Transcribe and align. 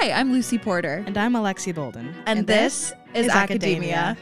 Hi, 0.00 0.12
I'm 0.12 0.32
Lucy 0.32 0.58
Porter. 0.58 1.02
And 1.08 1.18
I'm 1.18 1.32
Alexi 1.32 1.74
Bolden. 1.74 2.14
And, 2.24 2.46
this, 2.46 2.92
is, 3.14 3.26
is 3.26 3.32
Academia. 3.32 4.16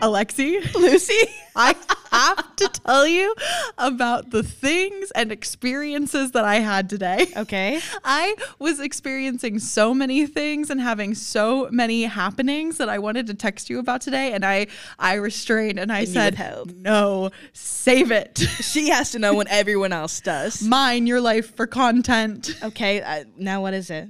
Alexi, 0.00 0.72
Lucy. 0.74 1.18
I 1.56 1.74
have 2.12 2.54
to 2.56 2.68
tell 2.68 3.08
you 3.08 3.34
about 3.76 4.30
the 4.30 4.44
things 4.44 5.10
and 5.10 5.32
experiences 5.32 6.30
that 6.30 6.44
I 6.44 6.60
had 6.60 6.88
today. 6.88 7.26
Okay. 7.36 7.80
I 8.04 8.36
was 8.60 8.78
experiencing 8.78 9.58
so 9.58 9.92
many 9.92 10.28
things 10.28 10.70
and 10.70 10.80
having 10.80 11.16
so 11.16 11.68
many 11.72 12.04
happenings 12.04 12.78
that 12.78 12.88
I 12.88 13.00
wanted 13.00 13.26
to 13.26 13.34
text 13.34 13.68
you 13.68 13.80
about 13.80 14.02
today, 14.02 14.32
and 14.32 14.44
I 14.44 14.68
I 14.96 15.14
restrained 15.14 15.80
and 15.80 15.90
I 15.90 16.02
And 16.02 16.08
said, 16.08 16.76
"No, 16.76 17.30
save 17.52 18.12
it. 18.12 18.38
She 18.38 18.90
has 18.90 19.10
to 19.10 19.18
know 19.18 19.34
when 19.34 19.48
everyone 19.48 19.92
else 19.92 20.20
does. 20.20 20.62
Mine 20.62 21.08
your 21.08 21.20
life 21.20 21.56
for 21.56 21.66
content." 21.66 22.56
Okay. 22.62 23.02
Uh, 23.02 23.24
now 23.36 23.60
what 23.60 23.74
is 23.74 23.90
it? 23.90 24.08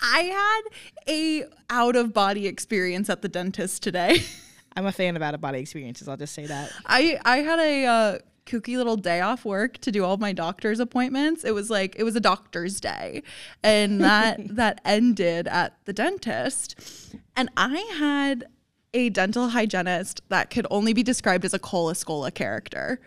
I 0.00 0.20
had 0.22 0.60
a 1.08 1.44
out 1.70 1.96
of 1.96 2.12
body 2.12 2.46
experience 2.46 3.10
at 3.10 3.22
the 3.22 3.28
dentist 3.28 3.82
today. 3.82 4.22
I'm 4.76 4.86
a 4.86 4.92
fan 4.92 5.16
of 5.16 5.22
out 5.22 5.34
of 5.34 5.40
body 5.40 5.58
experiences. 5.58 6.08
I'll 6.08 6.16
just 6.16 6.34
say 6.34 6.46
that. 6.46 6.72
I 6.86 7.18
I 7.24 7.38
had 7.38 7.58
a 7.58 7.86
uh, 7.86 8.18
kooky 8.46 8.76
little 8.76 8.96
day 8.96 9.20
off 9.20 9.44
work 9.44 9.78
to 9.78 9.92
do 9.92 10.04
all 10.04 10.16
my 10.16 10.32
doctor's 10.32 10.80
appointments. 10.80 11.44
It 11.44 11.52
was 11.52 11.70
like 11.70 11.96
it 11.98 12.04
was 12.04 12.16
a 12.16 12.20
doctor's 12.20 12.80
day, 12.80 13.22
and 13.62 14.00
that 14.00 14.38
that 14.56 14.80
ended 14.84 15.48
at 15.48 15.76
the 15.84 15.92
dentist. 15.92 17.14
And 17.36 17.50
I 17.56 17.78
had 17.98 18.46
a 18.94 19.10
dental 19.10 19.50
hygienist 19.50 20.22
that 20.28 20.50
could 20.50 20.66
only 20.70 20.92
be 20.92 21.02
described 21.02 21.44
as 21.44 21.54
a 21.54 21.58
Cole 21.58 21.92
Escola 21.92 22.32
character. 22.32 23.00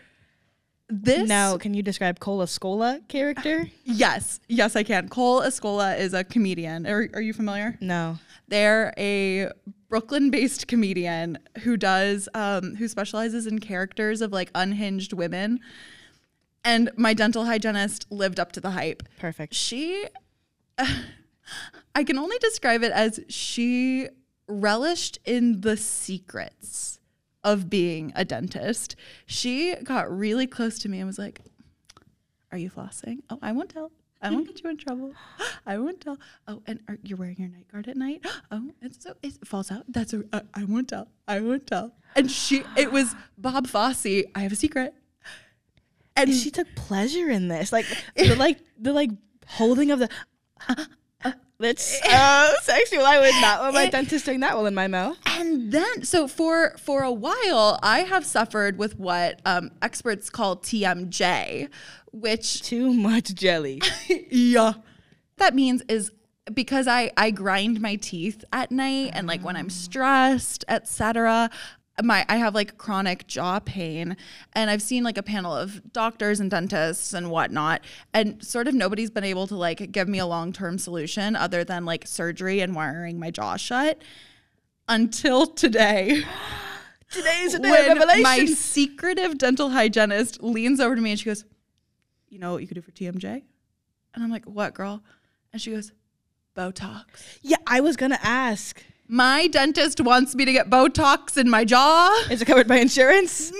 This 0.92 1.30
Now, 1.30 1.58
can 1.58 1.74
you 1.74 1.82
describe 1.82 2.20
Cole 2.20 2.40
Escola 2.40 3.08
character? 3.08 3.70
yes, 3.86 4.42
yes, 4.50 4.76
I 4.76 4.84
can. 4.84 5.08
Cole 5.08 5.42
Escola 5.42 5.98
is 5.98 6.14
a 6.14 6.24
comedian. 6.24 6.86
Are, 6.86 7.08
are 7.14 7.22
you 7.22 7.34
familiar? 7.34 7.78
No. 7.80 8.20
They're 8.50 8.94
a 8.98 9.50
Brooklyn-based 9.88 10.68
comedian 10.68 11.40
who 11.60 11.78
does 11.78 12.28
um, 12.34 12.76
who 12.76 12.90
specializes 12.90 13.48
in 13.48 13.60
characters 13.60 14.22
of 14.22 14.34
like 14.34 14.52
unhinged 14.54 15.14
women. 15.14 15.62
And 16.64 16.92
my 16.98 17.14
dental 17.14 17.46
hygienist 17.46 18.06
lived 18.12 18.40
up 18.40 18.52
to 18.52 18.62
the 18.62 18.72
hype. 18.72 19.04
Perfect. 19.18 19.54
She, 19.54 20.06
I 21.96 22.04
can 22.04 22.20
only 22.20 22.38
describe 22.40 22.84
it 22.84 22.92
as 22.92 23.20
she 23.30 24.10
relished 24.48 25.20
in 25.26 25.62
the 25.62 25.78
secrets 25.78 27.00
of 27.44 27.70
being 27.70 28.12
a 28.16 28.26
dentist. 28.26 28.96
She 29.26 29.76
got 29.84 30.16
really 30.16 30.48
close 30.48 30.80
to 30.80 30.90
me 30.90 31.00
and 31.00 31.08
was 31.08 31.20
like, 31.20 31.42
"Are 32.52 32.58
you 32.58 32.70
flossing? 32.70 33.20
Oh, 33.30 33.40
I 33.42 33.52
won't 33.52 33.70
tell." 33.70 33.92
I 34.22 34.30
won't 34.30 34.46
get 34.46 34.64
you 34.64 34.70
in 34.70 34.78
trouble. 34.78 35.14
I 35.66 35.80
won't 35.80 36.00
tell. 36.00 36.18
Oh, 36.48 36.62
and 36.68 36.80
are, 36.88 36.98
you're 37.02 37.18
wearing 37.18 37.38
your 37.40 37.50
night 37.50 37.68
guard 37.72 37.88
at 37.88 37.98
night. 37.98 38.24
Oh, 38.52 38.70
it's 38.82 39.04
so 39.04 39.16
it 39.24 39.34
falls 39.46 39.72
out. 39.72 39.84
That's 39.88 40.14
a. 40.14 40.24
Uh, 40.32 40.42
I 40.54 40.64
won't 40.66 40.90
tell. 40.90 41.08
I 41.28 41.40
won't 41.40 41.66
tell. 41.66 41.94
And 42.16 42.30
she, 42.30 42.64
it 42.78 42.92
was 42.92 43.16
Bob 43.38 43.68
Fosse. 43.68 44.06
I 44.36 44.40
have 44.42 44.52
a 44.52 44.56
secret. 44.56 44.94
And 46.16 46.30
And 46.30 46.38
she 46.38 46.52
took 46.52 46.68
pleasure 46.76 47.30
in 47.30 47.48
this, 47.48 47.72
like 47.72 47.86
the 48.16 48.36
like 48.36 48.60
the 48.78 48.94
like 48.94 49.10
holding 49.48 49.92
of 49.92 50.00
the. 50.00 50.10
That's 51.62 52.02
uh, 52.10 52.54
sexual. 52.62 53.06
I 53.06 53.20
would 53.20 53.36
not 53.42 53.62
want 53.62 53.76
my 53.76 53.90
dentist 53.90 54.26
doing 54.26 54.40
that 54.42 54.56
while 54.56 54.66
in 54.66 54.76
my 54.76 54.88
mouth. 54.88 55.18
And 55.28 55.72
then, 55.72 56.04
so 56.04 56.28
for 56.28 56.76
for 56.78 57.04
a 57.04 57.12
while, 57.12 57.80
I 57.84 58.00
have 58.00 58.26
suffered 58.26 58.78
with 58.78 58.98
what 58.98 59.40
um, 59.46 59.72
experts 59.82 60.30
call 60.30 60.58
TMJ, 60.58 61.70
which 62.12 62.64
Too 62.64 62.94
much 62.94 63.34
jelly. 63.36 63.82
yeah, 64.32 64.74
that 65.38 65.54
means 65.54 65.84
is 65.88 66.12
because 66.52 66.88
I 66.88 67.12
I 67.16 67.32
grind 67.32 67.80
my 67.80 67.96
teeth 67.96 68.44
at 68.52 68.72
night 68.72 69.12
and 69.14 69.28
like 69.28 69.44
when 69.44 69.56
I'm 69.56 69.70
stressed, 69.70 70.66
etc. 70.68 71.50
My 72.04 72.26
I 72.30 72.38
have 72.38 72.56
like 72.56 72.78
chronic 72.78 73.28
jaw 73.28 73.60
pain, 73.60 74.18
and 74.54 74.70
I've 74.70 74.82
seen 74.82 75.04
like 75.04 75.18
a 75.18 75.24
panel 75.24 75.56
of 75.56 75.94
doctors 75.94 76.40
and 76.40 76.50
dentists 76.50 77.14
and 77.14 77.30
whatnot, 77.30 77.82
and 78.14 78.44
sort 78.44 78.68
of 78.68 78.74
nobody's 78.74 79.10
been 79.10 79.24
able 79.24 79.48
to 79.48 79.56
like 79.56 79.92
give 79.92 80.08
me 80.08 80.20
a 80.20 80.26
long 80.26 80.54
term 80.54 80.78
solution 80.78 81.36
other 81.36 81.64
than 81.64 81.86
like 81.86 82.08
surgery 82.08 82.60
and 82.60 82.76
wiring 82.76 83.20
my 83.20 83.32
jaw 83.32 83.58
shut 83.58 84.02
until 84.88 85.48
today. 85.48 86.24
Today's 87.12 87.54
a 87.54 87.60
day 87.60 87.70
when 87.70 87.92
of 87.92 87.98
revelation. 87.98 88.24
my 88.24 88.46
secretive 88.46 89.38
dental 89.38 89.70
hygienist 89.72 90.42
leans 90.42 90.80
over 90.80 90.96
to 90.96 91.02
me 91.02 91.12
and 91.12 91.20
she 91.20 91.26
goes, 91.26 91.44
"You 92.30 92.40
know 92.40 92.54
what 92.54 92.62
you 92.62 92.68
could 92.68 92.76
do 92.76 92.82
for 92.82 92.92
TMJ?" 92.92 93.44
And 94.14 94.24
I'm 94.24 94.30
like, 94.30 94.46
"What, 94.46 94.74
girl?" 94.74 95.04
And 95.52 95.62
she 95.62 95.72
goes, 95.72 95.92
"Botox." 96.56 97.06
yeah, 97.42 97.58
I 97.68 97.82
was 97.82 97.98
gonna 97.98 98.20
ask. 98.24 98.82
My 99.14 99.48
dentist 99.48 100.00
wants 100.00 100.36
me 100.36 100.46
to 100.46 100.54
get 100.54 100.70
Botox 100.70 101.38
in 101.38 101.50
my 101.50 101.66
jaw. 101.66 102.10
Is 102.32 102.42
it 102.42 102.46
covered 102.46 102.66
by 102.66 102.78
insurance? 102.78 103.52
No. 103.52 103.58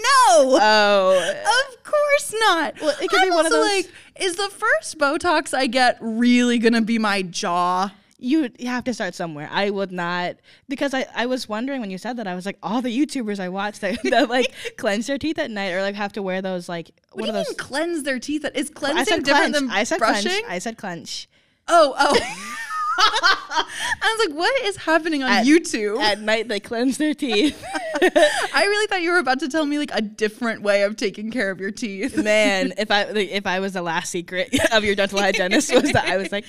Oh, 0.62 1.34
of 1.70 1.84
course 1.84 2.34
not. 2.40 2.76
Well, 2.80 2.96
it 3.02 3.10
could 3.10 3.22
be 3.22 3.28
I'm 3.28 3.34
one 3.34 3.46
of 3.46 3.52
those- 3.52 3.66
like, 3.70 3.92
is 4.18 4.38
the 4.38 4.48
first 4.50 4.98
Botox 4.98 5.54
I 5.54 5.68
get 5.68 5.98
really 6.00 6.58
gonna 6.58 6.82
be 6.82 6.98
my 6.98 7.22
jaw? 7.22 7.92
you 8.24 8.50
you 8.60 8.68
have 8.68 8.84
to 8.86 8.94
start 8.94 9.14
somewhere. 9.16 9.50
I 9.52 9.72
would 9.72 9.92
not 9.92 10.36
because 10.70 10.94
I, 10.94 11.06
I 11.14 11.26
was 11.26 11.50
wondering 11.50 11.82
when 11.82 11.90
you 11.90 11.98
said 11.98 12.16
that 12.18 12.28
I 12.28 12.36
was 12.36 12.46
like 12.46 12.58
all 12.64 12.82
the 12.82 12.96
YouTubers 12.98 13.40
I 13.40 13.50
watched 13.50 13.82
that, 13.82 14.02
that 14.04 14.30
like 14.30 14.54
cleanse 14.78 15.08
their 15.08 15.18
teeth 15.18 15.38
at 15.40 15.52
night 15.52 15.72
or 15.72 15.82
like 15.82 15.96
have 15.96 16.14
to 16.14 16.22
wear 16.22 16.42
those 16.42 16.70
like 16.70 16.92
What, 17.12 17.16
what, 17.16 17.22
do 17.24 17.28
you 17.28 17.34
those? 17.34 17.48
mean 17.50 17.58
cleanse 17.58 18.04
their 18.04 18.20
teeth? 18.20 18.46
Is 18.56 18.70
cleansing 18.70 19.06
said 19.06 19.24
different 19.24 19.54
clench. 19.56 19.56
than 19.56 19.70
I 19.72 19.84
said 19.84 19.98
brushing? 19.98 20.30
clench. 20.32 20.46
I 20.48 20.60
said 20.60 20.78
clench. 20.78 21.28
Oh, 21.68 21.94
oh. 21.98 22.18
I 22.98 24.16
was 24.18 24.28
like, 24.28 24.38
what 24.38 24.64
is 24.64 24.78
happening 24.78 25.24
on 25.24 25.30
At- 25.30 25.46
YouTube? 25.46 26.00
At 26.00 26.20
night 26.22 26.48
they 26.48 26.60
cleanse 26.60 26.98
their 26.98 27.14
teeth. 27.14 27.64
I 28.02 28.66
really 28.66 28.88
thought 28.88 29.02
you 29.02 29.12
were 29.12 29.20
about 29.20 29.40
to 29.40 29.50
tell 29.50 29.66
me 29.66 29.78
like 29.78 29.92
a 29.94 30.02
different 30.02 30.62
way 30.62 30.84
of 30.84 30.98
taking 30.98 31.32
care 31.32 31.52
of 31.52 31.60
your 31.60 31.72
teeth. 31.72 32.18
Man, 32.18 32.74
if 32.78 32.92
I 32.92 33.06
like, 33.06 33.30
if 33.30 33.46
I 33.46 33.60
was 33.60 33.74
the 33.74 33.82
last 33.82 34.10
secret 34.12 34.50
of 34.72 34.84
your 34.84 34.96
dental 34.96 35.20
hygienist 35.20 35.74
was 35.74 35.92
that 35.94 36.06
I 36.06 36.18
was 36.18 36.32
like, 36.32 36.46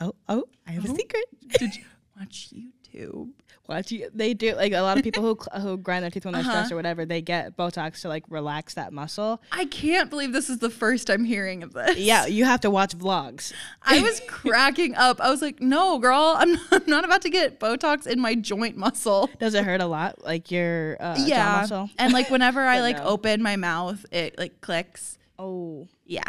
oh 0.00 0.14
oh, 0.28 0.44
I 0.66 0.72
have 0.72 0.84
a 0.84 0.90
oh, 0.90 0.96
secret. 0.96 1.24
Did 1.58 1.76
you 1.76 1.84
watch 2.18 2.50
YouTube? 2.50 3.30
Watch 3.68 3.90
you. 3.90 4.08
They 4.14 4.32
do 4.32 4.54
like 4.54 4.72
a 4.72 4.80
lot 4.80 4.96
of 4.96 5.02
people 5.02 5.22
who 5.22 5.36
who 5.60 5.76
grind 5.76 6.04
their 6.04 6.10
teeth 6.10 6.24
when 6.24 6.34
they're 6.34 6.40
Uh-huh. 6.42 6.52
stressed 6.52 6.72
or 6.72 6.76
whatever. 6.76 7.04
They 7.04 7.20
get 7.20 7.56
Botox 7.56 8.00
to 8.02 8.08
like 8.08 8.24
relax 8.28 8.74
that 8.74 8.92
muscle. 8.92 9.42
I 9.50 9.64
can't 9.64 10.08
believe 10.08 10.32
this 10.32 10.48
is 10.48 10.58
the 10.58 10.70
first 10.70 11.10
I'm 11.10 11.24
hearing 11.24 11.62
of 11.64 11.72
this. 11.72 11.98
Yeah, 11.98 12.26
you 12.26 12.44
have 12.44 12.60
to 12.60 12.70
watch 12.70 12.96
vlogs. 12.96 13.52
I 13.82 14.00
was 14.00 14.20
cracking 14.28 14.94
up. 14.94 15.20
I 15.20 15.30
was 15.30 15.42
like, 15.42 15.60
no, 15.60 15.98
girl, 15.98 16.36
I'm, 16.38 16.56
I'm 16.70 16.84
not 16.86 17.04
about 17.04 17.22
to 17.22 17.30
get 17.30 17.58
Botox 17.58 18.06
in 18.06 18.20
my 18.20 18.34
joint 18.36 18.76
muscle. 18.76 19.28
Does 19.40 19.54
it 19.54 19.64
hurt 19.64 19.80
a 19.80 19.86
lot? 19.86 20.22
Like 20.24 20.50
your 20.52 20.96
uh, 21.00 21.16
jaw 21.16 21.24
yeah. 21.26 21.56
muscle? 21.60 21.90
And 21.98 22.12
like 22.12 22.30
whenever 22.30 22.60
I 22.66 22.80
like 22.80 22.98
no. 22.98 23.04
open 23.04 23.42
my 23.42 23.56
mouth, 23.56 24.06
it 24.12 24.38
like 24.38 24.60
clicks. 24.60 25.18
Oh. 25.38 25.88
Yeah. 26.04 26.22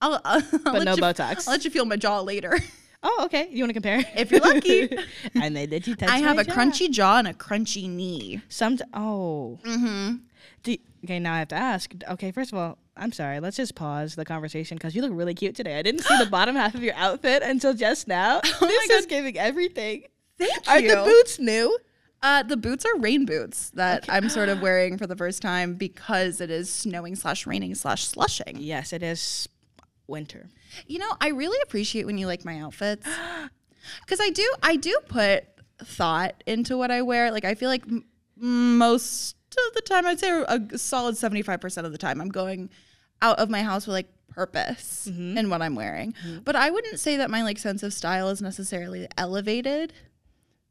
I'll, 0.00 0.14
I'll, 0.24 0.42
I'll 0.66 0.72
let 0.74 0.84
no 0.84 0.94
you, 0.94 1.02
Botox. 1.02 1.48
I'll 1.48 1.54
let 1.54 1.64
you 1.64 1.70
feel 1.70 1.84
my 1.84 1.96
jaw 1.96 2.20
later. 2.20 2.56
Oh, 3.02 3.22
okay. 3.24 3.48
You 3.50 3.62
want 3.64 3.70
to 3.70 3.74
compare? 3.74 4.04
If 4.14 4.30
you're 4.30 4.40
lucky. 4.40 4.96
and 5.34 5.56
they 5.56 5.66
let 5.66 5.86
you 5.86 5.94
touch 5.94 6.08
I 6.10 6.18
have 6.18 6.38
a 6.38 6.44
jaw. 6.44 6.52
crunchy 6.52 6.90
jaw 6.90 7.18
and 7.18 7.28
a 7.28 7.34
crunchy 7.34 7.88
knee. 7.88 8.42
Some. 8.48 8.78
oh. 8.94 9.58
Mm-hmm. 9.64 10.16
Do, 10.62 10.76
okay, 11.04 11.18
now 11.18 11.34
I 11.34 11.38
have 11.38 11.48
to 11.48 11.54
ask. 11.54 11.92
Okay, 12.10 12.30
first 12.32 12.52
of 12.52 12.58
all, 12.58 12.76
I'm 12.96 13.12
sorry. 13.12 13.40
Let's 13.40 13.56
just 13.56 13.74
pause 13.74 14.14
the 14.14 14.26
conversation 14.26 14.76
because 14.76 14.94
you 14.94 15.00
look 15.00 15.12
really 15.14 15.32
cute 15.32 15.54
today. 15.54 15.78
I 15.78 15.82
didn't 15.82 16.02
see 16.02 16.18
the 16.18 16.26
bottom 16.30 16.54
half 16.56 16.74
of 16.74 16.82
your 16.82 16.94
outfit 16.94 17.42
until 17.42 17.72
just 17.74 18.06
now. 18.06 18.40
Oh 18.60 18.66
this 18.66 18.90
is 18.90 19.06
giving 19.06 19.38
everything. 19.38 20.04
Thank 20.38 20.68
Are 20.68 20.80
you. 20.80 20.90
the 20.94 21.02
boots 21.02 21.38
new? 21.38 21.78
Uh, 22.22 22.42
the 22.42 22.56
boots 22.58 22.84
are 22.84 22.98
rain 22.98 23.24
boots 23.24 23.70
that 23.70 24.04
I'm 24.10 24.28
sort 24.28 24.50
of 24.50 24.60
wearing 24.62 24.98
for 24.98 25.06
the 25.06 25.16
first 25.16 25.40
time 25.40 25.74
because 25.74 26.42
it 26.42 26.50
is 26.50 26.70
snowing 26.70 27.14
slash 27.16 27.46
raining 27.46 27.74
slash 27.74 28.04
slushing. 28.04 28.56
Yes, 28.58 28.92
it 28.92 29.02
is 29.02 29.48
winter. 30.10 30.50
You 30.86 30.98
know, 30.98 31.10
I 31.20 31.28
really 31.28 31.58
appreciate 31.62 32.04
when 32.04 32.18
you 32.18 32.26
like 32.26 32.44
my 32.44 32.60
outfits 32.60 33.08
because 34.04 34.20
I 34.20 34.30
do. 34.30 34.52
I 34.62 34.76
do 34.76 34.98
put 35.08 35.44
thought 35.82 36.42
into 36.46 36.76
what 36.76 36.90
I 36.90 37.02
wear. 37.02 37.30
Like 37.30 37.44
I 37.44 37.54
feel 37.54 37.68
like 37.70 37.84
m- 37.84 38.04
most 38.36 39.36
of 39.68 39.74
the 39.74 39.82
time, 39.82 40.06
I'd 40.06 40.20
say 40.20 40.44
a 40.46 40.78
solid 40.78 41.16
seventy 41.16 41.42
five 41.42 41.60
percent 41.60 41.86
of 41.86 41.92
the 41.92 41.98
time, 41.98 42.20
I'm 42.20 42.28
going 42.28 42.70
out 43.22 43.38
of 43.38 43.48
my 43.48 43.62
house 43.62 43.86
with 43.86 43.94
like 43.94 44.08
purpose 44.28 45.08
mm-hmm. 45.10 45.36
in 45.36 45.50
what 45.50 45.62
I'm 45.62 45.74
wearing. 45.74 46.12
Mm-hmm. 46.12 46.40
But 46.40 46.56
I 46.56 46.70
wouldn't 46.70 47.00
say 47.00 47.16
that 47.16 47.30
my 47.30 47.42
like 47.42 47.58
sense 47.58 47.82
of 47.82 47.92
style 47.92 48.28
is 48.28 48.40
necessarily 48.40 49.08
elevated. 49.16 49.92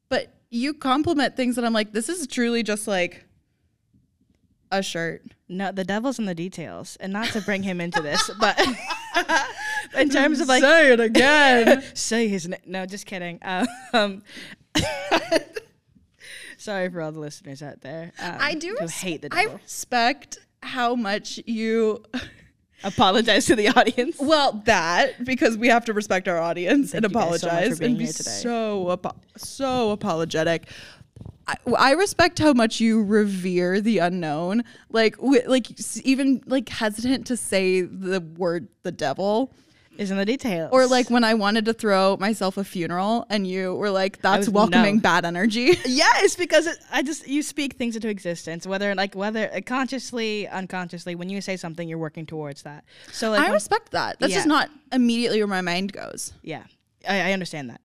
But 0.09 0.33
you 0.49 0.73
compliment 0.73 1.35
things 1.35 1.55
that 1.55 1.65
I'm 1.65 1.73
like, 1.73 1.91
this 1.91 2.09
is 2.09 2.25
truly 2.25 2.63
just 2.63 2.87
like 2.87 3.25
a 4.71 4.81
shirt. 4.81 5.23
No, 5.47 5.71
the 5.71 5.83
devil's 5.83 6.19
in 6.19 6.25
the 6.25 6.35
details, 6.35 6.95
and 6.99 7.13
not 7.13 7.29
to 7.29 7.41
bring 7.41 7.63
him 7.63 7.81
into 7.81 8.01
this, 8.01 8.29
but 8.39 8.59
in 9.97 10.09
terms 10.09 10.39
of 10.39 10.47
like 10.47 10.61
say 10.61 10.93
it 10.93 10.99
again. 10.99 11.83
say 11.93 12.27
his 12.27 12.47
name. 12.47 12.59
No, 12.65 12.85
just 12.85 13.05
kidding. 13.05 13.39
Um, 13.93 14.23
sorry 16.57 16.89
for 16.89 17.01
all 17.01 17.11
the 17.11 17.19
listeners 17.19 17.61
out 17.63 17.81
there. 17.81 18.11
Um, 18.21 18.35
I 18.39 18.53
do 18.55 18.77
res- 18.79 18.91
hate 18.91 19.21
the 19.21 19.29
I 19.31 19.45
respect 19.45 20.39
how 20.61 20.95
much 20.95 21.39
you 21.45 22.03
apologize 22.83 23.45
to 23.47 23.55
the 23.55 23.69
audience. 23.69 24.17
Well, 24.19 24.61
that 24.65 25.23
because 25.25 25.57
we 25.57 25.69
have 25.69 25.85
to 25.85 25.93
respect 25.93 26.27
our 26.27 26.37
audience 26.37 26.91
Thank 26.91 27.05
and 27.05 27.13
you 27.13 27.19
guys 27.19 27.41
so 27.41 27.47
apologize 27.47 27.79
and 27.79 27.97
be 27.97 28.05
so 28.07 28.89
apo- 28.91 29.15
so 29.37 29.91
apologetic. 29.91 30.67
I, 31.67 31.71
I 31.77 31.91
respect 31.93 32.39
how 32.39 32.53
much 32.53 32.79
you 32.79 33.03
revere 33.03 33.81
the 33.81 33.97
unknown, 33.99 34.63
like 34.89 35.15
wi- 35.17 35.45
like 35.47 35.67
even 36.03 36.41
like 36.45 36.69
hesitant 36.69 37.27
to 37.27 37.37
say 37.37 37.81
the 37.81 38.21
word 38.21 38.67
the 38.83 38.91
devil, 38.91 39.51
Is 39.97 40.11
in 40.11 40.17
the 40.17 40.25
details. 40.25 40.69
or 40.71 40.85
like 40.85 41.09
when 41.09 41.23
I 41.23 41.33
wanted 41.33 41.65
to 41.65 41.73
throw 41.73 42.17
myself 42.17 42.57
a 42.57 42.63
funeral 42.63 43.25
and 43.29 43.45
you 43.47 43.75
were 43.75 43.89
like, 43.89 44.21
"That's 44.21 44.47
was- 44.47 44.49
welcoming 44.51 44.95
no. 44.97 45.01
bad 45.01 45.25
energy." 45.25 45.77
Yes, 45.85 46.35
because 46.35 46.67
it, 46.67 46.77
I 46.91 47.01
just 47.03 47.27
you 47.27 47.41
speak 47.43 47.73
things 47.77 47.95
into 47.95 48.07
existence, 48.09 48.65
whether 48.67 48.93
like 48.95 49.15
whether 49.15 49.51
uh, 49.53 49.61
consciously, 49.65 50.47
unconsciously. 50.47 51.15
When 51.15 51.29
you 51.29 51.41
say 51.41 51.57
something, 51.57 51.87
you're 51.89 51.97
working 51.97 52.25
towards 52.25 52.63
that. 52.63 52.83
So 53.11 53.31
like, 53.31 53.39
I 53.41 53.43
when- 53.45 53.53
respect 53.53 53.91
that. 53.91 54.19
That's 54.19 54.33
just 54.33 54.47
not 54.47 54.69
immediately 54.91 55.39
where 55.39 55.47
my 55.47 55.61
mind 55.61 55.93
goes. 55.93 56.33
yeah, 56.43 56.63
I, 57.07 57.29
I 57.29 57.31
understand 57.33 57.69
that. 57.71 57.81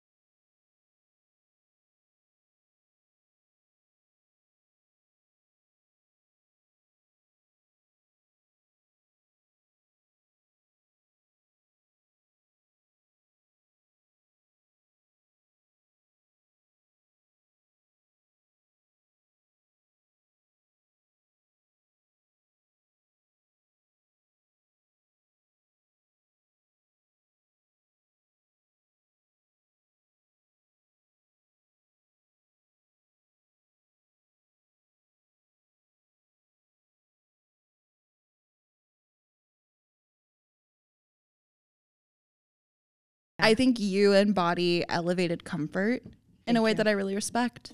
I 43.44 43.54
think 43.54 43.78
you 43.78 44.12
embody 44.12 44.84
elevated 44.88 45.44
comfort 45.44 46.02
in 46.46 46.56
a 46.56 46.62
way 46.62 46.70
you. 46.70 46.76
that 46.76 46.88
I 46.88 46.92
really 46.92 47.14
respect. 47.14 47.72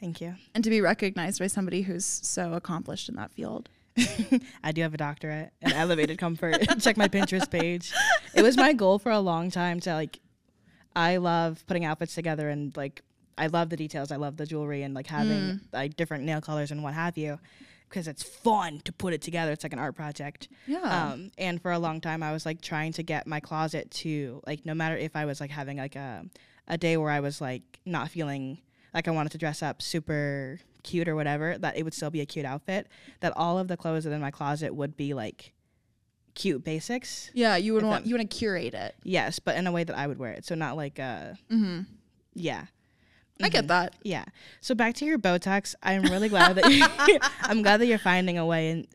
Thank 0.00 0.20
you. 0.20 0.34
And 0.54 0.62
to 0.62 0.70
be 0.70 0.80
recognized 0.80 1.38
by 1.38 1.46
somebody 1.46 1.82
who's 1.82 2.04
so 2.04 2.52
accomplished 2.52 3.08
in 3.08 3.16
that 3.16 3.32
field. 3.32 3.68
I 4.62 4.72
do 4.72 4.82
have 4.82 4.92
a 4.92 4.98
doctorate 4.98 5.52
in 5.62 5.72
elevated 5.72 6.18
comfort. 6.18 6.58
Check 6.80 6.98
my 6.98 7.08
Pinterest 7.08 7.50
page. 7.50 7.94
It 8.34 8.42
was 8.42 8.56
my 8.56 8.74
goal 8.74 8.98
for 8.98 9.10
a 9.10 9.20
long 9.20 9.50
time 9.50 9.80
to 9.80 9.94
like. 9.94 10.20
I 10.94 11.16
love 11.16 11.64
putting 11.66 11.84
outfits 11.84 12.14
together 12.14 12.48
and 12.48 12.76
like 12.76 13.02
I 13.38 13.46
love 13.48 13.70
the 13.70 13.76
details. 13.76 14.12
I 14.12 14.16
love 14.16 14.36
the 14.36 14.46
jewelry 14.46 14.82
and 14.82 14.94
like 14.94 15.06
having 15.06 15.30
mm. 15.30 15.60
like 15.72 15.96
different 15.96 16.24
nail 16.24 16.40
colors 16.40 16.70
and 16.70 16.82
what 16.82 16.94
have 16.94 17.16
you, 17.16 17.38
because 17.88 18.08
it's 18.08 18.22
fun 18.22 18.80
to 18.84 18.92
put 18.92 19.12
it 19.14 19.22
together. 19.22 19.52
It's 19.52 19.64
like 19.64 19.72
an 19.72 19.78
art 19.78 19.94
project. 19.96 20.48
Yeah. 20.66 20.80
Um, 21.12 21.30
and 21.38 21.60
for 21.60 21.70
a 21.72 21.78
long 21.78 22.00
time, 22.00 22.22
I 22.22 22.32
was 22.32 22.44
like 22.46 22.60
trying 22.60 22.92
to 22.94 23.02
get 23.02 23.26
my 23.26 23.40
closet 23.40 23.90
to 24.02 24.42
like 24.46 24.64
no 24.66 24.74
matter 24.74 24.96
if 24.96 25.14
I 25.16 25.24
was 25.24 25.40
like 25.40 25.50
having 25.50 25.78
like 25.78 25.96
a 25.96 26.24
a 26.68 26.76
day 26.76 26.96
where 26.96 27.10
I 27.10 27.20
was 27.20 27.40
like 27.40 27.62
not 27.84 28.10
feeling 28.10 28.58
like 28.92 29.06
I 29.08 29.10
wanted 29.12 29.32
to 29.32 29.38
dress 29.38 29.62
up 29.62 29.82
super 29.82 30.58
cute 30.82 31.08
or 31.08 31.14
whatever, 31.14 31.58
that 31.58 31.76
it 31.76 31.82
would 31.84 31.94
still 31.94 32.10
be 32.10 32.20
a 32.20 32.26
cute 32.26 32.44
outfit. 32.46 32.88
That 33.20 33.32
all 33.36 33.58
of 33.58 33.68
the 33.68 33.76
clothes 33.76 34.04
that 34.04 34.12
in 34.12 34.20
my 34.20 34.30
closet 34.30 34.74
would 34.74 34.96
be 34.96 35.14
like 35.14 35.52
cute 36.34 36.62
basics. 36.64 37.30
yeah, 37.34 37.56
you 37.56 37.72
would 37.74 37.82
want 37.82 38.04
that- 38.04 38.08
you 38.08 38.14
want 38.16 38.30
to 38.30 38.36
curate 38.36 38.74
it. 38.74 38.94
Yes, 39.04 39.38
but 39.38 39.56
in 39.56 39.66
a 39.66 39.72
way 39.72 39.84
that 39.84 39.96
I 39.96 40.06
would 40.06 40.18
wear 40.18 40.32
it. 40.32 40.44
So 40.44 40.54
not 40.54 40.76
like 40.76 40.98
uh 40.98 41.34
Mm-hmm. 41.50 41.80
yeah. 42.34 42.66
I 43.42 43.48
get 43.48 43.60
mm-hmm. 43.60 43.68
that. 43.68 43.96
Yeah. 44.02 44.24
So 44.60 44.74
back 44.74 44.94
to 44.96 45.04
your 45.04 45.18
Botox. 45.18 45.74
I'm 45.82 46.02
really 46.02 46.28
glad 46.28 46.56
that 46.56 46.72
you 46.72 46.84
I'm 47.42 47.62
glad 47.62 47.78
that 47.78 47.86
you're 47.86 47.98
finding 47.98 48.38
a 48.38 48.46
way 48.46 48.70
and 48.70 48.86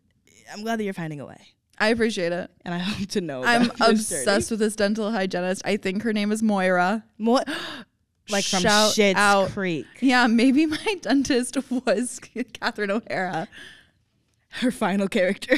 I'm 0.51 0.63
glad 0.63 0.79
that 0.79 0.83
you're 0.83 0.93
finding 0.93 1.19
a 1.19 1.25
way. 1.25 1.41
I 1.77 1.89
appreciate 1.89 2.31
it. 2.31 2.51
And 2.63 2.73
I 2.73 2.79
hope 2.79 3.09
to 3.09 3.21
know 3.21 3.43
I'm 3.43 3.71
obsessed 3.81 4.51
with 4.51 4.59
this 4.59 4.75
dental 4.75 5.11
hygienist. 5.11 5.63
I 5.65 5.77
think 5.77 6.03
her 6.03 6.13
name 6.13 6.31
is 6.31 6.43
Moira. 6.43 7.03
More 7.17 7.41
like 8.29 8.45
from 8.45 8.61
Shout 8.61 8.91
Schitt's 8.91 9.17
out. 9.17 9.49
Creek. 9.49 9.88
Yeah, 9.99 10.27
maybe 10.27 10.65
my 10.65 10.95
dentist 11.01 11.57
was 11.71 12.19
Catherine 12.53 12.91
O'Hara. 12.91 13.47
Her 14.49 14.71
final 14.71 15.07
character. 15.07 15.57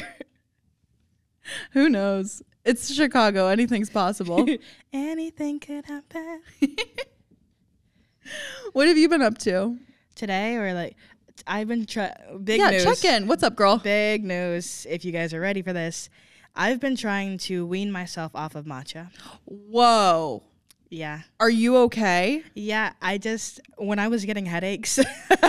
Who 1.72 1.90
knows? 1.90 2.42
It's 2.64 2.92
Chicago. 2.92 3.48
Anything's 3.48 3.90
possible. 3.90 4.48
Anything 4.92 5.60
could 5.60 5.84
happen. 5.84 6.42
What 8.72 8.88
have 8.88 8.98
you 8.98 9.08
been 9.08 9.22
up 9.22 9.38
to? 9.38 9.78
Today 10.14 10.56
or 10.56 10.74
like 10.74 10.96
I've 11.46 11.68
been 11.68 11.86
trying 11.86 12.12
big 12.44 12.60
yeah, 12.60 12.70
news. 12.70 12.84
check 12.84 13.04
in. 13.04 13.26
What's 13.26 13.42
up, 13.42 13.56
girl? 13.56 13.78
Big 13.78 14.24
news 14.24 14.86
if 14.88 15.04
you 15.04 15.12
guys 15.12 15.34
are 15.34 15.40
ready 15.40 15.62
for 15.62 15.72
this. 15.72 16.08
I've 16.56 16.78
been 16.78 16.96
trying 16.96 17.38
to 17.38 17.66
wean 17.66 17.90
myself 17.90 18.32
off 18.34 18.54
of 18.54 18.64
matcha. 18.64 19.10
Whoa. 19.44 20.44
Yeah. 20.88 21.22
Are 21.40 21.50
you 21.50 21.76
okay? 21.78 22.44
Yeah, 22.54 22.92
I 23.02 23.18
just 23.18 23.60
when 23.76 23.98
I 23.98 24.08
was 24.08 24.24
getting 24.24 24.46
headaches 24.46 25.00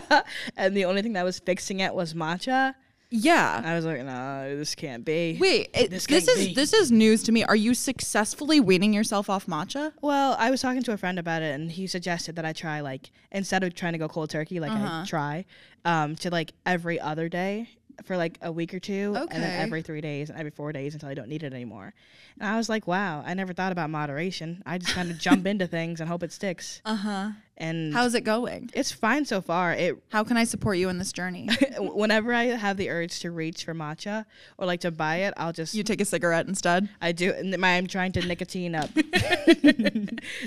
and 0.57 0.75
the 0.75 0.85
only 0.85 1.03
thing 1.03 1.13
that 1.13 1.23
was 1.23 1.39
fixing 1.39 1.81
it 1.81 1.93
was 1.93 2.15
matcha, 2.15 2.73
Yeah. 3.11 3.61
I 3.63 3.75
was 3.75 3.85
like, 3.85 4.03
no, 4.03 4.55
this 4.57 4.75
can't 4.75 5.05
be. 5.05 5.37
Wait, 5.39 5.69
it, 5.73 5.89
This 5.91 6.05
this, 6.07 6.27
is 6.27 6.47
be. 6.47 6.53
this 6.53 6.73
is 6.73 6.91
news 6.91 7.23
to 7.23 7.31
me. 7.31 7.43
Are 7.43 7.55
you 7.55 7.73
successfully 7.73 8.59
weaning 8.59 8.93
yourself 8.93 9.29
off 9.29 9.45
matcha? 9.45 9.93
Well, 10.01 10.35
I 10.39 10.51
was 10.51 10.61
talking 10.61 10.83
to 10.83 10.91
a 10.93 10.97
friend 10.97 11.17
about 11.19 11.41
it, 11.41 11.53
and 11.55 11.71
he 11.71 11.87
suggested 11.87 12.35
that 12.35 12.45
I 12.45 12.53
try 12.53 12.81
like 12.81 13.11
instead 13.31 13.63
of 13.63 13.73
trying 13.73 13.93
to 13.93 13.99
go 13.99 14.07
cold 14.07 14.29
turkey, 14.29 14.59
like 14.59 14.71
Uh-huh. 14.71 15.01
I 15.03 15.05
try, 15.05 15.45
um, 15.85 16.15
to 16.17 16.29
like 16.29 16.53
every 16.65 16.99
other 16.99 17.29
day 17.29 17.69
for 18.03 18.17
like 18.17 18.37
a 18.41 18.51
week 18.51 18.73
or 18.73 18.79
two, 18.79 19.15
and 19.15 19.41
then 19.41 19.61
every 19.61 19.81
three 19.81 20.01
days 20.01 20.29
and 20.29 20.37
every 20.37 20.51
four 20.51 20.73
days 20.73 20.93
until 20.95 21.07
I 21.07 21.13
don't 21.13 21.29
need 21.29 21.43
it 21.43 21.53
anymore. 21.53 21.93
And 22.39 22.49
I 22.49 22.57
was 22.57 22.67
like, 22.67 22.87
wow, 22.87 23.23
I 23.25 23.33
never 23.35 23.53
thought 23.53 23.71
about 23.71 23.89
moderation. 23.89 24.61
I 24.65 24.77
just 24.79 24.93
kind 24.93 25.09
of 25.11 25.17
jump 25.19 25.45
into 25.51 25.65
things 25.67 26.01
and 26.01 26.09
hope 26.09 26.21
it 26.23 26.33
sticks. 26.33 26.81
Uh 26.83 26.95
huh. 26.95 27.29
And 27.57 27.93
How's 27.93 28.15
it 28.15 28.25
going? 28.25 28.69
it's 28.73 28.91
fine 28.91 29.23
so 29.23 29.39
far. 29.41 29.71
It 29.71 29.95
How 30.11 30.25
can 30.25 30.35
I 30.35 30.43
support 30.43 30.77
you 30.77 30.89
in 30.89 30.97
this 30.97 31.13
journey? 31.13 31.47
whenever 31.79 32.33
I 32.33 32.43
have 32.47 32.75
the 32.75 32.89
urge 32.89 33.19
to 33.21 33.31
reach 33.31 33.63
for 33.63 33.73
matcha 33.73 34.25
or 34.57 34.65
like 34.65 34.81
to 34.81 34.91
buy 34.91 35.17
it, 35.17 35.33
I'll 35.37 35.53
just 35.53 35.73
you 35.73 35.81
take 35.83 36.01
a 36.01 36.05
cigarette 36.05 36.47
instead. 36.47 36.89
I 37.01 37.13
do. 37.13 37.31
and 37.31 37.57
my- 37.57 37.77
I'm 37.77 37.87
trying 37.87 38.11
to 38.13 38.25
nicotine 38.27 38.75
up. 38.75 38.89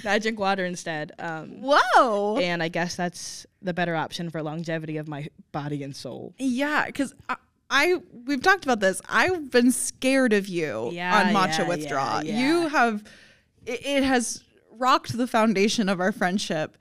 I 0.04 0.18
drink 0.20 0.38
water 0.38 0.64
instead. 0.64 1.12
Um, 1.18 1.62
Whoa. 1.62 2.38
and 2.38 2.62
I 2.62 2.68
guess 2.68 2.94
that's 2.96 3.46
the 3.62 3.72
better 3.74 3.94
option 3.96 4.30
for 4.30 4.42
longevity 4.42 4.96
of 4.98 5.08
my 5.08 5.28
body 5.52 5.82
and 5.82 5.94
soul. 5.94 6.34
Yeah, 6.38 6.86
because 6.86 7.14
I, 7.28 7.36
I 7.70 7.96
we've 8.26 8.42
talked 8.42 8.64
about 8.64 8.80
this. 8.80 9.00
I've 9.08 9.50
been 9.50 9.72
scared 9.72 10.32
of 10.32 10.46
you 10.48 10.90
Yeah, 10.92 11.20
on 11.28 11.34
matcha 11.34 11.60
yeah, 11.60 11.68
withdrawal. 11.68 12.22
yeah, 12.24 12.38
You 12.38 12.68
have 12.68 13.02
it, 13.66 13.84
it 13.84 14.02
has 14.04 14.42
rocked 14.72 15.16
the 15.16 15.26
foundation 15.26 15.88
of 15.88 16.00
our 16.00 16.12
friendship 16.12 16.76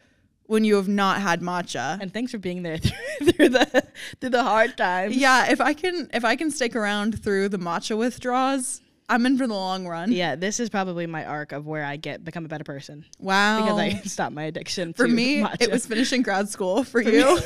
when 0.48 0.64
you 0.64 0.76
have 0.76 0.88
not 0.88 1.22
had 1.22 1.42
matcha. 1.42 2.00
And 2.02 2.12
thanks 2.12 2.32
for 2.32 2.38
being 2.38 2.64
there 2.64 2.78
through, 3.20 3.32
through 3.32 3.50
the 3.50 3.84
through 4.20 4.32
the 4.32 4.44
hard 4.44 4.76
times. 4.78 5.16
yeah, 5.16 5.52
if 5.52 5.62
I 5.62 5.74
can 5.74 6.10
if 6.14 6.26
I 6.26 6.36
can 6.36 6.50
stick 6.50 6.76
around 6.76 7.22
through 7.24 7.50
the 7.50 7.60
matcha 7.60 7.98
withdrawals, 7.98 8.82
I'm 9.10 9.26
in 9.26 9.38
for 9.38 9.48
the 9.48 9.54
long 9.54 9.88
run. 9.88 10.12
Yeah, 10.12 10.36
this 10.36 10.60
is 10.60 10.70
probably 10.70 11.06
my 11.06 11.26
arc 11.26 11.52
of 11.52 11.66
where 11.66 11.84
I 11.84 11.98
get 11.98 12.24
become 12.24 12.46
a 12.46 12.48
better 12.48 12.64
person 12.64 13.06
Wow. 13.20 13.62
because 13.62 13.80
I 13.80 13.90
stopped 14.08 14.34
my 14.34 14.44
addiction. 14.44 14.94
for 14.94 15.08
me, 15.08 15.42
matcha. 15.42 15.62
it 15.62 15.72
was 15.72 15.86
finishing 15.86 16.24
grad 16.24 16.50
school. 16.50 16.84
For, 16.84 17.02
you, 17.02 17.40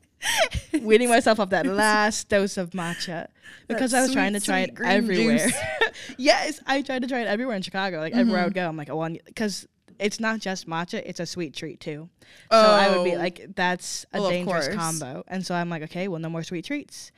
weaning 0.80 1.08
myself 1.08 1.40
off 1.40 1.50
that 1.50 1.66
last 1.66 2.28
dose 2.28 2.56
of 2.56 2.70
matcha 2.70 3.28
because 3.68 3.92
I 3.92 4.02
was 4.02 4.12
trying 4.12 4.32
to 4.32 4.40
try 4.40 4.60
it 4.60 4.78
everywhere. 4.82 5.48
yes, 6.16 6.60
I 6.66 6.82
tried 6.82 7.02
to 7.02 7.08
try 7.08 7.20
it 7.20 7.26
everywhere 7.26 7.56
in 7.56 7.62
Chicago. 7.62 7.98
Like 7.98 8.14
everywhere 8.14 8.40
I 8.40 8.42
mm-hmm. 8.42 8.48
would 8.48 8.54
go, 8.54 8.68
I'm 8.68 8.76
like, 8.76 8.90
oh, 8.90 9.08
because 9.26 9.66
it's 9.98 10.20
not 10.20 10.40
just 10.40 10.66
matcha; 10.68 11.02
it's 11.04 11.20
a 11.20 11.26
sweet 11.26 11.54
treat 11.54 11.80
too. 11.80 12.08
Oh. 12.50 12.62
So 12.62 12.70
I 12.70 12.96
would 12.96 13.04
be 13.04 13.14
Oh. 13.14 13.18
like, 13.18 13.54
that's 13.54 14.04
a 14.12 14.20
Well, 14.20 14.30
dangerous 14.30 14.68
combo. 14.68 15.24
And 15.28 15.44
so 15.44 15.54
I'm 15.54 15.68
like, 15.70 15.82
okay, 15.84 16.08
well, 16.08 16.20
no 16.20 16.28
more 16.28 16.42
sweet 16.42 16.64
treats, 16.64 17.12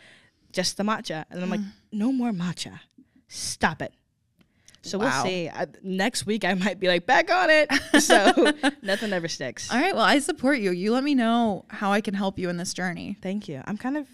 just 0.52 0.76
the 0.76 0.82
matcha. 0.82 1.24
And 1.30 1.42
I'm 1.42 1.50
like, 1.50 1.60
Mm. 1.60 1.72
no 1.92 2.12
more 2.12 2.30
matcha. 2.32 2.80
Stop 3.28 3.82
it. 3.82 3.92
So 4.82 4.98
Wow. 4.98 5.04
we'll 5.22 5.24
see. 5.30 5.48
I, 5.48 5.66
next 5.82 6.24
week 6.26 6.44
I 6.44 6.54
might 6.54 6.80
be 6.80 6.88
like 6.88 7.04
back 7.06 7.30
on 7.30 7.48
it. 7.50 7.70
So 8.00 8.52
nothing 8.82 9.12
ever 9.12 9.28
sticks. 9.28 9.70
all 9.70 9.78
right. 9.78 9.94
Well, 9.94 10.04
I 10.04 10.18
support 10.20 10.58
you. 10.58 10.70
You 10.70 10.92
let 10.92 11.04
me 11.04 11.14
know 11.14 11.66
how 11.68 11.92
I 11.92 12.00
can 12.00 12.14
help 12.14 12.38
you 12.38 12.48
in 12.48 12.56
this 12.56 12.72
journey. 12.72 13.16
Thank 13.20 13.46
you. 13.48 13.62
I'm 13.66 13.76
kind 13.76 13.96
of 13.98 14.06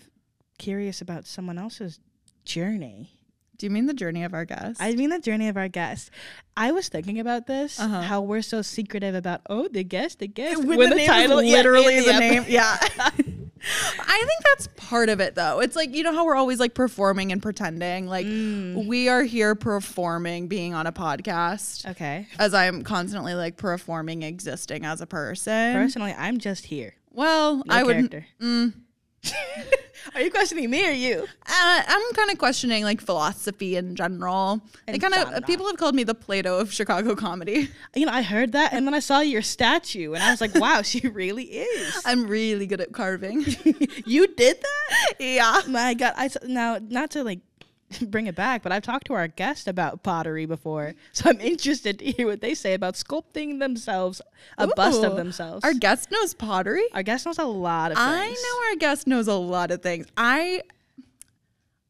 curious 0.58 1.00
about 1.00 1.24
someone 1.26 1.56
else's 1.58 2.00
journey. 2.44 3.12
Do 3.58 3.66
you 3.66 3.70
mean 3.70 3.86
the 3.86 3.94
journey 3.94 4.24
of 4.24 4.34
our 4.34 4.44
guest? 4.44 4.80
I 4.82 4.94
mean 4.94 5.10
the 5.10 5.18
journey 5.20 5.48
of 5.48 5.56
our 5.56 5.68
guest. 5.68 6.10
I 6.56 6.72
was 6.72 6.88
thinking 6.88 7.20
about 7.20 7.46
this, 7.46 7.78
Uh-huh. 7.80 8.00
how 8.02 8.20
we're 8.22 8.42
so 8.42 8.62
secretive 8.62 9.14
about 9.14 9.42
oh 9.50 9.68
the 9.68 9.84
guest, 9.84 10.18
the 10.20 10.28
guest 10.28 10.64
when 10.64 10.78
when 10.78 10.90
the, 10.90 10.96
name 10.96 11.10
is 11.10 11.30
literally 11.30 11.98
in 11.98 12.04
the 12.04 12.14
ep- 12.14 12.20
name. 12.20 12.44
Yeah. 12.48 12.76
I 13.98 14.18
think 14.18 14.42
that's 14.44 14.68
part 14.76 15.08
of 15.08 15.20
it 15.20 15.34
though. 15.34 15.60
It's 15.60 15.74
like, 15.74 15.94
you 15.94 16.02
know 16.04 16.12
how 16.12 16.24
we're 16.24 16.36
always 16.36 16.60
like 16.60 16.74
performing 16.74 17.32
and 17.32 17.42
pretending? 17.42 18.06
Like 18.06 18.26
we 18.26 19.08
are 19.08 19.22
here 19.22 19.54
performing 19.54 20.46
being 20.48 20.72
on 20.74 20.86
a 20.86 20.92
podcast. 20.92 21.88
Okay. 21.90 22.26
As 22.38 22.54
I'm 22.54 22.82
constantly 22.84 23.34
like 23.34 23.56
performing 23.56 24.22
existing 24.22 24.84
as 24.84 25.00
a 25.00 25.06
person. 25.06 25.74
Personally, 25.74 26.14
I'm 26.16 26.38
just 26.38 26.66
here. 26.66 26.94
well, 27.10 27.56
No 27.56 27.62
I 27.74 27.82
would 27.82 28.24
mm, 28.40 28.72
Are 30.14 30.22
you 30.22 30.30
questioning 30.30 30.70
me 30.70 30.88
or 30.88 30.92
you? 30.92 31.22
uh, 31.46 31.82
I'm 31.86 32.14
kind 32.14 32.30
of 32.30 32.38
questioning 32.38 32.84
like 32.84 33.00
philosophy 33.00 33.76
in 33.76 33.96
general. 33.96 34.62
In 34.86 34.98
kind 34.98 35.14
of 35.14 35.44
people 35.44 35.66
have 35.66 35.76
called 35.76 35.94
me 35.94 36.04
the 36.04 36.14
Plato 36.14 36.58
of 36.58 36.72
Chicago 36.72 37.14
comedy. 37.14 37.70
You 37.94 38.04
know, 38.04 38.12
I 38.12 38.22
heard 38.22 38.52
that, 38.52 38.74
and 38.74 38.86
then 38.86 38.92
I 38.92 39.00
saw 39.00 39.20
your 39.20 39.40
statue, 39.40 40.12
and 40.12 40.22
I 40.22 40.30
was 40.30 40.40
like, 40.40 40.54
"Wow, 40.60 40.82
she 40.82 41.08
really 41.08 41.44
is." 41.44 42.02
I'm 42.04 42.26
really 42.26 42.66
good 42.66 42.80
at 42.80 42.92
carving. 42.92 43.44
you 44.04 44.26
did 44.26 44.60
that? 44.60 45.12
yeah. 45.18 45.62
My 45.66 45.94
God! 45.94 46.12
I 46.16 46.28
now 46.44 46.78
not 46.82 47.10
to 47.12 47.24
like 47.24 47.40
bring 48.02 48.26
it 48.26 48.34
back, 48.34 48.62
but 48.62 48.72
I've 48.72 48.82
talked 48.82 49.06
to 49.08 49.14
our 49.14 49.28
guest 49.28 49.68
about 49.68 50.02
pottery 50.02 50.46
before, 50.46 50.94
so 51.12 51.30
I'm 51.30 51.40
interested 51.40 51.98
to 51.98 52.04
hear 52.12 52.26
what 52.26 52.40
they 52.40 52.54
say 52.54 52.74
about 52.74 52.94
sculpting 52.94 53.58
themselves 53.58 54.20
a 54.58 54.66
bust 54.68 55.02
of 55.04 55.16
themselves. 55.16 55.64
Our 55.64 55.74
guest 55.74 56.10
knows 56.10 56.34
pottery. 56.34 56.84
Our 56.92 57.02
guest 57.02 57.26
knows 57.26 57.38
a 57.38 57.44
lot 57.44 57.92
of 57.92 57.98
things. 57.98 58.08
I 58.08 58.28
know 58.28 58.70
our 58.70 58.76
guest 58.76 59.06
knows 59.06 59.28
a 59.28 59.34
lot 59.34 59.70
of 59.70 59.82
things. 59.82 60.06
I 60.16 60.62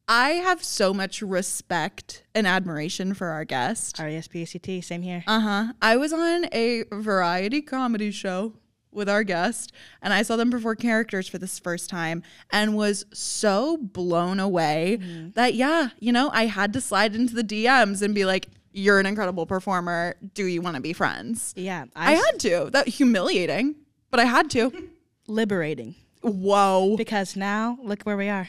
I 0.08 0.30
have 0.30 0.62
so 0.62 0.94
much 0.94 1.20
respect 1.20 2.22
and 2.34 2.46
admiration 2.46 3.12
for 3.12 3.28
our 3.28 3.44
guest. 3.44 4.00
R 4.00 4.08
E 4.08 4.16
S 4.16 4.28
P 4.28 4.42
A 4.42 4.46
C 4.46 4.58
T. 4.58 4.80
Same 4.80 5.02
here. 5.02 5.24
Uh-huh. 5.26 5.72
I 5.82 5.96
was 5.96 6.12
on 6.12 6.46
a 6.52 6.84
variety 6.92 7.60
comedy 7.60 8.12
show 8.12 8.52
with 8.96 9.08
our 9.08 9.22
guest 9.22 9.72
and 10.02 10.12
I 10.12 10.22
saw 10.22 10.36
them 10.36 10.50
perform 10.50 10.76
characters 10.76 11.28
for 11.28 11.38
this 11.38 11.58
first 11.58 11.88
time 11.88 12.22
and 12.50 12.76
was 12.76 13.04
so 13.12 13.76
blown 13.76 14.40
away 14.40 14.98
mm-hmm. 15.00 15.30
that 15.30 15.54
yeah, 15.54 15.90
you 16.00 16.12
know, 16.12 16.30
I 16.32 16.46
had 16.46 16.72
to 16.72 16.80
slide 16.80 17.14
into 17.14 17.34
the 17.34 17.44
DMs 17.44 18.02
and 18.02 18.14
be 18.14 18.24
like, 18.24 18.48
"You're 18.72 18.98
an 18.98 19.06
incredible 19.06 19.46
performer. 19.46 20.16
Do 20.34 20.46
you 20.46 20.62
want 20.62 20.76
to 20.76 20.82
be 20.82 20.92
friends?" 20.92 21.52
yeah, 21.56 21.84
I 21.94 22.12
had 22.12 22.40
to. 22.40 22.70
That 22.72 22.88
humiliating, 22.88 23.76
but 24.10 24.18
I 24.18 24.24
had 24.24 24.50
to. 24.50 24.90
liberating 25.28 25.94
Whoa. 26.22 26.96
because 26.96 27.36
now 27.36 27.78
look 27.82 28.02
where 28.02 28.16
we 28.16 28.28
are. 28.28 28.48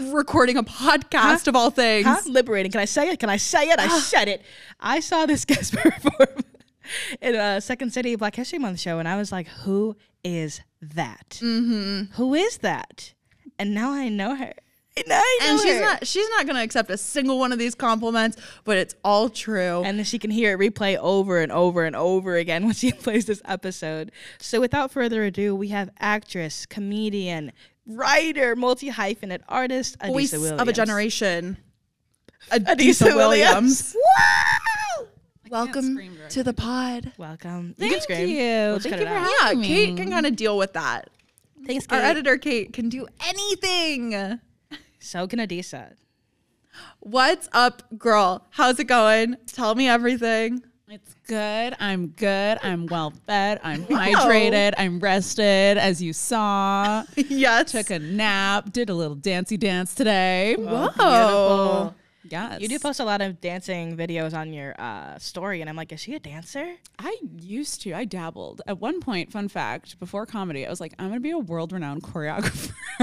recording 0.00 0.56
a 0.56 0.62
podcast 0.62 1.46
of 1.46 1.56
all 1.56 1.70
things. 1.70 2.06
Huh? 2.06 2.20
Liberating. 2.26 2.72
Can 2.72 2.80
I 2.80 2.86
say 2.86 3.10
it? 3.10 3.20
Can 3.20 3.28
I 3.28 3.36
say 3.36 3.68
it? 3.68 3.78
I 3.78 3.88
said 4.00 4.28
it. 4.28 4.42
I 4.80 5.00
saw 5.00 5.26
this 5.26 5.44
guest 5.44 5.74
perform 5.76 6.44
in 7.20 7.34
a 7.34 7.60
Second 7.60 7.92
City 7.92 8.16
Black 8.16 8.36
History 8.36 8.58
Month 8.58 8.80
show, 8.80 8.98
and 8.98 9.08
I 9.08 9.16
was 9.16 9.32
like, 9.32 9.48
"Who 9.64 9.96
is 10.22 10.60
that? 10.80 11.38
Mm-hmm. 11.42 12.34
is 12.34 12.58
that?" 12.58 13.14
And 13.58 13.74
now 13.74 13.92
I 13.92 14.08
know 14.08 14.34
her. 14.34 14.52
And, 14.96 15.06
I 15.10 15.38
know 15.42 15.50
And 15.50 15.60
she's 15.60 15.74
her. 15.74 15.80
not 15.80 16.06
she's 16.06 16.28
not 16.30 16.46
gonna 16.46 16.62
accept 16.62 16.88
a 16.88 16.96
single 16.96 17.40
one 17.40 17.50
of 17.50 17.58
these 17.58 17.74
compliments, 17.74 18.36
but 18.62 18.76
it's 18.76 18.94
all 19.02 19.28
true. 19.28 19.82
And 19.84 19.98
then 19.98 20.04
she 20.04 20.20
can 20.20 20.30
hear 20.30 20.52
it 20.54 20.60
replay 20.60 20.96
over 20.96 21.40
and 21.40 21.50
over 21.50 21.84
and 21.84 21.96
over 21.96 22.36
again 22.36 22.62
when 22.64 22.74
she 22.74 22.92
plays 22.92 23.24
this 23.24 23.42
episode. 23.44 24.12
So 24.38 24.60
without 24.60 24.92
further 24.92 25.24
ado, 25.24 25.56
we 25.56 25.70
have 25.70 25.90
actress, 25.98 26.64
comedian, 26.64 27.50
writer, 27.88 28.54
multi 28.54 28.88
hyphenate 28.88 29.40
artist, 29.48 29.98
Adisa 29.98 30.12
Voice 30.12 30.32
Williams. 30.32 30.60
of 30.60 30.68
a 30.68 30.72
generation. 30.72 31.56
Adisa, 32.52 32.76
Adisa 32.76 33.16
Williams. 33.16 33.96
Williams. 33.96 33.96
Wow! 35.54 35.66
Welcome 35.66 36.00
to 36.30 36.42
the 36.42 36.52
pod. 36.52 37.12
Welcome. 37.16 37.76
You 37.78 37.88
Thank 37.88 37.92
can 37.92 38.00
scream. 38.00 38.28
you. 38.28 38.36
We'll 38.36 38.78
just 38.80 38.88
Thank 38.88 39.02
you 39.02 39.06
for 39.06 39.12
out. 39.12 39.30
Yeah, 39.30 39.46
having 39.46 39.60
me. 39.60 39.68
Kate 39.68 39.96
can 39.96 40.10
kind 40.10 40.26
of 40.26 40.34
deal 40.34 40.58
with 40.58 40.72
that. 40.72 41.10
Thanks, 41.64 41.86
Our 41.90 42.00
Kate. 42.00 42.06
editor 42.06 42.38
Kate 42.38 42.72
can 42.72 42.88
do 42.88 43.06
anything. 43.24 44.40
So 44.98 45.28
can 45.28 45.38
Adisa. 45.38 45.92
What's 46.98 47.48
up, 47.52 47.84
girl? 47.96 48.44
How's 48.50 48.80
it 48.80 48.88
going? 48.88 49.36
Tell 49.46 49.76
me 49.76 49.86
everything. 49.86 50.64
It's 50.88 51.14
good. 51.28 51.76
I'm 51.78 52.08
good. 52.08 52.58
I'm 52.60 52.86
well 52.86 53.12
fed. 53.24 53.60
I'm 53.62 53.84
hydrated. 53.84 54.72
I'm 54.76 54.98
rested, 54.98 55.78
as 55.78 56.02
you 56.02 56.12
saw. 56.12 57.04
yes. 57.16 57.70
Took 57.70 57.90
a 57.90 58.00
nap. 58.00 58.72
Did 58.72 58.90
a 58.90 58.94
little 58.94 59.14
dancey 59.14 59.56
dance 59.56 59.94
today. 59.94 60.56
Whoa. 60.58 60.88
Beautiful. 60.88 61.94
Yes. 62.30 62.60
You 62.60 62.68
do 62.68 62.78
post 62.78 63.00
a 63.00 63.04
lot 63.04 63.20
of 63.20 63.40
dancing 63.40 63.96
videos 63.96 64.34
on 64.34 64.52
your 64.52 64.74
uh, 64.80 65.18
story, 65.18 65.60
and 65.60 65.68
I'm 65.68 65.76
like, 65.76 65.92
is 65.92 66.00
she 66.00 66.14
a 66.14 66.18
dancer? 66.18 66.74
I 66.98 67.16
used 67.38 67.82
to. 67.82 67.92
I 67.92 68.04
dabbled. 68.04 68.62
At 68.66 68.80
one 68.80 69.00
point, 69.00 69.30
fun 69.30 69.48
fact, 69.48 69.98
before 69.98 70.24
comedy, 70.26 70.66
I 70.66 70.70
was 70.70 70.80
like, 70.80 70.94
I'm 70.98 71.08
going 71.08 71.18
to 71.18 71.22
be 71.22 71.30
a 71.30 71.38
world 71.38 71.72
renowned 71.72 72.02
choreographer. 72.02 72.72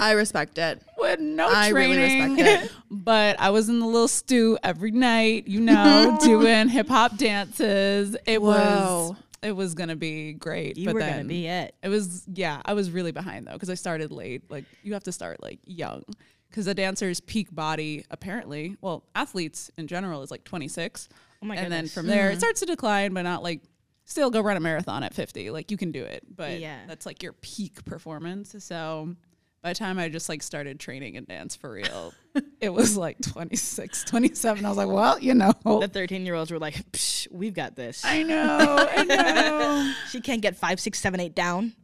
I 0.00 0.12
respect 0.12 0.58
it. 0.58 0.82
With 0.98 1.20
no 1.20 1.48
I 1.48 1.68
really 1.68 1.94
training. 1.96 2.36
respect 2.36 2.64
it. 2.64 2.72
But 2.90 3.40
I 3.40 3.50
was 3.50 3.68
in 3.68 3.80
the 3.80 3.86
little 3.86 4.08
stew 4.08 4.58
every 4.62 4.90
night, 4.90 5.48
you 5.48 5.60
know, 5.60 6.18
doing 6.22 6.68
hip 6.68 6.88
hop 6.88 7.16
dances. 7.16 8.16
It 8.26 8.42
was 8.42 9.14
it 9.42 9.52
was 9.52 9.74
gonna 9.74 9.96
be 9.96 10.34
great. 10.34 10.76
You 10.76 10.86
but 10.86 10.94
were 10.94 11.00
then 11.00 11.12
gonna 11.12 11.24
be 11.28 11.46
it. 11.46 11.74
It 11.82 11.88
was 11.88 12.24
yeah, 12.32 12.60
I 12.64 12.74
was 12.74 12.90
really 12.90 13.12
behind 13.12 13.46
though 13.46 13.52
because 13.52 13.70
I 13.70 13.74
started 13.74 14.10
late. 14.10 14.42
Like 14.50 14.64
you 14.82 14.92
have 14.94 15.04
to 15.04 15.12
start 15.12 15.42
like 15.42 15.60
young 15.64 16.02
because 16.50 16.66
a 16.66 16.74
dancer's 16.74 17.20
peak 17.20 17.54
body 17.54 18.04
apparently, 18.10 18.76
well, 18.80 19.04
athletes 19.14 19.70
in 19.78 19.86
general 19.86 20.22
is 20.22 20.30
like 20.30 20.44
26. 20.44 21.08
Oh 21.42 21.46
my 21.46 21.54
god. 21.54 21.64
and 21.64 21.72
then 21.72 21.88
from 21.88 22.06
there 22.06 22.28
it 22.28 22.32
mm-hmm. 22.32 22.38
starts 22.40 22.60
to 22.60 22.66
decline, 22.66 23.14
but 23.14 23.22
not 23.22 23.42
like 23.42 23.62
still 24.04 24.30
go 24.30 24.40
run 24.40 24.56
a 24.56 24.60
marathon 24.60 25.02
at 25.02 25.14
50. 25.14 25.50
Like 25.50 25.70
you 25.70 25.76
can 25.76 25.92
do 25.92 26.02
it, 26.02 26.24
but 26.34 26.58
Yeah. 26.60 26.80
that's 26.86 27.06
like 27.06 27.22
your 27.22 27.32
peak 27.32 27.84
performance. 27.84 28.54
So 28.58 29.14
by 29.62 29.70
the 29.70 29.74
time 29.74 29.98
I 29.98 30.08
just 30.08 30.28
like 30.28 30.42
started 30.42 30.80
training 30.80 31.16
and 31.16 31.26
dance 31.26 31.54
for 31.54 31.70
real, 31.70 32.12
it 32.60 32.70
was 32.70 32.96
like 32.96 33.20
26, 33.20 34.04
27. 34.04 34.64
I 34.64 34.68
was 34.68 34.76
like, 34.78 34.88
well, 34.88 35.18
you 35.18 35.34
know. 35.34 35.52
The 35.64 35.88
13 35.88 36.26
year 36.26 36.34
olds 36.34 36.50
were 36.50 36.58
like, 36.58 36.74
Psh, 36.92 37.30
we've 37.30 37.54
got 37.54 37.76
this. 37.76 38.04
I 38.04 38.22
know, 38.22 38.88
I 38.90 39.04
know. 39.04 39.94
She 40.10 40.20
can't 40.20 40.42
get 40.42 40.56
five, 40.56 40.80
six, 40.80 40.98
seven, 40.98 41.20
eight 41.20 41.34
down. 41.34 41.74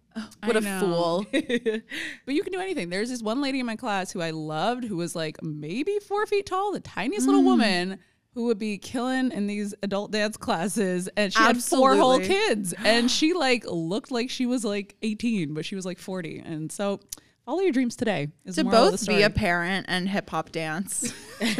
What 0.45 0.57
I 0.57 0.59
a 0.59 0.63
know. 0.63 0.81
fool. 0.81 1.27
But 2.25 2.35
you 2.35 2.43
can 2.43 2.53
do 2.53 2.61
anything. 2.61 2.89
There's 2.89 3.11
this 3.11 3.23
one 3.23 3.41
lady 3.41 3.61
in 3.61 3.67
my 3.67 3.77
class 3.77 4.13
who 4.13 4.21
I 4.21 4.31
loved, 4.31 4.85
who 4.85 4.97
was 4.97 5.15
like 5.15 5.43
maybe 5.43 5.99
four 5.99 6.27
feet 6.27 6.47
tall, 6.47 6.73
the 6.73 6.81
tiniest 6.81 7.27
little 7.27 7.43
mm. 7.43 7.47
woman 7.47 7.99
who 8.35 8.45
would 8.45 8.59
be 8.59 8.77
killing 8.77 9.33
in 9.33 9.47
these 9.47 9.75
adult 9.83 10.11
dance 10.11 10.37
classes. 10.37 11.09
And 11.17 11.33
she 11.33 11.39
had 11.39 11.63
four 11.63 11.97
whole 11.97 12.21
kids. 12.21 12.75
And 12.85 13.11
she 13.11 13.33
like 13.35 13.65
looked 13.67 14.11
like 14.11 14.29
she 14.29 14.47
was 14.47 14.65
like 14.65 14.95
18, 15.03 15.55
but 15.55 15.65
she 15.65 15.75
was 15.75 15.87
like 15.87 15.99
40. 15.99 16.41
And 16.41 16.71
so 16.71 17.01
follow 17.45 17.61
your 17.61 17.73
dreams 17.73 17.97
today. 17.97 18.29
Is 18.45 18.57
to 18.57 18.63
the 18.63 18.71
moral 18.71 18.85
of 18.89 19.01
the 19.01 19.07
both 19.07 19.09
be 19.09 19.23
a 19.23 19.31
parent 19.31 19.87
and 19.89 20.09
hip 20.09 20.29
hop 20.29 20.53
dance. 20.53 21.13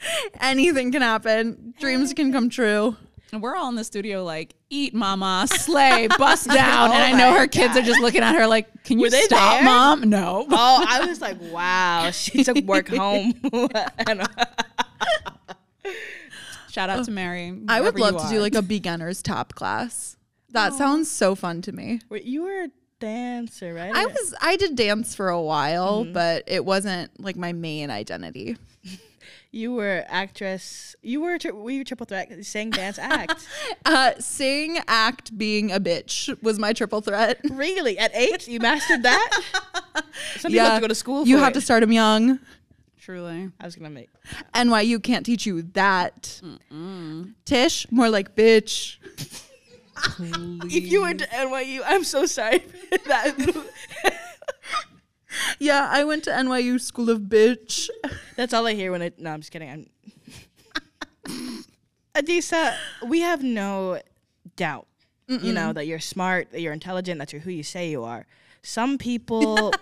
Anything 0.40 0.92
can 0.92 1.02
happen. 1.02 1.74
Dreams 1.78 2.14
can 2.14 2.32
come 2.32 2.48
true. 2.48 2.96
And 3.32 3.42
we're 3.42 3.56
all 3.56 3.70
in 3.70 3.76
the 3.76 3.84
studio 3.84 4.24
like, 4.24 4.54
eat 4.68 4.92
mama, 4.92 5.46
slay, 5.50 6.06
bust 6.18 6.48
down. 6.48 6.92
and 6.92 7.02
I 7.02 7.12
know 7.12 7.30
oh 7.30 7.38
her 7.38 7.46
kids 7.46 7.74
are 7.78 7.82
just 7.82 7.98
looking 8.02 8.22
at 8.22 8.34
her 8.34 8.46
like, 8.46 8.84
can 8.84 8.98
you 8.98 9.10
stop, 9.10 9.54
there? 9.54 9.64
mom? 9.64 10.10
No. 10.10 10.46
Oh, 10.50 10.84
I 10.86 11.06
was 11.06 11.22
like, 11.22 11.38
wow, 11.40 12.10
she 12.10 12.44
took 12.48 12.58
work 12.58 12.88
home. 12.88 13.32
Shout 16.70 16.90
out 16.90 16.98
oh. 17.00 17.04
to 17.04 17.10
Mary. 17.10 17.58
I 17.68 17.80
would 17.80 17.98
love 17.98 18.22
to 18.22 18.28
do 18.28 18.38
like 18.38 18.54
a 18.54 18.60
beginner's 18.60 19.22
top 19.22 19.54
class. 19.54 20.18
That 20.50 20.74
sounds 20.74 21.10
so 21.10 21.34
fun 21.34 21.62
to 21.62 21.72
me. 21.72 22.02
Wait, 22.10 22.24
you 22.24 22.42
were 22.42 22.64
a 22.64 22.68
dancer, 23.00 23.72
right? 23.72 23.94
I 23.94 24.04
was 24.04 24.34
I 24.42 24.56
did 24.56 24.76
dance 24.76 25.14
for 25.14 25.30
a 25.30 25.40
while, 25.40 26.04
mm-hmm. 26.04 26.12
but 26.12 26.44
it 26.46 26.66
wasn't 26.66 27.18
like 27.18 27.36
my 27.36 27.54
main 27.54 27.90
identity. 27.90 28.58
You 29.54 29.74
were 29.74 30.04
actress. 30.08 30.96
You 31.02 31.20
were 31.20 31.36
tri- 31.38 31.50
were 31.50 31.70
you 31.70 31.84
triple 31.84 32.06
threat? 32.06 32.32
Sang, 32.46 32.70
dance, 32.70 32.98
act. 33.18 33.46
Uh, 33.84 34.12
sing, 34.18 34.78
act, 34.88 35.36
being 35.36 35.70
a 35.70 35.78
bitch 35.78 36.34
was 36.42 36.58
my 36.58 36.72
triple 36.72 37.02
threat. 37.02 37.38
really? 37.50 37.98
At 37.98 38.12
eight, 38.14 38.48
you 38.48 38.60
mastered 38.60 39.02
that? 39.02 39.30
Some 40.38 40.52
people 40.52 40.64
have 40.66 40.76
to 40.76 40.80
go 40.80 40.88
to 40.88 40.94
school. 40.94 41.24
For 41.24 41.28
You 41.28 41.36
have 41.38 41.50
it. 41.50 41.54
to 41.54 41.60
start 41.60 41.82
them 41.82 41.92
young. 41.92 42.38
Truly. 42.98 43.50
I 43.60 43.64
was 43.66 43.76
gonna 43.76 43.90
make. 43.90 44.08
NYU 44.54 45.02
can't 45.02 45.26
teach 45.26 45.44
you 45.44 45.62
that. 45.74 46.40
Tisch, 47.44 47.86
more 47.90 48.08
like 48.08 48.34
bitch. 48.34 48.96
If 50.18 50.90
you 50.90 51.02
went 51.02 51.18
to 51.20 51.26
NYU, 51.26 51.80
I'm 51.84 52.04
so 52.04 52.24
sorry 52.26 52.62
that. 53.06 53.36
Yeah, 55.58 55.88
I 55.90 56.04
went 56.04 56.24
to 56.24 56.30
NYU 56.30 56.80
School 56.80 57.10
of 57.10 57.20
Bitch. 57.20 57.88
That's 58.36 58.52
all 58.52 58.66
I 58.66 58.74
hear 58.74 58.90
when 58.92 59.02
I. 59.02 59.12
No, 59.18 59.32
I'm 59.32 59.40
just 59.40 59.52
kidding. 59.52 59.70
I'm. 59.70 59.86
Adisa, 62.14 62.76
we 63.06 63.20
have 63.20 63.42
no 63.42 64.00
doubt, 64.56 64.86
you 65.28 65.52
know, 65.54 65.72
that 65.72 65.86
you're 65.86 65.98
smart, 65.98 66.50
that 66.52 66.60
you're 66.60 66.74
intelligent, 66.74 67.18
that 67.18 67.32
you're 67.32 67.40
who 67.40 67.50
you 67.50 67.62
say 67.62 67.88
you 67.90 68.04
are. 68.04 68.26
Some 68.62 68.98
people, 68.98 69.72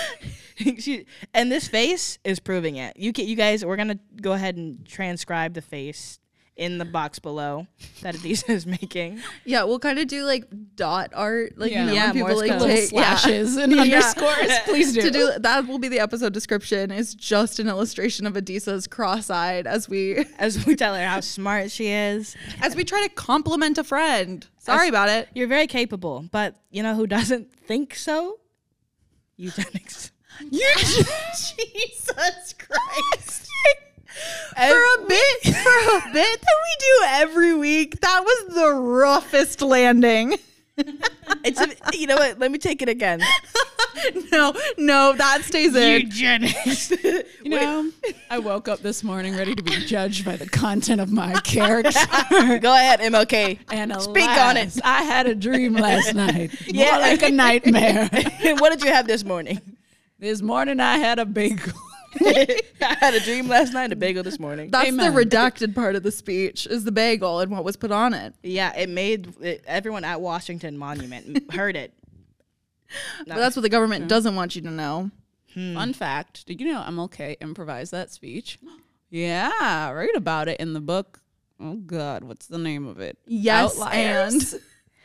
she, 0.78 1.04
and 1.34 1.50
this 1.50 1.66
face 1.66 2.18
is 2.22 2.38
proving 2.38 2.76
it. 2.76 2.96
You 2.96 3.12
can, 3.12 3.26
you 3.26 3.34
guys, 3.34 3.64
we're 3.64 3.76
gonna 3.76 3.98
go 4.20 4.32
ahead 4.32 4.56
and 4.56 4.86
transcribe 4.86 5.54
the 5.54 5.62
face 5.62 6.20
in 6.56 6.78
the 6.78 6.84
box 6.84 7.18
below 7.18 7.66
that 8.02 8.14
Adisa 8.14 8.50
is 8.50 8.64
making. 8.80 9.20
Yeah, 9.44 9.64
we'll 9.64 9.80
kind 9.80 9.98
of 9.98 10.06
do 10.06 10.24
like 10.24 10.44
dot 10.76 11.10
art, 11.12 11.58
like 11.58 11.72
Yeah. 11.72 11.80
you 11.80 11.86
know, 11.86 11.92
Yeah, 11.92 12.04
when 12.12 12.14
people 12.14 12.36
like 12.36 12.50
code. 12.50 12.60
Little 12.60 12.76
take 12.76 12.92
yeah. 12.92 13.16
slashes 13.16 13.56
and 13.56 13.72
Yeah. 13.76 13.82
underscores. 13.82 14.58
Please 14.64 14.92
do. 14.92 15.02
to 15.02 15.10
do 15.10 15.30
that 15.40 15.66
will 15.66 15.80
be 15.80 15.88
the 15.88 15.98
episode 15.98 16.32
description. 16.32 16.90
Is 16.92 17.14
just 17.14 17.58
an 17.58 17.68
illustration 17.68 18.24
of 18.26 18.34
Adisa's 18.34 18.86
cross-eyed 18.86 19.66
as 19.66 19.88
we 19.88 20.24
As 20.38 20.64
we 20.64 20.76
tell 20.76 20.94
her 20.94 21.04
how 21.04 21.20
smart 21.20 21.70
she 21.72 21.88
is. 21.88 22.36
as 22.60 22.76
we 22.76 22.84
try 22.84 23.02
to 23.02 23.12
compliment 23.14 23.76
a 23.78 23.84
friend. 23.84 24.46
Sorry 24.58 24.88
about 24.88 25.08
it. 25.08 25.28
You're 25.34 25.48
very 25.48 25.66
capable, 25.66 26.24
but 26.30 26.54
you 26.70 26.82
know 26.84 26.94
who 26.94 27.06
doesn't 27.06 27.52
think 27.66 27.94
so? 27.96 28.38
Eugenics. 29.36 30.12
You 30.50 30.68
Jesus 30.76 32.54
Christ. 32.58 33.43
For 34.56 34.62
a 34.62 35.06
bit 35.06 35.42
for 35.44 35.98
a 35.98 36.12
bit 36.12 36.40
that 36.40 36.56
we 36.64 36.76
do 36.78 37.06
every 37.06 37.54
week, 37.54 38.00
that 38.00 38.22
was 38.24 38.54
the 38.54 38.74
roughest 38.74 39.62
landing. 39.62 40.36
It's 41.44 41.60
a, 41.60 41.68
you 41.96 42.06
know 42.06 42.16
what? 42.16 42.38
Let 42.38 42.50
me 42.50 42.58
take 42.58 42.80
it 42.80 42.88
again. 42.88 43.20
no, 44.32 44.54
no, 44.78 45.12
that 45.12 45.42
stays 45.42 45.74
in. 45.76 46.00
Eugenics. 46.00 46.90
You 46.90 47.24
know, 47.44 47.90
I 48.30 48.38
woke 48.38 48.66
up 48.66 48.80
this 48.80 49.04
morning 49.04 49.36
ready 49.36 49.54
to 49.54 49.62
be 49.62 49.76
judged 49.84 50.24
by 50.24 50.36
the 50.36 50.48
content 50.48 51.00
of 51.02 51.12
my 51.12 51.34
character. 51.40 52.00
Go 52.30 52.74
ahead, 52.74 53.00
MLK. 53.00 53.58
And 53.70 53.94
Speak 54.00 54.28
on 54.28 54.56
it. 54.56 54.78
I 54.82 55.02
had 55.02 55.26
a 55.26 55.34
dream 55.34 55.74
last 55.74 56.14
night. 56.14 56.50
Yeah. 56.66 56.92
More 56.92 57.00
like 57.00 57.22
a 57.22 57.30
nightmare. 57.30 58.08
what 58.58 58.70
did 58.70 58.82
you 58.82 58.90
have 58.92 59.06
this 59.06 59.22
morning? 59.22 59.60
this 60.18 60.40
morning 60.40 60.80
I 60.80 60.96
had 60.96 61.18
a 61.18 61.26
bagel. 61.26 61.72
I 62.80 62.96
had 63.00 63.14
a 63.14 63.20
dream 63.20 63.48
last 63.48 63.72
night, 63.72 63.92
a 63.92 63.96
bagel 63.96 64.22
this 64.22 64.38
morning. 64.38 64.70
That's 64.70 64.88
Amen. 64.88 65.12
the 65.12 65.24
redacted 65.24 65.74
part 65.74 65.96
of 65.96 66.02
the 66.02 66.12
speech 66.12 66.66
is 66.66 66.84
the 66.84 66.92
bagel 66.92 67.40
and 67.40 67.50
what 67.50 67.64
was 67.64 67.76
put 67.76 67.90
on 67.90 68.14
it. 68.14 68.34
Yeah, 68.42 68.76
it 68.76 68.88
made 68.88 69.34
it, 69.40 69.64
everyone 69.66 70.04
at 70.04 70.20
Washington 70.20 70.78
Monument 70.78 71.52
heard 71.52 71.76
it. 71.76 71.92
But 73.26 73.36
that's 73.36 73.56
what 73.56 73.62
the 73.62 73.68
government 73.70 74.06
doesn't 74.06 74.36
want 74.36 74.54
you 74.54 74.62
to 74.62 74.70
know. 74.70 75.10
Hmm. 75.54 75.74
Fun 75.74 75.92
fact: 75.94 76.46
Did 76.46 76.60
you 76.60 76.72
know 76.72 76.80
MLK 76.86 77.36
improvised 77.40 77.92
that 77.92 78.10
speech? 78.10 78.58
Yeah, 79.10 79.90
write 79.90 80.16
about 80.16 80.48
it 80.48 80.58
in 80.58 80.72
the 80.72 80.80
book. 80.80 81.20
Oh 81.60 81.74
God, 81.74 82.24
what's 82.24 82.48
the 82.48 82.58
name 82.58 82.84
of 82.84 82.98
it? 82.98 83.16
Yes, 83.26 83.74
Outliers. 83.74 84.56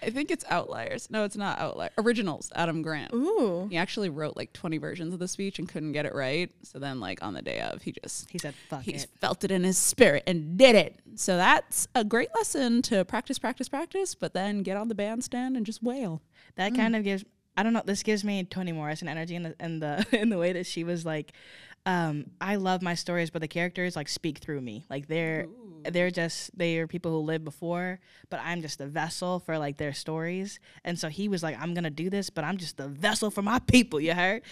I 0.02 0.10
think 0.10 0.32
it's 0.32 0.46
Outliers. 0.50 1.10
No, 1.10 1.24
it's 1.24 1.36
not 1.38 1.60
Outliers. 1.60 1.92
Originals. 1.98 2.52
Adam 2.56 2.82
Grant. 2.82 3.14
Ooh. 3.14 3.68
He 3.70 3.78
actually 3.78 4.10
wrote 4.10 4.36
like 4.38 4.54
20 4.54 4.78
versions 4.78 5.14
of 5.14 5.20
the 5.20 5.28
speech 5.28 5.60
and 5.60 5.68
couldn't 5.68 5.92
get 5.92 6.06
it 6.06 6.14
right. 6.16 6.52
So 6.64 6.80
then, 6.80 7.00
like 7.00 7.22
on 7.24 7.34
the 7.34 7.42
day 7.42 7.60
of, 7.60 7.82
he 7.82 7.94
just 8.04 8.30
He 8.30 8.38
said, 8.40 8.54
"Fuck 8.70 8.84
he 8.84 8.94
it." 8.94 9.08
felt 9.20 9.44
it 9.44 9.52
in 9.52 9.64
his 9.64 9.78
spirit 9.78 10.24
and 10.28 10.58
did 10.58 10.76
it. 10.76 11.00
So 11.16 11.38
that's 11.38 11.88
a 11.96 12.04
great 12.04 12.30
lesson 12.36 12.82
to 12.84 13.04
practice, 13.06 13.40
practice, 13.40 13.70
practice, 13.70 14.16
but 14.16 14.34
then 14.34 14.64
get 14.64 14.78
on 14.78 14.88
the 14.88 14.96
bandstand 14.96 15.58
and 15.58 15.66
just 15.66 15.84
wail. 15.84 16.22
That 16.56 16.76
kind 16.76 16.96
of 16.96 17.04
gives 17.04 17.24
I 17.58 17.64
don't 17.64 17.74
know, 17.74 17.82
this 17.86 18.04
gives 18.04 18.24
me 18.24 18.44
Toni 18.46 18.72
Morrison 18.72 19.08
energy 19.10 19.36
in 19.36 19.44
the 19.44 19.56
in 19.60 19.80
the 19.80 20.06
in 20.12 20.30
the 20.30 20.38
way 20.38 20.54
that 20.54 20.66
she 20.66 20.84
was 20.84 21.06
like, 21.06 21.34
um, 21.86 22.32
I 22.40 22.56
love 22.56 22.82
my 22.82 22.94
stories, 22.94 23.30
but 23.30 23.42
the 23.42 23.48
characters 23.48 23.96
like 23.96 24.08
speak 24.08 24.38
through 24.40 24.62
me. 24.62 24.86
Like 24.90 25.08
they're 25.08 25.48
they're 25.84 26.12
just 26.12 26.58
they 26.58 26.78
are 26.78 26.88
people 26.88 27.12
who 27.12 27.20
lived 27.20 27.46
before, 27.46 28.00
but 28.30 28.40
I'm 28.44 28.62
just 28.62 28.82
a 28.82 28.88
vessel 28.88 29.40
for 29.40 29.58
like 29.58 29.78
their 29.78 29.94
stories. 29.94 30.60
And 30.84 30.98
so 30.98 31.10
he 31.10 31.28
was 31.28 31.44
like, 31.44 31.60
I'm 31.60 31.74
gonna 31.74 31.90
do 31.90 32.10
this, 32.10 32.30
but 32.30 32.44
I'm 32.44 32.58
just 32.58 32.78
the 32.78 32.88
vessel 32.88 33.32
for 33.32 33.42
my 33.42 33.60
people, 33.60 34.00
you 34.00 34.14
heard? 34.14 34.44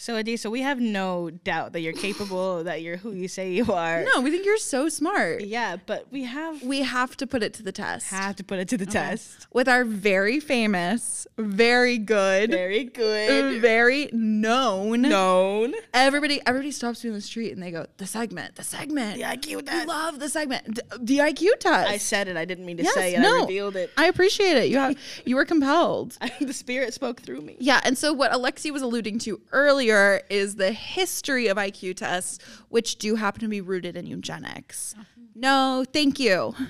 So 0.00 0.14
Adisa, 0.14 0.48
we 0.48 0.60
have 0.60 0.78
no 0.78 1.28
doubt 1.28 1.72
that 1.72 1.80
you're 1.80 1.92
capable, 1.92 2.62
that 2.62 2.82
you're 2.82 2.98
who 2.98 3.10
you 3.10 3.26
say 3.26 3.50
you 3.52 3.72
are. 3.72 4.04
No, 4.14 4.20
we 4.20 4.30
think 4.30 4.46
you're 4.46 4.56
so 4.56 4.88
smart. 4.88 5.42
Yeah, 5.42 5.74
but 5.86 6.06
we 6.12 6.22
have 6.22 6.62
We 6.62 6.82
have 6.82 7.16
to 7.16 7.26
put 7.26 7.42
it 7.42 7.52
to 7.54 7.64
the 7.64 7.72
test. 7.72 8.06
have 8.10 8.36
to 8.36 8.44
put 8.44 8.60
it 8.60 8.68
to 8.68 8.76
the 8.78 8.86
test. 8.86 9.48
With 9.52 9.66
our 9.68 9.84
very 9.84 10.38
famous, 10.38 11.26
very 11.36 11.98
good, 11.98 12.50
Very 12.52 12.84
good. 12.84 13.60
very 13.60 14.08
known. 14.12 15.02
Known. 15.02 15.74
Everybody 15.92 16.40
everybody 16.46 16.70
stops 16.70 17.02
me 17.02 17.08
in 17.10 17.14
the 17.14 17.20
street 17.20 17.50
and 17.52 17.60
they 17.60 17.72
go, 17.72 17.86
the 17.96 18.06
segment, 18.06 18.54
the 18.54 18.62
segment. 18.62 19.16
The 19.16 19.22
IQ 19.22 19.56
We 19.56 19.62
test. 19.62 19.88
love 19.88 20.20
the 20.20 20.28
segment. 20.28 20.78
The 21.00 21.18
IQ 21.18 21.58
test. 21.58 21.90
I 21.90 21.96
said 21.96 22.28
it. 22.28 22.36
I 22.36 22.44
didn't 22.44 22.66
mean 22.66 22.76
to 22.76 22.84
Yes, 22.84 22.94
say 22.94 23.16
it. 23.16 23.18
no. 23.18 23.38
I 23.38 23.40
revealed 23.40 23.74
it. 23.74 23.90
I 23.96 24.06
appreciate 24.06 24.56
it. 24.58 24.68
You 24.68 24.76
have 24.78 24.96
you 25.24 25.34
were 25.34 25.44
compelled. 25.44 26.16
the 26.40 26.52
spirit 26.52 26.94
spoke 26.94 27.20
through 27.20 27.40
me. 27.40 27.56
Yeah, 27.58 27.80
and 27.82 27.98
so 27.98 28.12
what 28.12 28.30
Alexi 28.30 28.70
was 28.70 28.82
alluding 28.82 29.18
to 29.20 29.40
earlier 29.50 29.87
is 30.30 30.56
the 30.56 30.72
history 30.72 31.48
of 31.48 31.56
IQ 31.56 31.96
tests, 31.96 32.38
which 32.68 32.96
do 32.96 33.14
happen 33.14 33.40
to 33.40 33.48
be 33.48 33.60
rooted 33.60 33.96
in 33.96 34.06
eugenics. 34.06 34.94
Mm-hmm. 34.98 35.40
No, 35.40 35.84
thank 35.92 36.18
you. 36.18 36.54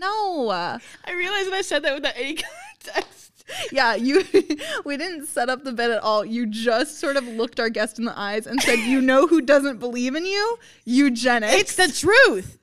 No. 0.00 0.48
I 0.48 1.12
realized 1.12 1.48
that 1.48 1.54
I 1.54 1.60
said 1.60 1.82
that 1.82 1.94
without 1.94 2.14
any 2.16 2.34
context. 2.84 3.44
Yeah, 3.70 3.94
you 3.94 4.24
we 4.84 4.96
didn't 4.96 5.26
set 5.26 5.50
up 5.50 5.62
the 5.64 5.72
bit 5.72 5.90
at 5.90 6.02
all. 6.02 6.24
You 6.24 6.46
just 6.46 6.98
sort 6.98 7.16
of 7.16 7.26
looked 7.26 7.60
our 7.60 7.68
guest 7.68 7.98
in 7.98 8.04
the 8.06 8.18
eyes 8.18 8.46
and 8.46 8.62
said, 8.62 8.78
"You 8.78 9.00
know 9.02 9.26
who 9.26 9.40
doesn't 9.42 9.78
believe 9.78 10.14
in 10.14 10.24
you? 10.24 10.58
Eugenics." 10.84 11.54
It's 11.54 11.76
the 11.76 11.88
truth. 11.88 12.58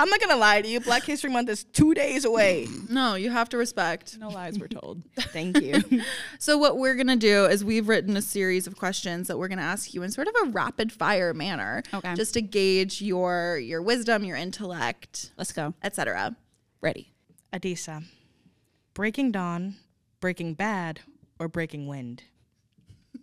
I'm 0.00 0.08
not 0.08 0.18
gonna 0.18 0.36
lie 0.36 0.62
to 0.62 0.66
you. 0.68 0.80
Black 0.80 1.02
History 1.04 1.28
Month 1.30 1.50
is 1.50 1.62
two 1.64 1.92
days 1.92 2.24
away. 2.24 2.66
no, 2.88 3.16
you 3.16 3.30
have 3.30 3.50
to 3.50 3.58
respect. 3.58 4.16
No 4.18 4.28
lies 4.30 4.58
were 4.58 4.66
told. 4.66 5.02
Thank 5.18 5.60
you. 5.60 5.82
So 6.38 6.56
what 6.56 6.78
we're 6.78 6.94
going 6.94 7.08
to 7.08 7.16
do 7.16 7.44
is 7.44 7.62
we've 7.62 7.86
written 7.86 8.16
a 8.16 8.22
series 8.22 8.66
of 8.66 8.76
questions 8.78 9.28
that 9.28 9.38
we're 9.38 9.48
going 9.48 9.58
to 9.58 9.64
ask 9.64 9.92
you 9.92 10.02
in 10.02 10.10
sort 10.10 10.26
of 10.26 10.34
a 10.42 10.50
rapid 10.52 10.90
fire 10.90 11.34
manner, 11.34 11.82
Okay. 11.92 12.14
just 12.14 12.32
to 12.32 12.40
gauge 12.40 13.02
your 13.02 13.58
your 13.58 13.82
wisdom, 13.82 14.24
your 14.24 14.38
intellect, 14.38 15.32
Let's 15.36 15.52
go. 15.52 15.74
etc. 15.82 16.34
Ready. 16.80 17.12
Adisa, 17.52 18.04
Breaking 18.94 19.30
Dawn, 19.32 19.76
Breaking 20.20 20.54
Bad, 20.54 21.00
or 21.38 21.46
Breaking 21.46 21.86
Wind? 21.86 22.22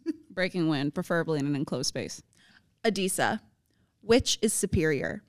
Breaking 0.30 0.70
wind, 0.70 0.94
preferably 0.94 1.40
in 1.40 1.48
an 1.48 1.56
enclosed 1.56 1.88
space. 1.88 2.22
Adisa, 2.86 3.40
which 4.02 4.38
is 4.44 4.54
superior? 4.54 5.24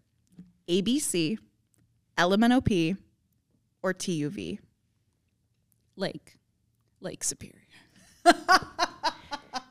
ABC, 0.69 1.39
LMNOP, 2.19 2.97
or 3.83 3.95
TUV? 3.95 4.59
Lake. 5.97 6.37
Lake 7.01 7.25
Superior. 7.25 7.55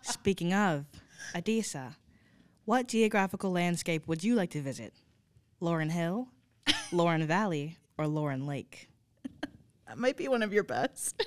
Speaking 0.01 0.53
of, 0.53 0.85
Adisa, 1.35 1.95
what 2.65 2.87
geographical 2.87 3.51
landscape 3.51 4.07
would 4.07 4.23
you 4.23 4.33
like 4.33 4.49
to 4.51 4.61
visit? 4.61 4.93
Lauryn 5.61 5.91
Hill, 5.91 6.29
Lauren 6.91 7.27
Valley, 7.27 7.77
or 7.97 8.07
Lauren 8.07 8.47
Lake? 8.47 8.89
That 9.87 9.97
might 9.97 10.17
be 10.17 10.27
one 10.27 10.41
of 10.41 10.51
your 10.51 10.63
best. 10.63 11.23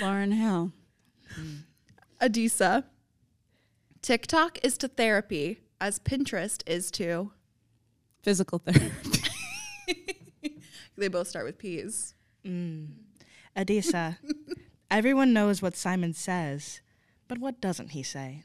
Lauryn 0.00 0.32
Hill. 0.32 0.72
Adisa, 2.20 2.84
TikTok 4.00 4.64
is 4.64 4.78
to 4.78 4.88
therapy 4.88 5.58
as 5.82 5.98
Pinterest 5.98 6.62
is 6.66 6.90
to. 6.92 7.32
Physical 8.22 8.58
therapy. 8.58 9.18
They 10.96 11.08
both 11.08 11.26
start 11.26 11.46
with 11.46 11.58
P's. 11.58 12.14
Mm. 12.46 12.88
Adisa, 13.56 14.18
everyone 14.90 15.32
knows 15.32 15.60
what 15.60 15.76
Simon 15.76 16.12
says, 16.12 16.80
but 17.26 17.38
what 17.38 17.60
doesn't 17.60 17.90
he 17.90 18.02
say? 18.02 18.44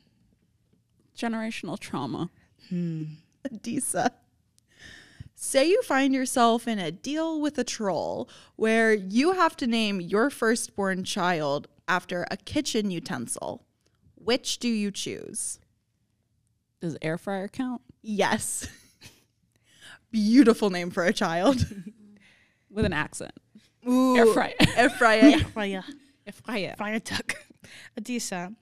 Generational 1.16 1.78
trauma. 1.78 2.30
Hmm. 2.70 3.04
Adisa. 3.48 4.10
Say 5.36 5.70
you 5.70 5.84
find 5.84 6.14
yourself 6.16 6.68
in 6.68 6.80
a 6.80 6.92
deal 6.92 7.40
with 7.40 7.58
a 7.60 7.64
troll 7.64 8.28
where 8.56 8.94
you 8.94 9.34
have 9.34 9.56
to 9.58 9.68
name 9.68 10.02
your 10.02 10.30
firstborn 10.30 11.04
child 11.04 11.68
after 11.88 12.26
a 12.32 12.38
kitchen 12.38 12.90
utensil. 12.90 13.66
Which 14.16 14.58
do 14.58 14.68
you 14.68 14.90
choose? 14.90 15.60
Does 16.80 16.98
air 17.02 17.18
fryer 17.18 17.48
count? 17.48 17.82
Yes. 18.02 18.68
Beautiful 20.12 20.70
name 20.70 20.92
for 20.92 21.04
a 21.04 21.14
child. 21.14 21.66
With 22.70 22.86
an 22.86 22.94
accent. 22.94 23.34
Ooh, 23.88 24.18
Air 24.18 24.26
fryer. 24.28 24.54
Air 24.76 24.90
fryer. 24.90 25.40
Fire, 25.40 25.84
Air 26.26 26.34
fryer. 26.34 26.76
fire 26.78 27.00
tuck. 27.00 27.36
Adisa, 28.00 28.56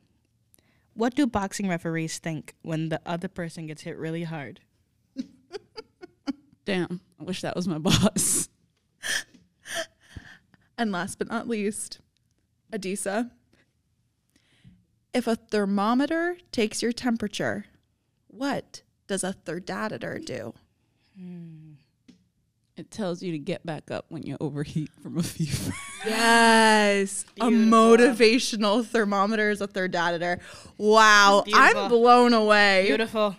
what 0.94 1.16
do 1.16 1.28
boxing 1.28 1.68
referees 1.68 2.20
think 2.20 2.54
when 2.62 2.90
the 2.90 3.02
other 3.06 3.28
person 3.28 3.68
gets 3.68 3.82
hit 3.82 3.98
really 3.98 4.24
hard? 4.24 4.62
Damn. 6.64 7.02
I 7.20 7.24
wish 7.24 7.42
that 7.42 7.56
was 7.56 7.68
my 7.68 7.78
boss. 7.78 8.50
And 10.78 10.92
last 10.92 11.18
but 11.20 11.30
not 11.30 11.48
least, 11.48 12.00
Adisa. 12.72 13.32
If 15.14 15.28
a 15.28 15.36
thermometer 15.36 16.38
takes 16.52 16.82
your 16.82 16.92
temperature, 16.92 17.66
what 18.36 18.82
does 19.08 19.24
a 19.24 19.34
thermometer 19.34 20.20
do? 20.20 20.54
It 22.78 22.92
tells 22.92 23.24
you 23.24 23.32
to 23.32 23.38
get 23.40 23.66
back 23.66 23.90
up 23.90 24.06
when 24.10 24.24
you 24.24 24.36
overheat 24.42 24.92
from 25.02 25.18
a 25.18 25.24
fever. 25.24 25.74
Yes, 26.06 27.26
a 27.42 27.46
motivational 27.46 28.86
thermometer 28.86 29.50
is 29.50 29.60
a 29.60 29.66
thermometer. 29.66 30.38
Wow, 30.78 31.44
I'm 31.52 31.90
blown 31.90 32.32
away. 32.34 32.84
Beautiful. 32.86 33.36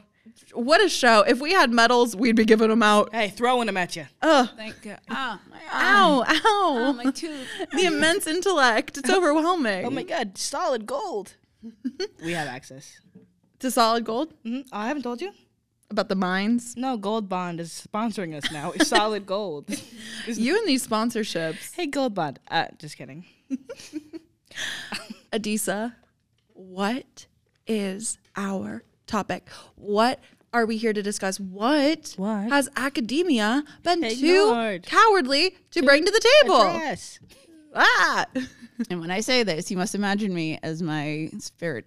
what 0.53 0.83
a 0.83 0.89
show. 0.89 1.21
If 1.21 1.41
we 1.41 1.53
had 1.53 1.71
medals, 1.71 2.17
we'd 2.17 2.35
be 2.35 2.45
giving 2.45 2.69
them 2.69 2.83
out. 2.83 3.15
Hey, 3.15 3.29
throwing 3.29 3.67
them 3.67 3.77
at 3.77 3.95
you. 3.95 4.07
Ugh. 4.21 4.49
Thank 4.57 4.83
God. 4.83 4.99
Ah, 5.09 5.41
my 5.49 5.59
arm. 5.59 5.71
Ow, 5.71 6.25
ow. 6.27 6.43
Oh, 6.45 6.93
my 6.95 7.11
tooth. 7.13 7.47
the 7.73 7.85
immense 7.85 8.27
intellect. 8.27 8.99
It's 8.99 9.11
overwhelming. 9.11 9.85
Oh 9.87 9.91
my 9.91 10.03
god, 10.03 10.37
solid 10.39 10.85
gold. 10.87 11.35
we 12.25 12.33
have 12.33 12.49
access. 12.49 12.99
To 13.61 13.71
solid 13.71 14.05
gold? 14.05 14.35
hmm 14.45 14.61
Oh, 14.73 14.79
I 14.79 14.89
haven't 14.89 15.03
told 15.03 15.21
you. 15.21 15.33
About 15.89 16.09
the 16.09 16.17
mines? 16.17 16.75
No, 16.77 16.97
Gold 16.97 17.29
Bond 17.29 17.61
is 17.61 17.87
sponsoring 17.93 18.35
us 18.35 18.51
now. 18.51 18.73
It's 18.73 18.89
solid 18.89 19.25
gold. 19.35 19.67
You 20.27 20.59
and 20.59 20.67
these 20.67 20.85
sponsorships. 20.87 21.73
hey, 21.75 21.87
Gold 21.87 22.13
Bond. 22.15 22.41
Uh, 22.51 22.67
just 22.79 22.97
kidding. 22.97 23.25
Adisa, 25.33 25.95
what 26.55 27.27
is 27.67 28.19
our 28.37 28.83
topic? 29.07 29.49
What 29.77 30.21
are 30.53 30.67
we 30.67 30.77
here 30.77 30.93
to 30.93 31.03
discuss? 31.03 31.39
What, 31.39 32.15
What? 32.17 32.49
has 32.51 32.69
academia 32.77 33.63
been 33.83 34.01
too 34.03 34.09
Ignored. 34.09 34.87
cowardly 34.87 35.57
to 35.73 35.83
bring 35.83 36.05
to 36.05 36.11
the 36.11 36.29
table? 36.43 36.59
Yes. 36.65 37.21
Ah. 37.75 38.27
And 38.91 39.01
when 39.01 39.11
I 39.11 39.21
say 39.21 39.43
this, 39.43 39.71
you 39.71 39.77
must 39.77 39.95
imagine 39.95 40.33
me 40.35 40.59
as 40.63 40.83
my 40.83 41.31
spirit 41.39 41.85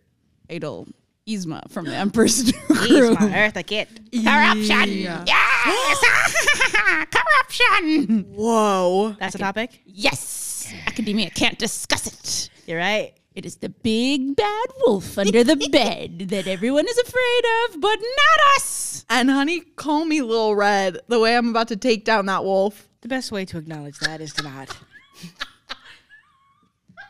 idol 0.49 0.87
Yzma 1.27 1.69
from 1.69 1.85
the 1.85 1.95
Empress 1.95 2.43
New 2.45 2.75
He's 2.75 2.87
Groove. 2.87 3.19
my 3.19 3.27
Eartha 3.29 3.65
Kitt. 3.65 3.89
Corruption. 4.11 4.89
Yeah. 4.97 5.23
Yes. 5.25 6.35
Corruption. 7.11 8.25
Whoa. 8.35 9.15
That's 9.19 9.35
a 9.35 9.39
topic. 9.39 9.81
Yes. 9.85 10.73
Academia 10.87 11.29
can't 11.31 11.57
discuss 11.57 12.07
it. 12.07 12.49
You're 12.67 12.79
right. 12.79 13.13
It 13.35 13.45
is 13.45 13.57
the 13.57 13.69
big 13.69 14.35
bad 14.35 14.65
wolf 14.85 15.17
under 15.17 15.43
the 15.43 15.55
bed 15.71 16.29
that 16.29 16.47
everyone 16.47 16.87
is 16.87 16.97
afraid 16.97 17.41
of, 17.73 17.79
but 17.81 17.97
not 17.99 18.55
us. 18.57 19.05
And 19.09 19.29
honey, 19.29 19.61
call 19.61 20.05
me 20.05 20.21
Little 20.21 20.55
Red, 20.55 20.99
the 21.07 21.19
way 21.19 21.35
I'm 21.37 21.49
about 21.49 21.69
to 21.69 21.75
take 21.77 22.05
down 22.05 22.25
that 22.25 22.43
wolf. 22.43 22.87
The 23.01 23.07
best 23.07 23.31
way 23.31 23.45
to 23.45 23.57
acknowledge 23.57 23.97
that 23.99 24.19
is 24.19 24.33
to 24.33 24.43
not. 24.43 24.75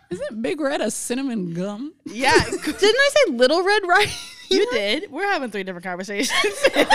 Isn't 0.09 0.41
Big 0.41 0.59
Red 0.59 0.81
a 0.81 0.89
cinnamon 0.91 1.53
gum? 1.53 1.93
Yeah. 2.05 2.33
Didn't 2.49 2.65
I 2.75 3.09
say 3.27 3.31
Little 3.33 3.63
Red 3.63 3.83
right? 3.87 4.09
You 4.49 4.67
did. 4.71 5.11
We're 5.11 5.27
having 5.27 5.51
three 5.51 5.61
different 5.63 5.85
conversations. 5.85 6.31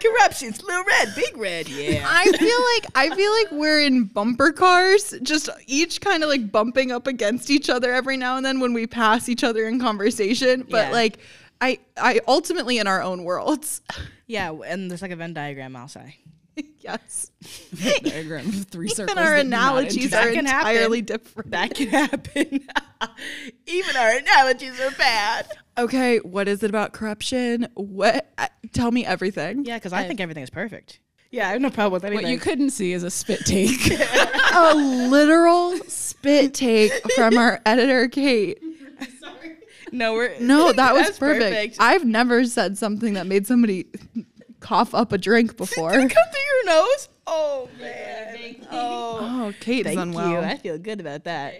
Corruptions, 0.00 0.62
little 0.62 0.84
red, 0.84 1.12
big 1.16 1.36
red, 1.36 1.68
yeah. 1.68 2.04
I 2.08 2.24
feel 2.30 2.62
like 2.74 2.86
I 2.94 3.16
feel 3.16 3.32
like 3.32 3.50
we're 3.50 3.80
in 3.80 4.04
bumper 4.04 4.52
cars, 4.52 5.12
just 5.22 5.48
each 5.66 6.00
kind 6.00 6.22
of 6.22 6.28
like 6.28 6.52
bumping 6.52 6.92
up 6.92 7.08
against 7.08 7.50
each 7.50 7.68
other 7.68 7.92
every 7.92 8.16
now 8.16 8.36
and 8.36 8.46
then 8.46 8.60
when 8.60 8.72
we 8.74 8.86
pass 8.86 9.28
each 9.28 9.42
other 9.42 9.66
in 9.66 9.80
conversation. 9.80 10.64
But 10.70 10.86
Yeah. 10.88 10.90
like 10.92 11.18
I 11.60 11.80
I 11.96 12.20
ultimately 12.28 12.78
in 12.78 12.86
our 12.86 13.02
own 13.02 13.24
worlds. 13.24 13.80
Yeah, 14.28 14.52
and 14.66 14.88
there's 14.88 15.02
like 15.02 15.10
a 15.10 15.16
Venn 15.16 15.34
diagram, 15.34 15.74
I'll 15.74 15.88
say. 15.88 16.16
yes. 16.78 17.30
Diagram 18.02 18.48
of 18.48 18.64
three 18.66 18.88
circles. 18.88 19.16
Even 19.16 19.24
our 19.24 19.36
that 19.36 19.42
do 19.44 19.48
not 19.48 19.74
analogies 19.76 20.12
are 20.14 20.32
can 20.32 20.46
happen. 20.46 20.70
entirely 20.70 21.02
different. 21.02 21.50
That 21.50 21.74
can 21.74 21.88
happen. 21.88 22.66
Even 23.66 23.96
our 23.96 24.10
analogies 24.10 24.80
are 24.80 24.90
bad. 24.92 25.46
Okay, 25.76 26.18
what 26.18 26.48
is 26.48 26.62
it 26.62 26.70
about 26.70 26.92
corruption? 26.92 27.68
What 27.74 28.30
uh, 28.38 28.48
tell 28.72 28.90
me 28.90 29.04
everything. 29.06 29.64
Yeah, 29.64 29.76
because 29.76 29.92
I 29.92 30.06
think 30.06 30.20
everything 30.20 30.42
is 30.42 30.50
perfect. 30.50 31.00
Yeah, 31.30 31.48
I 31.48 31.52
have 31.52 31.60
no 31.60 31.70
problem 31.70 31.92
with 31.92 32.04
anything. 32.04 32.24
What 32.24 32.32
you 32.32 32.38
couldn't 32.38 32.70
see 32.70 32.92
is 32.92 33.02
a 33.02 33.10
spit 33.10 33.40
take. 33.44 33.92
A 34.54 34.74
literal 34.74 35.76
spit 35.86 36.54
take 36.54 36.92
from 37.12 37.36
our 37.36 37.60
editor 37.66 38.08
Kate. 38.08 38.58
Sorry. 39.20 39.56
No, 39.92 40.14
we're 40.14 40.38
No, 40.40 40.72
that 40.72 40.94
was 40.94 41.06
That's 41.06 41.18
perfect. 41.18 41.76
I've 41.80 42.04
never 42.06 42.44
said 42.46 42.78
something 42.78 43.12
that 43.14 43.26
made 43.26 43.46
somebody 43.46 43.86
cough 44.60 44.94
up 44.94 45.12
a 45.12 45.18
drink 45.18 45.56
before. 45.56 45.90
Come 45.92 46.08
through 46.08 46.16
your 46.16 46.66
nose. 46.66 47.08
Oh 47.26 47.68
man. 47.80 48.56
Oh, 48.70 49.18
Oh, 49.20 49.54
Kate 49.60 49.80
is 49.80 49.86
thank 49.94 49.98
unwell. 50.00 50.30
you. 50.30 50.38
I 50.38 50.56
feel 50.56 50.78
good 50.78 51.00
about 51.00 51.24
that. 51.24 51.54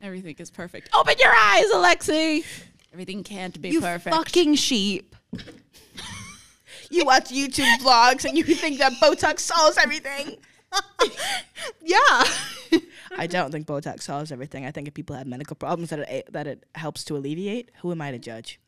Everything 0.00 0.34
is 0.38 0.50
perfect. 0.50 0.90
Open 0.94 1.14
your 1.18 1.32
eyes, 1.32 1.64
Alexi. 1.72 2.44
Everything 2.92 3.22
can't 3.24 3.60
be 3.60 3.70
You 3.70 3.80
perfect. 3.80 4.14
fucking 4.14 4.54
sheep. 4.56 5.14
You 6.90 7.04
watch 7.06 7.30
YouTube 7.30 7.78
vlogs 7.78 8.24
and 8.26 8.36
you 8.36 8.44
think 8.44 8.78
that 8.78 8.92
Botox 9.00 9.40
solves 9.40 9.78
everything. 9.78 10.36
Yeah. 11.84 12.24
I 13.18 13.26
don't 13.28 13.50
think 13.52 13.66
Botox 13.66 14.02
solves 14.02 14.32
everything. 14.32 14.64
I 14.64 14.70
think 14.70 14.88
if 14.88 14.94
people 14.94 15.14
have 15.14 15.26
medical 15.26 15.54
problems 15.54 15.90
that 15.90 15.98
it 16.00 16.32
that 16.32 16.46
it 16.46 16.64
helps 16.74 17.04
to 17.04 17.16
alleviate, 17.16 17.70
who 17.82 17.90
am 17.92 18.00
I 18.00 18.10
to 18.10 18.18
judge? 18.18 18.58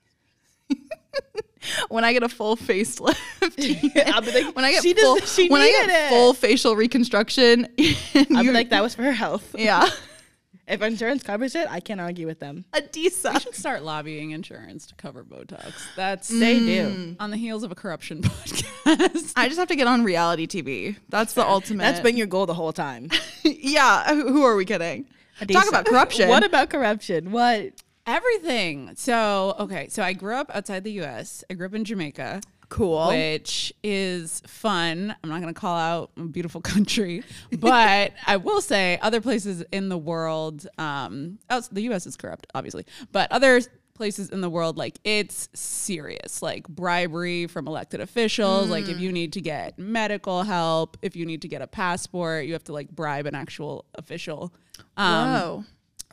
when 1.89 2.05
I 2.05 2.13
get 2.13 2.23
a 2.23 2.29
full 2.29 2.57
facelift, 2.57 3.17
I'll 4.13 4.21
be 4.23 4.33
like, 4.33 4.55
when 4.57 4.65
I 4.65 4.73
get 4.73 4.83
she 4.83 4.95
full, 4.95 5.17
does- 5.17 5.35
she 5.35 5.49
when 5.49 5.63
I 5.63 5.69
get 5.69 5.89
it. 5.91 6.09
full 6.11 6.35
facial 6.35 6.77
reconstruction, 6.77 7.69
I'll 8.35 8.43
be 8.45 8.51
like, 8.53 8.71
that 8.71 8.83
was 8.83 8.95
for 8.95 9.03
her 9.03 9.13
health. 9.13 9.55
yeah, 9.59 9.89
If 10.67 10.81
insurance 10.83 11.23
covers 11.23 11.55
it, 11.55 11.67
I 11.71 11.81
can't 11.81 12.01
argue 12.01 12.27
with 12.27 12.41
them. 12.41 12.65
a 12.73 12.83
We 12.95 13.11
should 13.11 13.55
start 13.55 13.83
lobbying 13.83 14.31
insurance 14.31 14.87
to 14.87 14.95
cover 14.95 15.23
Botox. 15.25 15.75
That's 15.95 16.29
They 16.29 16.59
do. 16.59 16.89
Mm. 16.89 17.17
on 17.21 17.31
the 17.31 17.37
heels 17.37 17.63
of 17.65 17.71
a 17.73 17.75
corruption 17.75 18.23
podcast. 18.23 19.33
I 19.37 19.47
just 19.49 19.59
have 19.59 19.69
to 19.69 19.77
get 19.77 19.87
on 19.87 20.05
reality 20.05 20.47
TV. 20.47 20.97
That's 21.11 21.35
the 21.35 21.47
ultimate. 21.47 21.83
That's 21.83 22.01
been 22.01 22.17
your 22.17 22.27
goal 22.27 22.47
the 22.47 22.55
whole 22.55 22.73
time. 22.73 23.11
yeah. 23.43 24.15
Who 24.15 24.33
who 24.33 24.43
are 24.45 24.57
we 24.57 24.65
kidding? 24.65 25.07
Talk 25.51 25.69
about 25.69 25.85
corruption. 25.85 26.29
What 26.29 26.45
about 26.45 26.71
corruption? 26.71 27.31
What? 27.33 27.73
Everything. 28.07 28.93
So, 28.97 29.55
okay. 29.61 29.89
So 29.89 30.03
I 30.03 30.13
grew 30.13 30.35
up 30.35 30.51
outside 30.55 30.85
the 30.85 30.93
US. 31.03 31.43
I 31.51 31.55
grew 31.55 31.67
up 31.67 31.75
in 31.75 31.85
Jamaica. 31.85 32.43
cool? 32.69 33.09
which 33.09 33.73
is 33.83 34.43
fun. 34.47 35.15
I'm 35.23 35.31
not 35.31 35.41
going 35.41 35.53
to 35.53 35.59
call 35.59 35.77
out 35.77 36.11
a 36.17 36.23
beautiful 36.23 36.61
country, 36.73 37.23
but 37.59 38.13
I 38.27 38.37
will 38.37 38.61
say 38.61 38.99
other 39.01 39.21
places 39.21 39.63
in 39.73 39.89
the 39.89 39.99
world, 39.99 40.67
um, 40.79 41.39
outs- 41.49 41.69
the 41.69 41.83
U.S. 41.83 42.07
is 42.07 42.17
corrupt, 42.17 42.47
obviously, 42.55 42.85
but 43.13 43.31
other 43.33 43.61
places 43.95 44.31
in 44.31 44.41
the 44.41 44.51
world, 44.51 44.77
like 44.77 44.99
it's 45.05 45.49
serious, 45.55 46.43
like 46.43 46.67
bribery 46.69 47.47
from 47.47 47.69
elected 47.69 48.01
officials. 48.01 48.69
Like 48.69 48.89
if 48.89 48.99
you 48.99 49.13
need 49.13 49.33
to 49.35 49.41
get 49.41 49.79
medical 49.79 50.43
help, 50.43 50.97
if 51.01 51.15
you 51.15 51.25
need 51.25 51.43
to 51.43 51.49
get 51.49 51.63
a 51.63 51.67
passport, 51.69 52.47
you 52.47 52.53
have 52.55 52.65
to 52.65 52.73
like 52.73 52.91
bribe 52.91 53.27
an 53.27 53.37
actual 53.37 53.85
official. 53.95 54.53
Um, 54.97 55.33
Whoa. 55.33 55.65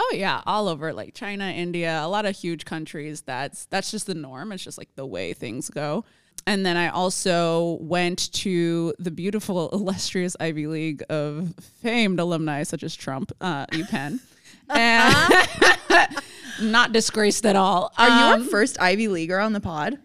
Oh 0.03 0.13
yeah, 0.15 0.41
all 0.47 0.67
over 0.67 0.93
like 0.93 1.13
China, 1.13 1.45
India, 1.45 1.99
a 2.01 2.07
lot 2.07 2.25
of 2.25 2.35
huge 2.35 2.65
countries. 2.65 3.21
That's 3.21 3.65
that's 3.67 3.91
just 3.91 4.07
the 4.07 4.15
norm. 4.15 4.51
It's 4.51 4.63
just 4.63 4.77
like 4.79 4.89
the 4.95 5.05
way 5.05 5.33
things 5.33 5.69
go. 5.69 6.03
And 6.47 6.65
then 6.65 6.75
I 6.75 6.87
also 6.89 7.77
went 7.81 8.33
to 8.33 8.95
the 8.97 9.11
beautiful, 9.11 9.69
illustrious 9.73 10.35
Ivy 10.39 10.65
League 10.65 11.03
of 11.09 11.53
famed 11.83 12.19
alumni 12.19 12.63
such 12.63 12.81
as 12.81 12.95
Trump, 12.95 13.31
uh, 13.41 13.67
UPenn, 13.67 14.19
and 14.69 16.17
not 16.71 16.93
disgraced 16.93 17.45
at 17.45 17.55
all. 17.55 17.93
Are 17.97 18.07
you 18.07 18.13
our 18.13 18.33
Um, 18.35 18.47
first 18.49 18.81
Ivy 18.81 19.07
Leaguer 19.07 19.37
on 19.39 19.53
the 19.53 19.61
pod? 19.61 19.99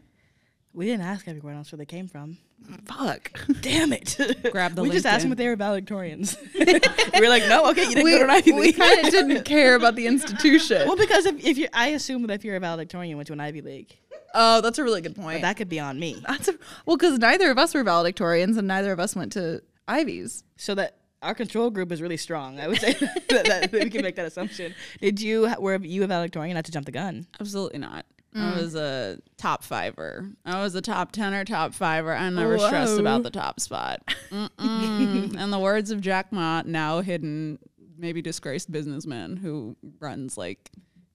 We 0.74 0.85
didn't 0.85 1.06
ask 1.06 1.26
everyone 1.26 1.54
else 1.56 1.72
where 1.72 1.78
they 1.78 1.87
came 1.87 2.06
from. 2.06 2.37
Fuck. 2.85 3.33
Damn 3.61 3.92
it. 3.92 4.16
Grab 4.51 4.75
the 4.75 4.83
we 4.83 4.90
just 4.90 5.07
asked 5.07 5.23
them 5.23 5.33
if 5.33 5.38
they 5.38 5.49
were 5.49 5.57
valedictorians. 5.57 6.37
we 7.14 7.21
were 7.21 7.29
like, 7.29 7.45
no, 7.49 7.71
okay, 7.71 7.83
you 7.83 7.90
didn't 7.90 8.05
we 8.05 8.12
go 8.12 8.19
to 8.19 8.25
an 8.25 8.31
Ivy 8.31 8.53
we 8.53 8.61
League. 8.61 8.77
kind 8.77 9.05
of 9.05 9.11
didn't 9.11 9.45
care 9.45 9.75
about 9.77 9.95
the 9.95 10.07
institution. 10.07 10.87
well, 10.87 10.97
because 10.97 11.27
if, 11.27 11.45
if 11.45 11.59
you, 11.59 11.69
I 11.73 11.88
assume 11.88 12.27
that 12.27 12.35
if 12.35 12.45
you're 12.45 12.57
a 12.57 12.61
valedictorian, 12.61 13.11
you 13.11 13.16
went 13.16 13.29
to 13.29 13.33
an 13.33 13.40
Ivy 13.40 13.61
League. 13.61 13.97
oh, 14.35 14.61
that's 14.61 14.79
a 14.79 14.85
really 14.85 15.01
good 15.01 15.14
point. 15.14 15.37
But 15.37 15.42
that 15.42 15.57
could 15.57 15.69
be 15.69 15.81
on 15.81 15.99
me. 15.99 16.23
That's 16.27 16.49
a, 16.49 16.55
well, 16.87 16.97
because 16.97 17.19
neither 17.19 17.51
of 17.51 17.59
us 17.59 17.75
were 17.75 17.85
valedictorians 17.85 18.57
and 18.59 18.66
neither 18.66 18.92
of 18.92 19.01
us 19.01 19.14
went 19.14 19.33
to 19.33 19.62
Ivies. 19.88 20.42
So 20.57 20.75
that 20.75 20.97
our 21.23 21.35
control 21.35 21.71
group 21.71 21.92
is 21.92 22.03
really 22.03 22.16
strong. 22.16 22.61
I 22.61 22.69
would 22.69 22.81
say 22.81 22.92
that, 23.29 23.47
that 23.47 23.73
we 23.73 23.90
can 23.90 24.03
make 24.03 24.16
that 24.16 24.27
assumption. 24.27 24.75
Did 25.01 25.21
you 25.21 25.53
were 25.59 25.77
you 25.77 26.05
a 26.05 26.07
valedictorian? 26.07 26.55
Not 26.55 26.64
to 26.66 26.73
jump 26.73 26.87
the 26.87 26.92
gun. 26.92 27.27
Absolutely 27.40 27.79
not. 27.79 28.07
I 28.37 28.38
mm. 28.38 28.57
was 28.57 28.75
a 28.75 29.18
top 29.38 29.64
fiver. 29.64 30.29
I 30.44 30.62
was 30.62 30.75
a 30.75 30.83
top 30.83 31.11
ten 31.12 31.33
or 31.33 31.44
top 31.44 31.72
fiver. 31.72 32.14
I 32.14 32.29
never 32.29 32.59
stressed 32.59 32.99
about 32.99 33.22
the 33.22 33.31
top 33.31 33.61
spot. 33.61 34.03
Mm-mm. 34.31 35.51
The 35.57 35.59
words 35.59 35.90
of 35.90 36.03
Jack 36.03 36.33
Ma, 36.33 36.62
now 36.66 37.01
hidden, 37.01 37.59
maybe 37.96 38.20
disgraced 38.20 38.70
businessman 38.70 39.38
who 39.38 39.75
runs 40.01 40.37
like 40.37 40.70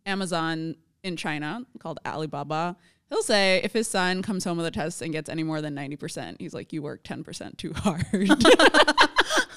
Amazon 0.07 0.75
in 1.03 1.15
China 1.15 1.63
called 1.77 1.99
Alibaba. 2.07 2.75
He'll 3.09 3.21
say 3.21 3.61
if 3.63 3.71
his 3.71 3.87
son 3.87 4.23
comes 4.23 4.43
home 4.43 4.57
with 4.57 4.65
a 4.65 4.71
test 4.71 5.03
and 5.03 5.11
gets 5.11 5.29
any 5.29 5.43
more 5.43 5.61
than 5.61 5.75
ninety 5.75 5.95
percent, 5.95 6.37
he's 6.39 6.55
like, 6.55 6.73
"You 6.73 6.81
work 6.81 7.03
ten 7.03 7.23
percent 7.23 7.59
too 7.59 7.73
hard." 7.75 8.03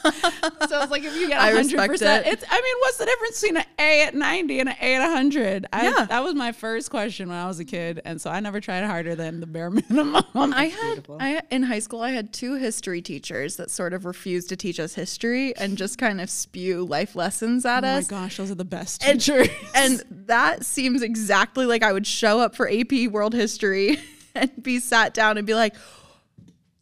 so 0.69 0.83
it's 0.83 0.91
like 0.91 1.03
if 1.05 1.17
you 1.17 1.29
get 1.29 1.41
hundred 1.41 1.87
percent, 1.89 2.27
it. 2.27 2.33
it's. 2.35 2.45
I 2.51 2.61
mean, 2.61 2.75
what's 2.81 2.97
the 2.99 3.07
difference 3.07 3.41
between 3.41 3.57
an 3.59 3.65
A 3.79 4.03
at 4.03 4.15
ninety 4.15 4.61
and 4.61 4.69
an 4.69 4.77
A 4.81 4.95
at 4.97 5.11
hundred? 5.11 5.67
Yeah. 5.73 6.05
that 6.09 6.23
was 6.23 6.35
my 6.35 6.53
first 6.53 6.91
question 6.91 7.29
when 7.29 7.39
I 7.39 7.47
was 7.47 7.59
a 7.61 7.65
kid, 7.65 8.01
and 8.05 8.21
so 8.21 8.31
I 8.31 8.41
never 8.41 8.61
tried 8.61 8.85
harder 8.85 9.15
than 9.15 9.41
the 9.41 9.47
bare 9.47 9.71
minimum. 9.91 10.23
I 10.35 10.67
had 10.67 10.81
beautiful. 10.95 11.19
I 11.21 11.41
in 11.51 11.63
high 11.63 11.79
school 11.79 12.01
I 12.03 12.11
had 12.11 12.33
two 12.33 12.55
history 12.55 13.01
teachers 13.03 13.57
that 13.57 13.71
sort 13.71 13.93
of 13.95 14.05
refused 14.05 14.49
to 14.51 14.57
teach 14.57 14.79
us 14.79 14.95
history 14.95 15.57
and 15.57 15.79
just 15.79 15.99
kind 15.99 16.21
of 16.21 16.29
spew 16.31 16.85
life 16.85 17.17
lessons 17.17 17.65
at 17.65 17.85
us. 17.85 18.11
oh 18.11 18.15
my 18.15 18.21
gosh, 18.23 18.37
those 18.37 18.51
are 18.51 18.55
the 18.57 18.65
best 18.65 19.05
And- 19.07 19.21
teachers. 19.21 19.49
And 19.75 20.03
that 20.27 20.65
seems 20.65 21.03
exactly 21.03 21.67
like 21.67 21.83
I 21.83 21.93
would 21.93 22.07
show 22.07 22.41
up 22.41 22.55
for 22.55 22.69
AP 22.71 23.09
World 23.11 23.35
History 23.35 23.99
and 24.35 24.51
be 24.63 24.79
sat 24.81 25.15
down 25.15 25.39
and 25.39 25.47
be 25.47 25.55
like, 25.55 25.75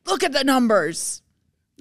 "Look 0.06 0.22
at 0.24 0.32
the 0.32 0.44
numbers." 0.44 1.21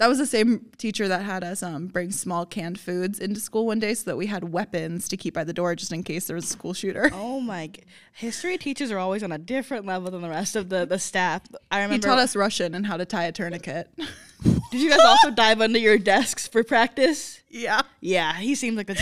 That 0.02 0.08
was 0.08 0.18
the 0.18 0.26
same 0.26 0.66
teacher 0.78 1.06
that 1.06 1.22
had 1.22 1.44
us 1.44 1.62
um, 1.62 1.86
bring 1.86 2.10
small 2.10 2.44
canned 2.44 2.80
foods 2.80 3.20
into 3.20 3.38
school 3.38 3.66
one 3.66 3.78
day 3.78 3.94
so 3.94 4.10
that 4.10 4.16
we 4.16 4.26
had 4.26 4.52
weapons 4.52 5.06
to 5.06 5.16
keep 5.16 5.32
by 5.32 5.44
the 5.44 5.52
door 5.52 5.76
just 5.76 5.92
in 5.92 6.02
case 6.02 6.26
there 6.26 6.34
was 6.34 6.42
a 6.46 6.48
school 6.48 6.74
shooter. 6.74 7.08
Oh 7.14 7.38
my! 7.38 7.68
g- 7.68 7.84
History 8.14 8.58
teachers 8.58 8.90
are 8.90 8.98
always 8.98 9.22
on 9.22 9.30
a 9.30 9.38
different 9.38 9.86
level 9.86 10.10
than 10.10 10.20
the 10.20 10.28
rest 10.28 10.56
of 10.56 10.70
the 10.70 10.84
the 10.86 10.98
staff. 10.98 11.42
I 11.70 11.82
remember. 11.84 11.94
He 11.94 12.00
taught 12.00 12.18
us 12.18 12.34
Russian 12.34 12.74
and 12.74 12.84
how 12.84 12.96
to 12.96 13.04
tie 13.04 13.26
a 13.26 13.32
tourniquet. 13.32 13.90
Did 14.42 14.80
you 14.80 14.90
guys 14.90 14.98
also 15.04 15.30
dive 15.30 15.60
under 15.60 15.78
your 15.78 15.98
desks 15.98 16.48
for 16.48 16.64
practice? 16.64 17.40
yeah. 17.48 17.82
Yeah, 18.00 18.34
he 18.38 18.56
seemed 18.56 18.76
like 18.76 18.88
the. 18.88 19.00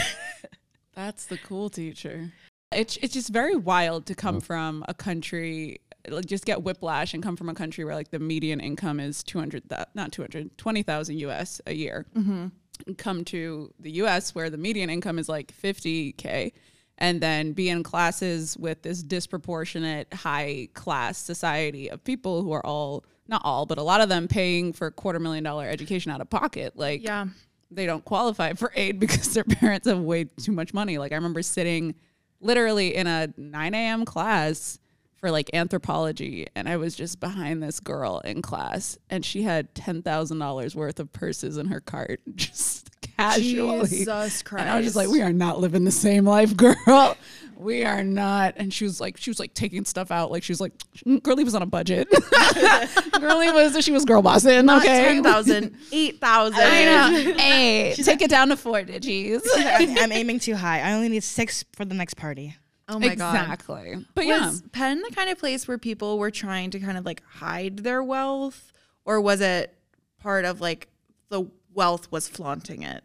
That's 0.95 1.25
the 1.25 1.39
cool 1.39 1.71
teacher. 1.71 2.31
It's 2.73 2.99
it's 3.01 3.15
just 3.15 3.31
very 3.31 3.57
wild 3.57 4.05
to 4.05 4.15
come 4.15 4.43
from 4.43 4.85
a 4.87 4.93
country 4.93 5.81
like 6.09 6.25
just 6.27 6.45
get 6.45 6.63
whiplash 6.63 7.15
and 7.15 7.23
come 7.23 7.37
from 7.37 7.49
a 7.49 7.55
country 7.55 7.85
where 7.85 7.95
like 7.95 8.11
the 8.11 8.19
median 8.19 8.61
income 8.61 9.01
is 9.01 9.23
200 9.23 9.65
not 9.95 10.13
200 10.13 10.57
20,000 10.57 11.19
US 11.19 11.61
a 11.67 11.75
year. 11.75 12.07
And 12.15 12.53
come 12.97 13.25
to 13.27 13.73
the 13.79 13.91
US 14.03 14.35
where 14.35 14.49
the 14.51 14.57
median 14.59 14.89
income 14.91 15.19
is 15.19 15.29
like 15.29 15.53
50k 15.63 16.53
and 16.99 17.21
then 17.21 17.53
be 17.53 17.69
in 17.69 17.83
classes 17.83 18.57
with 18.59 18.83
this 18.83 19.03
disproportionate 19.03 20.13
high 20.13 20.69
class 20.75 21.17
society 21.19 21.91
of 21.91 22.03
people 22.05 22.43
who 22.43 22.53
are 22.53 22.65
all 22.65 23.05
not 23.29 23.41
all 23.45 23.65
but 23.67 23.79
a 23.79 23.83
lot 23.83 24.01
of 24.01 24.09
them 24.09 24.27
paying 24.29 24.73
for 24.73 24.91
quarter 24.91 25.19
million 25.21 25.45
dollar 25.45 25.67
education 25.69 26.11
out 26.11 26.21
of 26.21 26.29
pocket 26.29 26.77
like 26.77 27.03
Yeah. 27.05 27.27
they 27.71 27.87
don't 27.87 28.05
qualify 28.05 28.55
for 28.55 28.73
aid 28.75 28.99
because 29.05 29.33
their 29.35 29.45
parents 29.45 29.87
have 29.87 30.01
way 30.01 30.25
too 30.25 30.51
much 30.53 30.75
money. 30.75 30.99
Like 30.99 31.13
I 31.13 31.15
remember 31.15 31.41
sitting 31.43 31.95
literally 32.41 32.97
in 32.97 33.07
a 33.07 33.33
9 33.37 33.75
a.m. 33.75 34.05
class 34.05 34.79
for 35.21 35.31
like 35.31 35.51
anthropology, 35.53 36.47
and 36.55 36.69
I 36.69 36.77
was 36.77 36.95
just 36.95 37.21
behind 37.21 37.63
this 37.63 37.79
girl 37.79 38.21
in 38.21 38.43
class, 38.43 38.99
and 39.11 39.25
she 39.25 39.43
had 39.43 39.75
ten 39.75 40.03
thousand 40.03 40.39
dollars 40.39 40.75
worth 40.75 40.99
of 40.99 41.13
purses 41.13 41.57
in 41.57 41.67
her 41.67 41.81
cart, 41.81 42.21
just 42.35 42.91
casually. 43.03 43.89
Jesus 43.89 44.43
Christ. 44.43 44.63
And 44.63 44.71
I 44.71 44.77
was 44.77 44.87
just 44.87 44.97
like, 44.97 45.09
we 45.09 45.23
are 45.23 45.33
not 45.33 45.61
living 45.61 45.85
the 45.85 45.91
same 45.91 46.25
life, 46.25 46.57
girl. 46.57 47.17
We 47.57 47.85
are 47.85 48.03
not. 48.03 48.55
And 48.57 48.73
she 48.73 48.85
was 48.85 49.03
like, 49.03 49.19
she 49.19 49.29
was 49.29 49.39
like 49.39 49.53
taking 49.53 49.85
stuff 49.85 50.11
out. 50.11 50.31
Like 50.31 50.43
she 50.43 50.51
was 50.51 50.63
like, 50.63 50.73
mm, 51.07 51.23
girlie 51.23 51.45
was 51.45 51.55
on 51.55 51.61
a 51.61 51.67
budget. 51.67 52.09
girlie 53.21 53.53
was, 53.53 53.85
she 53.85 53.93
was 53.93 54.07
girl 54.07 54.23
bossing. 54.23 54.65
Not 54.65 54.81
okay. 54.81 55.21
10,000, 55.21 55.77
8,000. 55.93 56.59
I 56.59 56.85
know. 56.85 57.35
Hey, 57.37 57.93
take 57.97 58.23
it 58.23 58.31
down 58.31 58.49
to 58.49 58.57
four 58.57 58.83
digits. 58.83 59.47
I'm, 59.55 59.99
I'm 59.99 60.11
aiming 60.11 60.39
too 60.39 60.55
high. 60.55 60.81
I 60.81 60.95
only 60.95 61.11
need 61.11 61.23
six 61.23 61.63
for 61.75 61.85
the 61.85 61.95
next 61.95 62.15
party. 62.15 62.57
Oh 62.91 62.99
my 62.99 63.15
God. 63.15 63.35
exactly. 63.35 64.05
But 64.15 64.27
yeah, 64.27 64.47
Was 64.49 64.63
Penn 64.73 65.01
the 65.09 65.15
kind 65.15 65.31
of 65.31 65.39
place 65.39 65.67
where 65.69 65.79
people 65.79 66.19
were 66.19 66.31
trying 66.31 66.71
to 66.73 66.81
kind 66.81 66.99
of 66.99 67.07
like 67.07 67.23
hide 67.27 67.79
their 67.79 68.03
wealth? 68.03 68.73
Or 69.05 69.21
was 69.21 69.41
it 69.41 69.75
part 70.21 70.45
of 70.45 70.61
like 70.61 70.89
the 71.29 71.47
wealth 71.73 72.11
was 72.13 72.29
flaunting 72.29 72.83
it? 72.83 73.03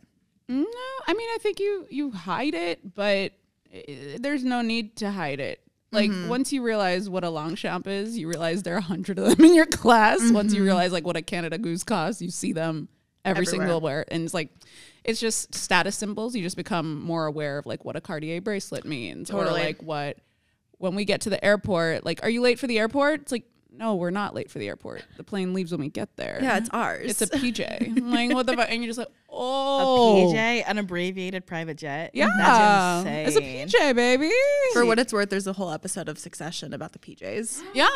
no, 0.48 0.66
I 1.08 1.14
mean, 1.14 1.30
I 1.34 1.38
think 1.40 1.60
you 1.60 1.88
you 1.90 2.12
hide 2.12 2.54
it, 2.54 2.94
but 2.96 3.32
uh, 3.74 3.80
there's 4.20 4.44
no 4.44 4.62
need 4.62 4.96
to 4.98 5.10
hide 5.12 5.40
it. 5.40 5.62
Like 5.92 6.12
once 6.28 6.52
you 6.52 6.62
realize 6.62 7.10
what 7.10 7.24
a 7.24 7.30
Longchamp 7.30 7.88
is, 7.88 8.18
you 8.18 8.28
realize 8.28 8.64
there 8.64 8.76
are 8.76 8.80
a 8.80 8.82
hundred 8.82 9.18
of 9.18 9.30
them 9.38 9.46
in 9.46 9.56
your 9.56 9.66
class. 9.66 10.20
Once 10.32 10.54
you 10.54 10.62
realize 10.64 10.92
like 10.92 11.06
what 11.06 11.16
a 11.16 11.22
Canada 11.22 11.58
Goose 11.58 11.84
costs, 11.86 12.22
you 12.22 12.30
see 12.30 12.52
them 12.52 12.90
every 13.24 13.44
Everywhere. 13.44 13.66
single 13.66 13.82
where, 13.82 14.06
and 14.10 14.24
it's 14.26 14.34
like. 14.34 14.50
It's 15.06 15.20
just 15.20 15.54
status 15.56 15.96
symbols. 15.96 16.36
You 16.36 16.42
just 16.44 16.58
become 16.58 17.00
more 17.02 17.26
aware 17.26 17.58
of 17.60 17.66
like 17.66 17.86
what 17.86 17.96
a 17.96 18.02
Cartier 18.02 18.42
bracelet 18.42 18.86
means, 18.86 19.30
Totally. 19.30 19.62
or 19.62 19.64
like 19.64 19.82
what 19.82 20.18
when 20.78 20.96
we 20.96 21.06
get 21.06 21.22
to 21.22 21.30
the 21.30 21.44
airport. 21.44 22.06
Like, 22.06 22.22
are 22.24 22.30
you 22.30 22.42
late 22.42 22.60
for 22.60 22.68
the 22.68 22.80
airport? 22.80 23.22
It's 23.22 23.32
like, 23.32 23.46
no, 23.72 23.96
we're 23.96 24.10
not 24.10 24.34
late 24.34 24.50
for 24.50 24.58
the 24.60 24.68
airport. 24.68 25.04
The 25.18 25.24
plane 25.24 25.54
leaves 25.54 25.72
when 25.72 25.82
we 25.82 25.90
get 25.90 26.16
there. 26.18 26.40
Yeah, 26.42 26.58
it's 26.58 26.70
ours. 26.72 27.12
It's 27.12 27.22
a 27.22 27.28
PJ. 27.28 27.88
I'm 27.98 28.12
like, 28.12 28.34
what 28.34 28.46
the 28.46 28.56
fuck? 28.56 28.68
And 28.70 28.82
you're 28.82 28.90
just 28.90 29.00
like, 29.00 29.10
oh. 29.30 30.32
A 30.32 30.34
PJ, 30.34 30.64
an 30.66 30.78
abbreviated 30.78 31.46
private 31.46 31.78
jet. 31.78 32.12
Yeah. 32.14 32.30
that's 32.38 33.06
insane. 33.06 33.28
It's 33.68 33.76
a 33.76 33.78
PJ, 33.78 33.96
baby. 33.96 34.32
For 34.74 34.86
what 34.86 34.98
it's 34.98 35.12
worth, 35.14 35.30
there's 35.30 35.48
a 35.48 35.54
whole 35.54 35.72
episode 35.72 36.08
of 36.10 36.18
Succession 36.18 36.74
about 36.74 36.94
the 36.94 37.00
PJs. 37.00 37.62
yeah. 37.74 37.90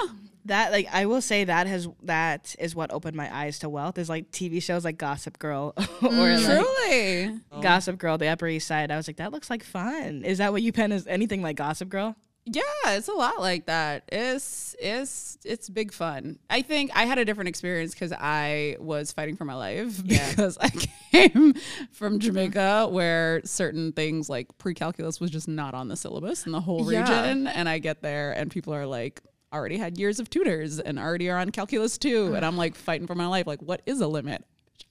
That 0.50 0.72
like 0.72 0.88
I 0.92 1.06
will 1.06 1.22
say 1.22 1.46
that 1.46 1.66
has 1.68 1.88
that 2.04 2.56
is 2.60 2.76
what 2.76 2.92
opened 2.92 3.16
my 3.16 3.34
eyes 3.36 3.60
to 3.60 3.70
wealth. 3.70 3.98
Is 3.98 4.10
like 4.10 4.30
TV 4.32 4.62
shows 4.62 4.84
like 4.86 4.98
Gossip 4.98 5.40
Girl 5.40 5.74
or 5.78 5.84
mm, 5.84 6.48
like 6.48 6.66
Truly. 6.66 7.40
Oh. 7.52 7.62
Gossip 7.62 7.98
Girl, 7.98 8.18
the 8.18 8.28
Upper 8.28 8.48
East 8.48 8.68
Side. 8.68 8.92
I 8.92 8.98
was 8.98 9.08
like, 9.08 9.18
that 9.18 9.32
looks 9.32 9.50
like 9.50 9.64
fun. 9.64 10.24
Is 10.26 10.38
that 10.40 10.52
what 10.52 10.62
you 10.62 10.72
pen 10.72 10.92
is 10.92 11.08
anything 11.08 11.42
like 11.42 11.56
Gossip 11.56 11.90
Girl? 11.90 12.16
Yeah, 12.46 12.62
it's 12.88 13.08
a 13.10 13.14
lot 13.14 13.40
like 13.42 13.68
that. 13.68 14.06
It's 14.12 14.76
it's 14.80 15.38
it's 15.46 15.70
big 15.70 15.94
fun. 15.94 16.40
I 16.50 16.64
think 16.64 16.90
I 16.96 17.06
had 17.06 17.20
a 17.20 17.26
different 17.26 17.48
experience 17.50 17.94
because 17.94 18.12
I 18.12 18.76
was 18.80 19.12
fighting 19.12 19.36
for 19.36 19.46
my 19.46 19.54
life 19.54 20.02
Yeah. 20.06 20.28
because 20.30 20.58
I 20.60 20.70
came 21.12 21.54
from 21.92 22.18
Jamaica 22.18 22.88
where 22.90 23.42
certain 23.46 23.92
things 23.92 24.30
like 24.30 24.48
pre-calculus 24.58 25.20
was 25.20 25.30
just 25.30 25.48
not 25.48 25.76
on 25.76 25.90
the 25.90 25.96
syllabus 25.96 26.48
in 26.48 26.52
the 26.52 26.62
whole 26.62 26.92
Yeah. 26.92 27.02
region, 27.02 27.46
and 27.46 27.70
I 27.70 27.78
get 27.78 28.02
there 28.02 28.32
and 28.32 28.50
people 28.50 28.74
are 28.74 28.88
like 28.88 29.22
already 29.54 29.78
had 29.78 29.98
years 29.98 30.20
of 30.20 30.30
tutors 30.30 30.80
and 30.80 31.00
already 31.00 31.30
are 31.30 31.38
on 31.38 31.50
calculus 31.52 31.98
too, 31.98 32.34
and 32.36 32.46
I'm 32.46 32.58
like 32.58 32.76
fighting 32.76 33.08
for 33.08 33.16
my 33.16 33.28
life. 33.28 33.48
Like, 33.48 33.62
what 33.62 33.82
is 33.86 34.02
a 34.02 34.08
limit? 34.08 34.44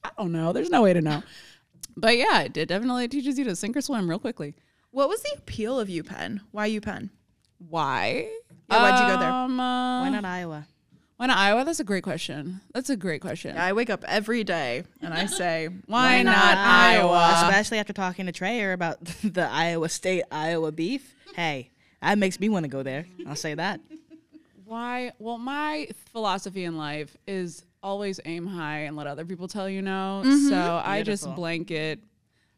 I 0.03 0.11
don't 0.17 0.31
know. 0.31 0.53
There's 0.53 0.69
no 0.69 0.81
way 0.81 0.93
to 0.93 1.01
know. 1.01 1.23
But 1.97 2.17
yeah, 2.17 2.41
it 2.41 2.53
definitely 2.53 3.07
teaches 3.07 3.37
you 3.37 3.45
to 3.45 3.55
sink 3.55 3.75
or 3.75 3.81
swim 3.81 4.09
real 4.09 4.19
quickly. 4.19 4.55
What 4.91 5.09
was 5.09 5.21
the 5.21 5.33
appeal 5.37 5.79
of 5.79 5.87
UPenn? 5.89 6.41
Why 6.51 6.69
UPenn? 6.69 7.09
Why? 7.67 8.29
Yeah, 8.69 8.81
why'd 8.81 8.99
you 9.01 9.13
go 9.13 9.19
there? 9.19 9.29
Um, 9.31 9.59
uh, 9.59 10.01
Why 10.01 10.09
not 10.09 10.25
Iowa? 10.25 10.67
Why 11.17 11.25
not 11.25 11.37
Iowa? 11.37 11.65
That's 11.65 11.81
a 11.81 11.83
great 11.83 12.03
question. 12.03 12.61
That's 12.73 12.89
a 12.89 12.95
great 12.95 13.19
question. 13.19 13.57
I 13.57 13.73
wake 13.73 13.89
up 13.89 14.05
every 14.07 14.45
day 14.45 14.83
and 15.01 15.13
I 15.13 15.25
say, 15.25 15.67
Why 15.85 16.23
not 16.23 16.57
Iowa? 16.57 17.33
Especially 17.43 17.77
after 17.79 17.91
talking 17.91 18.25
to 18.27 18.31
Treyer 18.31 18.73
about 18.73 19.03
the 19.23 19.47
Iowa 19.49 19.89
State 19.89 20.23
Iowa 20.31 20.71
beef. 20.71 21.13
Hey, 21.35 21.71
that 22.01 22.17
makes 22.17 22.39
me 22.39 22.47
want 22.47 22.63
to 22.63 22.69
go 22.69 22.83
there. 22.83 23.05
I'll 23.27 23.35
say 23.35 23.53
that. 23.55 23.81
Why? 24.69 25.13
Well, 25.17 25.39
my 25.39 25.87
philosophy 26.11 26.63
in 26.63 26.77
life 26.77 27.17
is 27.27 27.65
always 27.81 28.19
aim 28.25 28.45
high 28.45 28.81
and 28.81 28.95
let 28.95 29.07
other 29.07 29.25
people 29.25 29.47
tell 29.47 29.67
you 29.67 29.81
no. 29.81 30.21
So 30.47 30.79
I 30.85 31.01
just 31.01 31.25
blanket 31.33 32.01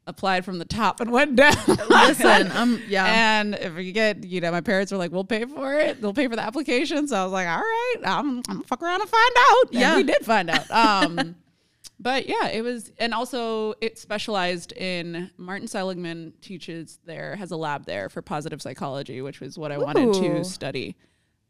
applied 0.06 0.44
from 0.44 0.60
the 0.60 0.66
top 0.66 1.00
and 1.00 1.10
went 1.10 1.38
down. 1.38 1.56
listen, 1.90 2.52
um, 2.58 2.82
yeah. 2.90 3.06
And 3.40 3.56
if 3.56 3.78
you 3.78 3.94
get, 3.94 4.26
you 4.26 4.42
know, 4.42 4.52
my 4.52 4.60
parents 4.60 4.92
were 4.92 4.98
like, 4.98 5.14
"We'll 5.14 5.24
pay 5.24 5.46
for 5.46 5.74
it. 5.76 6.02
They'll 6.02 6.14
pay 6.14 6.28
for 6.28 6.36
the 6.36 6.42
application." 6.42 7.08
So 7.08 7.16
I 7.16 7.24
was 7.24 7.32
like, 7.32 7.48
"All 7.48 7.60
right, 7.60 7.96
I'm, 8.04 8.28
I'm 8.40 8.42
gonna 8.42 8.64
fuck 8.64 8.84
around 8.84 9.00
and 9.00 9.10
find 9.10 9.32
out." 9.38 9.64
And 9.72 9.80
Yeah. 9.80 9.96
we 9.96 10.04
did 10.04 10.26
find 10.26 10.50
out. 10.50 10.70
Um, 10.70 11.36
but 12.02 12.28
yeah, 12.28 12.50
it 12.50 12.62
was, 12.62 12.92
and 12.98 13.14
also 13.14 13.74
it 13.80 13.98
specialized 13.98 14.74
in 14.74 15.32
Martin 15.38 15.70
Seligman 15.70 16.34
teaches 16.42 17.00
there 17.06 17.38
has 17.38 17.52
a 17.52 17.58
lab 17.58 17.86
there 17.86 18.10
for 18.10 18.22
positive 18.22 18.62
psychology, 18.62 19.22
which 19.22 19.40
was 19.40 19.58
what 19.58 19.72
I 19.72 19.78
wanted 19.78 20.14
to 20.16 20.44
study. 20.44 20.98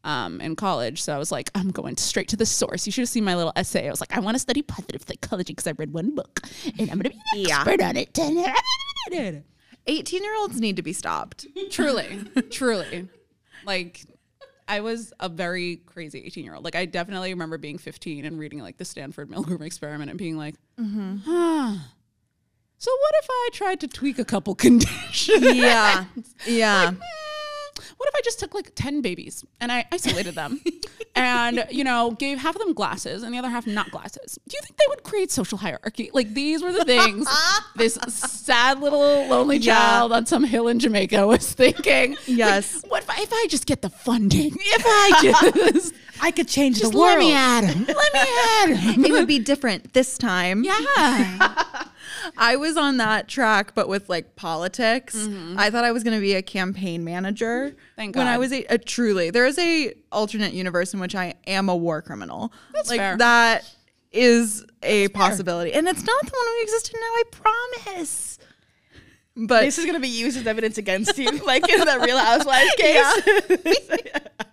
Um, 0.04 0.40
in 0.40 0.56
college, 0.56 1.00
so 1.00 1.14
I 1.14 1.18
was 1.18 1.30
like, 1.30 1.48
I'm 1.54 1.70
going 1.70 1.96
straight 1.96 2.26
to 2.30 2.36
the 2.36 2.44
source. 2.44 2.86
You 2.86 2.92
should 2.92 3.02
have 3.02 3.08
seen 3.08 3.22
my 3.22 3.36
little 3.36 3.52
essay. 3.54 3.86
I 3.86 3.90
was 3.90 4.00
like, 4.00 4.12
I 4.16 4.18
want 4.18 4.34
to 4.34 4.40
study 4.40 4.60
positive 4.60 5.02
psychology 5.06 5.52
because 5.52 5.68
I 5.68 5.72
read 5.78 5.92
one 5.92 6.14
book, 6.16 6.40
and 6.76 6.90
I'm 6.90 6.98
gonna 6.98 7.10
be 7.10 7.20
an 7.34 7.40
Yeah. 7.48 7.60
expert 7.60 7.80
on 7.80 7.96
it. 7.96 8.18
18 9.86 10.22
year 10.24 10.36
olds 10.38 10.60
need 10.60 10.76
to 10.76 10.82
be 10.82 10.92
stopped. 10.92 11.46
truly 11.70 12.18
truly 12.50 13.08
like 13.64 14.00
i 14.68 14.80
was 14.80 15.12
a 15.20 15.28
very 15.28 15.76
crazy 15.86 16.22
18 16.24 16.44
year 16.44 16.54
old 16.54 16.64
like 16.64 16.76
i 16.76 16.84
definitely 16.84 17.30
remember 17.32 17.58
being 17.58 17.78
15 17.78 18.24
and 18.24 18.38
reading 18.38 18.60
like 18.60 18.76
the 18.78 18.84
stanford 18.84 19.28
milgram 19.30 19.60
experiment 19.62 20.08
and 20.10 20.18
being 20.18 20.36
like 20.36 20.54
huh 20.78 21.74
so 22.78 22.90
what 22.90 23.14
if 23.22 23.26
i 23.28 23.48
tried 23.52 23.80
to 23.80 23.88
tweak 23.88 24.18
a 24.18 24.24
couple 24.24 24.54
conditions 24.66 25.42
Yeah. 25.54 26.04
Yeah. 26.46 26.90
Mm, 26.92 27.00
what 28.02 28.08
if 28.08 28.14
I 28.16 28.20
just 28.24 28.40
took 28.40 28.52
like 28.52 28.72
10 28.74 29.00
babies 29.00 29.44
and 29.60 29.70
I 29.70 29.84
isolated 29.92 30.34
them 30.34 30.60
and, 31.14 31.64
you 31.70 31.84
know, 31.84 32.10
gave 32.18 32.38
half 32.38 32.56
of 32.56 32.60
them 32.60 32.72
glasses 32.72 33.22
and 33.22 33.32
the 33.32 33.38
other 33.38 33.48
half 33.48 33.64
not 33.64 33.92
glasses? 33.92 34.40
Do 34.48 34.56
you 34.56 34.60
think 34.64 34.76
they 34.76 34.84
would 34.88 35.04
create 35.04 35.30
social 35.30 35.56
hierarchy? 35.56 36.10
Like 36.12 36.34
these 36.34 36.64
were 36.64 36.72
the 36.72 36.84
things 36.84 37.28
this 37.76 37.94
sad 38.08 38.80
little 38.80 39.28
lonely 39.28 39.58
Yeah. 39.58 39.76
child 39.76 40.12
on 40.12 40.26
some 40.26 40.42
hill 40.42 40.66
in 40.66 40.80
Jamaica 40.80 41.24
was 41.28 41.52
thinking. 41.52 42.16
Yes. 42.26 42.82
Like, 42.82 42.90
what 42.90 43.02
if 43.04 43.10
I, 43.10 43.22
if 43.22 43.32
I 43.32 43.46
just 43.48 43.66
get 43.66 43.82
the 43.82 43.90
funding? 43.90 44.52
If 44.58 44.82
I 44.84 45.70
just, 45.72 45.94
I 46.20 46.32
could 46.32 46.48
change 46.48 46.80
just 46.80 46.90
the 46.90 46.98
let 46.98 47.18
me 47.20 47.32
at 47.32 47.60
him. 47.62 47.84
Let 47.86 48.12
me 48.12 48.20
at 48.74 48.76
him. 48.76 49.04
it 49.04 49.12
would 49.12 49.28
be 49.28 49.38
different 49.38 49.92
this 49.92 50.18
time. 50.18 50.64
Yeah. 50.64 50.74
I 52.36 52.56
was 52.56 52.76
on 52.76 52.96
that 52.98 53.28
track, 53.28 53.74
but 53.74 53.88
with 53.88 54.08
like 54.08 54.36
politics. 54.36 55.28
I 55.56 55.70
thought 55.70 55.84
I 55.84 55.92
was 55.92 56.02
going 56.02 56.16
to 56.16 56.20
be 56.20 56.34
a 56.34 56.42
campaign 56.42 57.04
manager. 57.04 57.70
Mm-hmm. 57.70 57.78
Thank 57.96 58.16
When 58.16 58.26
I 58.26 58.38
was 58.38 58.52
a, 58.52 58.64
a 58.64 58.78
truly, 58.78 59.30
there 59.30 59.46
is 59.46 59.58
a 59.58 59.94
alternate 60.10 60.52
universe 60.52 60.94
in 60.94 61.00
which 61.00 61.14
I 61.14 61.34
am 61.46 61.68
a 61.68 61.76
war 61.76 62.02
criminal. 62.02 62.52
That's 62.72 62.90
like 62.90 63.00
fair. 63.00 63.16
that 63.18 63.74
is 64.12 64.64
a 64.82 65.08
possibility, 65.08 65.72
and 65.72 65.88
it's 65.88 66.04
not 66.04 66.22
the 66.22 66.32
one 66.32 66.46
we 66.56 66.62
exist 66.62 66.92
in 66.92 67.00
now. 67.00 67.06
I 67.06 67.22
promise. 67.30 68.38
But 69.34 69.62
This 69.62 69.78
is 69.78 69.86
gonna 69.86 70.00
be 70.00 70.08
used 70.08 70.36
as 70.36 70.46
evidence 70.46 70.76
against 70.78 71.16
you, 71.16 71.30
like 71.46 71.66
in 71.68 71.80
the 71.80 72.00
Real 72.04 72.18
Housewives 72.18 72.74
case. 72.78 74.20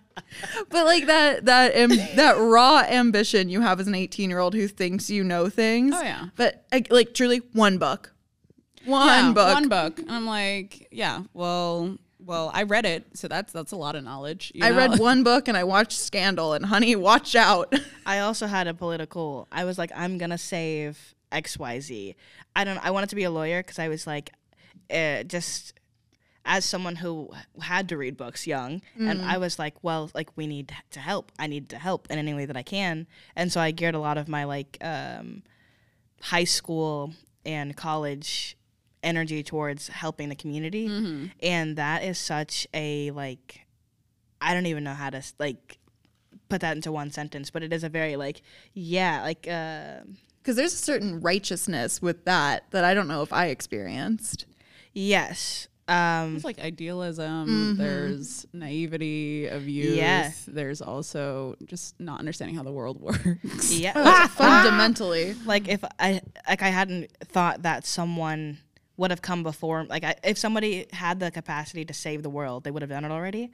but 0.70 0.84
like 0.86 1.06
that 1.06 1.44
that 1.46 1.74
am, 1.74 1.90
that 2.16 2.36
raw 2.38 2.80
ambition 2.88 3.48
you 3.48 3.60
have 3.60 3.80
as 3.80 3.86
an 3.86 3.94
18 3.94 4.30
year 4.30 4.38
old 4.38 4.54
who 4.54 4.68
thinks 4.68 5.10
you 5.10 5.24
know 5.24 5.48
things. 5.48 5.94
Oh, 5.96 6.02
yeah. 6.02 6.26
But 6.36 6.64
like, 6.72 6.90
like 6.92 7.14
truly 7.14 7.38
one 7.52 7.78
book. 7.78 8.12
One 8.84 9.06
Yeah, 9.06 9.32
book. 9.32 9.54
One 9.54 9.68
book. 9.68 9.98
And 9.98 10.10
I'm 10.10 10.26
like, 10.26 10.88
yeah, 10.90 11.22
well, 11.34 11.98
well, 12.18 12.50
I 12.54 12.62
read 12.64 12.84
it, 12.86 13.06
so 13.14 13.28
that's 13.28 13.52
that's 13.52 13.72
a 13.72 13.76
lot 13.76 13.94
of 13.96 14.04
knowledge. 14.04 14.52
you 14.54 14.64
I 14.64 14.70
know? 14.70 14.76
read 14.76 14.98
one 14.98 15.22
book 15.22 15.48
and 15.48 15.56
I 15.56 15.64
watched 15.64 15.98
Scandal 15.98 16.52
and 16.54 16.64
honey, 16.66 16.96
watch 16.96 17.34
out. 17.34 17.74
I 18.06 18.20
also 18.20 18.46
had 18.46 18.66
a 18.66 18.74
political. 18.74 19.48
I 19.52 19.64
was 19.64 19.78
like, 19.78 19.90
I'm 19.94 20.18
gonna 20.18 20.38
save 20.38 21.14
X 21.32 21.58
Y 21.58 21.80
Z. 21.80 22.14
I 22.56 22.64
don't. 22.64 22.78
I 22.84 22.90
wanted 22.90 23.10
to 23.10 23.16
be 23.16 23.24
a 23.24 23.30
lawyer 23.30 23.62
because 23.62 23.78
I 23.78 23.88
was 23.88 24.06
like, 24.06 24.30
uh, 24.92 25.22
just 25.24 25.74
as 26.56 26.64
someone 26.64 26.96
who 26.96 27.30
had 27.62 27.88
to 27.90 27.96
read 27.96 28.16
books 28.16 28.46
young, 28.46 28.82
and 29.08 29.22
I 29.22 29.36
was 29.38 29.58
like, 29.58 29.74
well, 29.82 30.10
like 30.14 30.30
we 30.36 30.46
need 30.46 30.66
to 30.90 31.00
help. 31.00 31.30
I 31.38 31.46
need 31.46 31.68
to 31.70 31.78
help 31.78 32.08
in 32.10 32.18
any 32.18 32.34
way 32.34 32.44
that 32.46 32.56
I 32.56 32.64
can, 32.64 33.06
and 33.36 33.52
so 33.52 33.60
I 33.60 33.70
geared 33.70 33.94
a 33.94 34.00
lot 34.08 34.18
of 34.18 34.26
my 34.28 34.44
like 34.44 34.76
um, 34.80 35.42
high 36.20 36.44
school 36.58 37.12
and 37.46 37.76
college 37.76 38.56
energy 39.02 39.42
towards 39.42 39.88
helping 39.88 40.28
the 40.28 40.34
community, 40.34 40.86
and 41.40 41.76
that 41.76 42.02
is 42.02 42.18
such 42.18 42.66
a 42.74 43.10
like, 43.12 43.60
I 44.40 44.52
don't 44.54 44.66
even 44.66 44.82
know 44.84 44.94
how 44.94 45.10
to 45.10 45.22
like 45.38 45.78
put 46.48 46.60
that 46.62 46.74
into 46.76 46.90
one 46.90 47.10
sentence, 47.12 47.50
but 47.50 47.62
it 47.62 47.72
is 47.72 47.84
a 47.84 47.88
very 47.88 48.16
like, 48.16 48.42
yeah, 48.74 49.22
like. 49.22 49.46
Uh, 49.48 50.00
Because 50.42 50.56
there's 50.56 50.72
a 50.74 50.84
certain 50.92 51.20
righteousness 51.20 52.02
with 52.02 52.24
that 52.24 52.64
that 52.72 52.82
I 52.82 52.92
don't 52.94 53.06
know 53.08 53.22
if 53.22 53.32
I 53.32 53.46
experienced. 53.48 54.46
Yes. 54.92 55.68
Um, 55.90 56.36
It's 56.36 56.44
like 56.44 56.60
idealism. 56.60 57.46
Mm-hmm. 57.48 57.82
There's 57.82 58.46
naivety 58.52 59.46
of 59.46 59.68
youth. 59.68 59.96
Yeah. 59.96 60.30
There's 60.46 60.80
also 60.80 61.56
just 61.66 61.98
not 61.98 62.18
understanding 62.20 62.56
how 62.56 62.62
the 62.62 62.72
world 62.72 63.00
works. 63.08 63.72
yeah. 63.72 64.26
Fundamentally. 64.28 65.34
like 65.44 65.68
if 65.68 65.82
I 65.98 66.20
like 66.48 66.62
I 66.62 66.68
hadn't 66.68 67.10
thought 67.24 67.62
that 67.62 67.84
someone 67.86 68.58
would 68.96 69.10
have 69.10 69.22
come 69.22 69.42
before. 69.42 69.84
Like 69.84 70.04
I, 70.04 70.14
if 70.22 70.36
somebody 70.38 70.86
had 70.92 71.20
the 71.20 71.30
capacity 71.30 71.84
to 71.86 71.94
save 71.94 72.22
the 72.22 72.30
world, 72.30 72.64
they 72.64 72.70
would 72.70 72.82
have 72.82 72.90
done 72.90 73.04
it 73.04 73.10
already. 73.10 73.50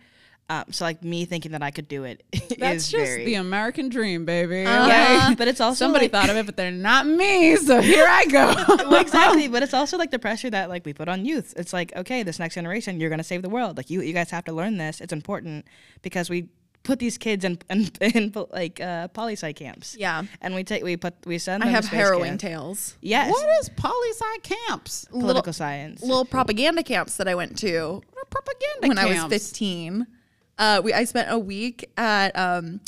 Um, 0.49 0.65
so 0.71 0.85
like 0.85 1.03
me 1.03 1.25
thinking 1.25 1.51
that 1.53 1.63
I 1.65 1.73
could 1.73 1.89
do 1.89 2.05
it 2.05 2.23
That's 2.61 2.89
just 2.89 2.93
very 2.95 3.25
the 3.25 3.35
American 3.35 3.89
dream, 3.89 4.25
baby. 4.25 4.63
yeah. 4.63 5.35
But 5.37 5.49
it's 5.49 5.61
also 5.61 5.87
Somebody 5.87 6.05
like, 6.05 6.13
thought 6.13 6.31
of 6.31 6.37
it, 6.37 6.47
but 6.47 6.57
they're 6.57 6.71
not 6.71 7.05
me. 7.05 7.57
So 7.57 7.81
here 7.81 8.07
I 8.09 8.27
go. 8.27 8.55
well, 8.89 8.95
exactly. 9.01 9.49
But 9.49 9.65
it's 9.65 9.75
also 9.75 9.99
like 9.99 10.13
the 10.13 10.21
pressure 10.21 10.49
that 10.51 10.69
like 10.69 10.85
we 10.87 10.93
put 10.93 11.09
on 11.09 11.25
youth. 11.27 11.53
It's 11.57 11.73
like 11.73 11.95
okay, 11.97 12.23
this 12.23 12.39
next 12.39 12.55
generation, 12.55 13.01
you're 13.01 13.11
gonna 13.11 13.25
save 13.25 13.43
the 13.43 13.49
world. 13.49 13.77
Like 13.77 13.91
you, 13.91 14.03
you 14.03 14.13
guys 14.13 14.31
have 14.31 14.45
to 14.45 14.53
learn 14.53 14.77
this. 14.79 15.01
It's 15.01 15.13
important 15.13 15.67
because 16.03 16.31
we 16.31 16.49
put 16.85 17.01
these 17.01 17.19
kids 17.19 17.45
in 17.45 17.59
in, 17.69 17.91
in 18.01 18.33
like 18.53 18.81
uh, 18.81 19.09
poli 19.09 19.33
sci 19.33 19.53
camps. 19.53 19.97
Yeah. 19.99 20.23
and 20.41 20.55
we 20.55 20.63
take 20.63 20.85
we 20.85 20.97
put 20.97 21.15
we 21.27 21.39
send. 21.39 21.65
I 21.65 21.67
them 21.67 21.75
to 21.75 21.83
have 21.83 21.87
harrowing 21.93 22.39
camp. 22.39 22.41
tales. 22.43 22.97
Yes, 23.01 23.33
What 23.33 23.49
is 23.63 23.69
poli 23.71 24.11
sci 24.13 24.39
camps? 24.45 25.07
political 25.07 25.27
Little, 25.39 25.53
science. 25.53 26.03
little 26.03 26.25
propaganda 26.25 26.85
camps 26.85 27.17
that 27.17 27.27
I 27.27 27.35
went 27.35 27.59
to 27.59 27.95
What 27.95 28.05
are 28.23 28.25
propaganda 28.31 28.87
when 28.89 28.99
I 28.99 29.07
was 29.07 29.17
camps? 29.17 29.51
15. 30.59 30.79
Uh, 30.79 30.81
we 30.83 30.93
I 30.93 31.05
spent 31.05 31.31
a 31.31 31.39
week 31.39 31.91
at 31.97 32.37
um, 32.39 32.81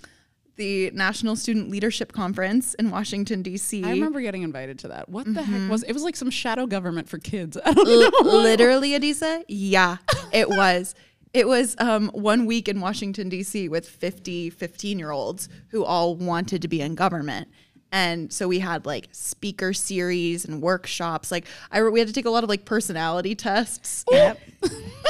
the 0.56 0.90
National 0.92 1.36
Student 1.36 1.70
Leadership 1.70 2.12
Conference 2.12 2.74
in 2.74 2.90
Washington 2.90 3.42
D.C. 3.42 3.84
I 3.84 3.90
remember 3.90 4.20
getting 4.20 4.42
invited 4.42 4.78
to 4.80 4.88
that. 4.88 5.08
What 5.08 5.26
the 5.26 5.40
Mm-hmm. 5.40 5.62
heck 5.62 5.70
was 5.70 5.82
it? 5.84 5.92
Was 5.92 6.02
like 6.02 6.16
some 6.16 6.30
shadow 6.30 6.66
government 6.66 7.08
for 7.08 7.18
kids. 7.18 7.56
I 7.64 7.72
don't 7.72 7.86
know. 8.24 8.30
L- 8.30 8.42
literally, 8.42 8.90
Adisa. 8.90 9.44
Yeah, 9.48 9.98
it 10.32 10.48
was. 10.48 10.94
It 11.34 11.46
was 11.46 11.76
um, 11.78 12.08
one 12.14 12.46
week 12.46 12.68
in 12.68 12.80
Washington 12.80 13.28
D.C. 13.28 13.68
with 13.68 13.86
50 13.88 14.50
15 14.50 14.98
year 14.98 15.10
olds 15.10 15.48
who 15.68 15.84
all 15.84 16.16
wanted 16.16 16.62
to 16.62 16.68
be 16.68 16.80
in 16.80 16.94
government. 16.94 17.48
And 17.90 18.32
so 18.32 18.46
we 18.48 18.58
had 18.58 18.84
like 18.84 19.08
speaker 19.12 19.72
series 19.72 20.44
and 20.44 20.60
workshops. 20.60 21.30
Like 21.32 21.46
I, 21.72 21.82
we 21.82 21.98
had 21.98 22.08
to 22.08 22.14
take 22.14 22.26
a 22.26 22.30
lot 22.30 22.44
of 22.44 22.50
like 22.50 22.64
personality 22.64 23.34
tests. 23.34 24.04
Yep. 24.10 24.38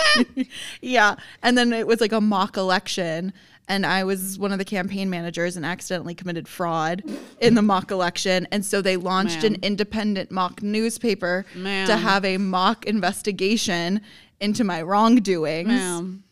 yeah. 0.80 1.16
And 1.42 1.58
then 1.58 1.72
it 1.72 1.86
was 1.86 2.00
like 2.00 2.12
a 2.12 2.20
mock 2.20 2.56
election. 2.56 3.32
And 3.70 3.84
I 3.84 4.04
was 4.04 4.38
one 4.38 4.50
of 4.50 4.58
the 4.58 4.64
campaign 4.64 5.10
managers 5.10 5.56
and 5.56 5.66
accidentally 5.66 6.14
committed 6.14 6.48
fraud 6.48 7.02
in 7.40 7.54
the 7.54 7.60
mock 7.60 7.90
election. 7.90 8.48
And 8.50 8.64
so 8.64 8.80
they 8.80 8.96
launched 8.96 9.44
an 9.44 9.56
independent 9.62 10.30
mock 10.30 10.62
newspaper 10.62 11.44
to 11.54 11.96
have 11.96 12.24
a 12.24 12.38
mock 12.38 12.86
investigation 12.86 14.00
into 14.40 14.64
my 14.64 14.80
wrongdoings. 14.80 15.68
Ma'am. 15.68 16.22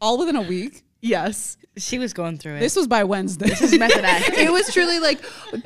All 0.00 0.18
within 0.18 0.36
a 0.36 0.42
week. 0.42 0.83
Yes. 1.04 1.58
She 1.76 1.98
was 1.98 2.12
going 2.12 2.38
through 2.38 2.56
it. 2.56 2.60
This 2.60 2.76
was 2.76 2.86
by 2.86 3.02
Wednesday. 3.04 3.48
method 3.78 4.04
acting. 4.04 4.34
It 4.46 4.52
was 4.52 4.72
truly 4.72 5.00
like 5.00 5.20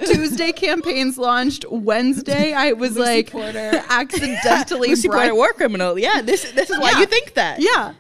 Tuesday 0.07 0.53
campaigns 0.53 1.18
launched. 1.18 1.64
Wednesday, 1.70 2.55
I 2.55 2.72
was 2.72 2.96
like 2.96 3.31
Porter. 3.31 3.85
accidentally 3.88 4.88
Lucy 4.88 5.09
Porter, 5.09 5.35
war 5.35 5.53
criminal. 5.53 5.98
Yeah, 5.98 6.22
this 6.22 6.51
this 6.53 6.70
is 6.70 6.79
why 6.79 6.92
Yeah. 6.92 7.01
you 7.01 7.07
think 7.07 7.35
that. 7.35 7.61
Yeah. 7.61 7.92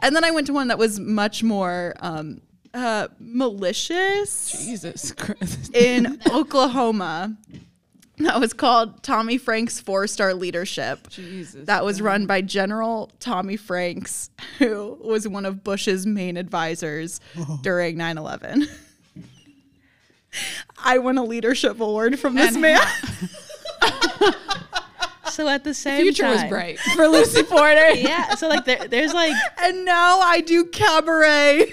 And 0.00 0.16
then 0.16 0.24
I 0.24 0.30
went 0.30 0.46
to 0.48 0.52
one 0.54 0.68
that 0.68 0.78
was 0.78 0.98
much 0.98 1.42
more 1.42 1.94
um, 2.00 2.40
uh, 2.72 3.08
malicious 3.18 4.50
Jesus 4.64 5.12
Christ. 5.12 5.74
in 5.76 6.18
Oklahoma. 6.32 7.36
That 8.30 8.38
was 8.38 8.52
called 8.52 9.02
Tommy 9.02 9.38
Franks 9.38 9.80
Four 9.80 10.06
Star 10.06 10.34
Leadership. 10.34 11.08
Jesus. 11.08 11.64
That 11.66 11.84
was 11.84 12.02
run 12.02 12.26
by 12.26 12.42
General 12.42 13.10
Tommy 13.18 13.56
Franks, 13.56 14.30
who 14.58 14.98
was 15.00 15.26
one 15.26 15.46
of 15.46 15.64
Bush's 15.64 16.06
main 16.06 16.36
advisors 16.36 17.20
during 17.62 17.96
9 17.96 18.18
11. 18.18 18.68
I 20.84 20.98
won 20.98 21.16
a 21.18 21.24
leadership 21.24 21.80
award 21.80 22.18
from 22.18 22.34
this 22.34 22.52
And 22.52 22.62
man. 22.62 22.80
So 25.30 25.48
at 25.48 25.64
the 25.64 25.72
same 25.72 25.98
time. 25.98 26.02
Future 26.12 26.28
was 26.28 26.44
bright 26.44 26.78
for 26.80 27.06
Lucy 27.06 27.44
Porter. 27.44 27.92
Yeah. 27.92 28.34
So 28.34 28.48
like 28.48 28.64
there, 28.64 28.88
there's 28.88 29.14
like 29.14 29.32
and 29.62 29.84
now 29.84 30.18
I 30.18 30.40
do 30.40 30.64
cabaret. 30.64 31.72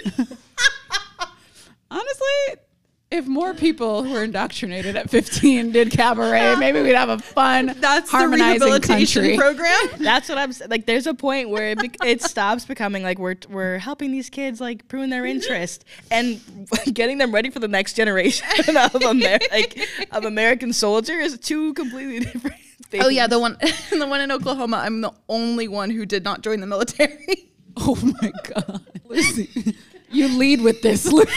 Honestly, 1.89 2.61
if 3.09 3.25
more 3.25 3.53
people 3.53 4.03
who 4.03 4.11
were 4.11 4.23
indoctrinated 4.25 4.97
at 4.97 5.09
15 5.09 5.71
did 5.71 5.91
cabaret, 5.91 6.55
maybe 6.57 6.81
we'd 6.81 6.93
have 6.95 7.07
a 7.07 7.17
fun, 7.19 7.67
That's 7.79 8.11
the 8.11 8.17
harmonizing 8.17 8.61
rehabilitation 8.67 9.21
country. 9.23 9.37
program. 9.37 9.79
that's 9.99 10.27
what 10.27 10.37
I'm 10.37 10.49
s- 10.49 10.61
like. 10.69 10.85
There's 10.85 11.07
a 11.07 11.13
point 11.13 11.49
where 11.49 11.69
it, 11.69 11.77
bec- 11.79 12.05
it 12.05 12.21
stops 12.21 12.65
becoming 12.65 13.03
like 13.03 13.17
we're 13.17 13.35
we're 13.49 13.77
helping 13.77 14.11
these 14.11 14.29
kids 14.29 14.59
like 14.59 14.87
prune 14.89 15.09
their 15.09 15.25
interest 15.25 15.85
and 16.11 16.41
getting 16.93 17.17
them 17.17 17.33
ready 17.33 17.49
for 17.49 17.59
the 17.59 17.67
next 17.69 17.93
generation 17.93 18.45
of 18.75 19.01
Amer- 19.01 19.39
like 19.51 19.87
of 20.11 20.25
American 20.25 20.73
soldiers. 20.73 21.37
Two 21.39 21.73
completely 21.75 22.19
different. 22.19 22.57
Things. 22.89 23.03
Oh 23.05 23.09
yeah, 23.09 23.27
the 23.27 23.39
one 23.39 23.57
the 23.89 24.05
one 24.07 24.19
in 24.21 24.31
Oklahoma. 24.31 24.77
I'm 24.83 24.99
the 25.01 25.13
only 25.29 25.67
one 25.69 25.89
who 25.91 26.05
did 26.05 26.23
not 26.25 26.41
join 26.41 26.59
the 26.59 26.67
military. 26.67 27.49
Oh 27.77 27.95
my 28.21 28.31
God. 28.43 28.81
Lucy, 29.05 29.75
you 30.09 30.27
lead 30.37 30.61
with 30.61 30.81
this, 30.81 31.05
Lucy. 31.05 31.29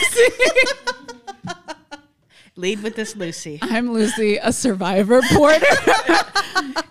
Lead 2.57 2.83
with 2.83 2.95
this, 2.95 3.15
Lucy. 3.15 3.59
I'm 3.61 3.91
Lucy, 3.93 4.37
a 4.37 4.51
survivor 4.51 5.21
porter. 5.31 5.65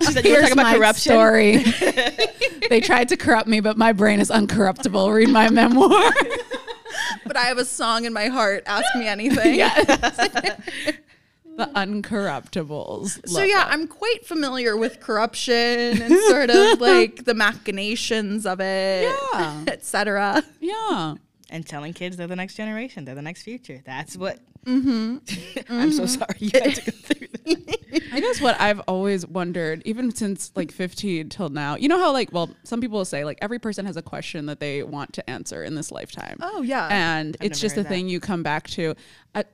She 0.02 0.12
said 0.14 0.24
you 0.24 0.32
were 0.32 0.38
Here's 0.40 0.48
talking 0.48 0.60
about 0.60 0.72
my 0.72 0.78
corruption. 0.78 1.12
story. 1.12 1.56
they 2.70 2.80
tried 2.80 3.10
to 3.10 3.16
corrupt 3.16 3.46
me, 3.46 3.60
but 3.60 3.76
my 3.76 3.92
brain 3.92 4.18
is 4.18 4.30
uncorruptible. 4.30 5.12
Read 5.14 5.28
my 5.28 5.48
memoir. 5.50 5.88
but 7.26 7.36
I 7.36 7.42
have 7.42 7.58
a 7.58 7.64
song 7.64 8.06
in 8.06 8.12
my 8.12 8.26
heart. 8.26 8.64
Ask 8.66 8.86
me 8.96 9.06
anything. 9.06 9.54
yes. 9.54 9.86
the 11.56 11.66
uncorruptibles. 11.76 13.28
So 13.28 13.38
Love 13.40 13.48
yeah, 13.48 13.56
that. 13.58 13.68
I'm 13.72 13.86
quite 13.86 14.26
familiar 14.26 14.76
with 14.76 14.98
corruption 15.00 15.54
and 16.02 16.18
sort 16.28 16.50
of 16.50 16.80
like 16.80 17.26
the 17.26 17.34
machinations 17.34 18.46
of 18.46 18.60
it, 18.60 19.14
Yeah. 19.34 19.64
etc. 19.68 20.42
yeah. 20.60 21.14
And 21.50 21.66
telling 21.66 21.92
kids 21.92 22.16
they're 22.16 22.26
the 22.26 22.36
next 22.36 22.54
generation, 22.54 23.04
they're 23.04 23.14
the 23.14 23.22
next 23.22 23.42
future. 23.42 23.82
That's 23.84 24.16
what. 24.16 24.38
Mm-hmm. 24.66 25.18
I'm 25.70 25.90
so 25.90 26.02
mm-hmm. 26.02 26.06
sorry 26.06 26.36
you 26.38 26.50
had 26.52 26.74
to 26.74 26.90
go 26.90 26.96
through 26.96 27.28
that. 27.28 27.78
I 28.12 28.20
guess 28.20 28.40
what 28.40 28.60
I've 28.60 28.80
always 28.80 29.26
wondered, 29.26 29.82
even 29.84 30.14
since 30.14 30.52
like 30.54 30.70
15 30.70 31.28
till 31.28 31.48
now, 31.48 31.76
you 31.76 31.88
know 31.88 31.98
how 31.98 32.12
like, 32.12 32.30
well, 32.32 32.50
some 32.64 32.80
people 32.80 32.98
will 32.98 33.04
say 33.04 33.24
like 33.24 33.38
every 33.40 33.58
person 33.58 33.86
has 33.86 33.96
a 33.96 34.02
question 34.02 34.46
that 34.46 34.60
they 34.60 34.82
want 34.82 35.12
to 35.14 35.30
answer 35.30 35.64
in 35.64 35.74
this 35.74 35.90
lifetime. 35.90 36.38
Oh, 36.40 36.62
yeah. 36.62 36.88
and 36.90 37.36
it's 37.40 37.60
just 37.60 37.76
a 37.76 37.82
that. 37.82 37.88
thing 37.88 38.08
you 38.08 38.20
come 38.20 38.42
back 38.42 38.68
to. 38.70 38.94
I, 39.34 39.44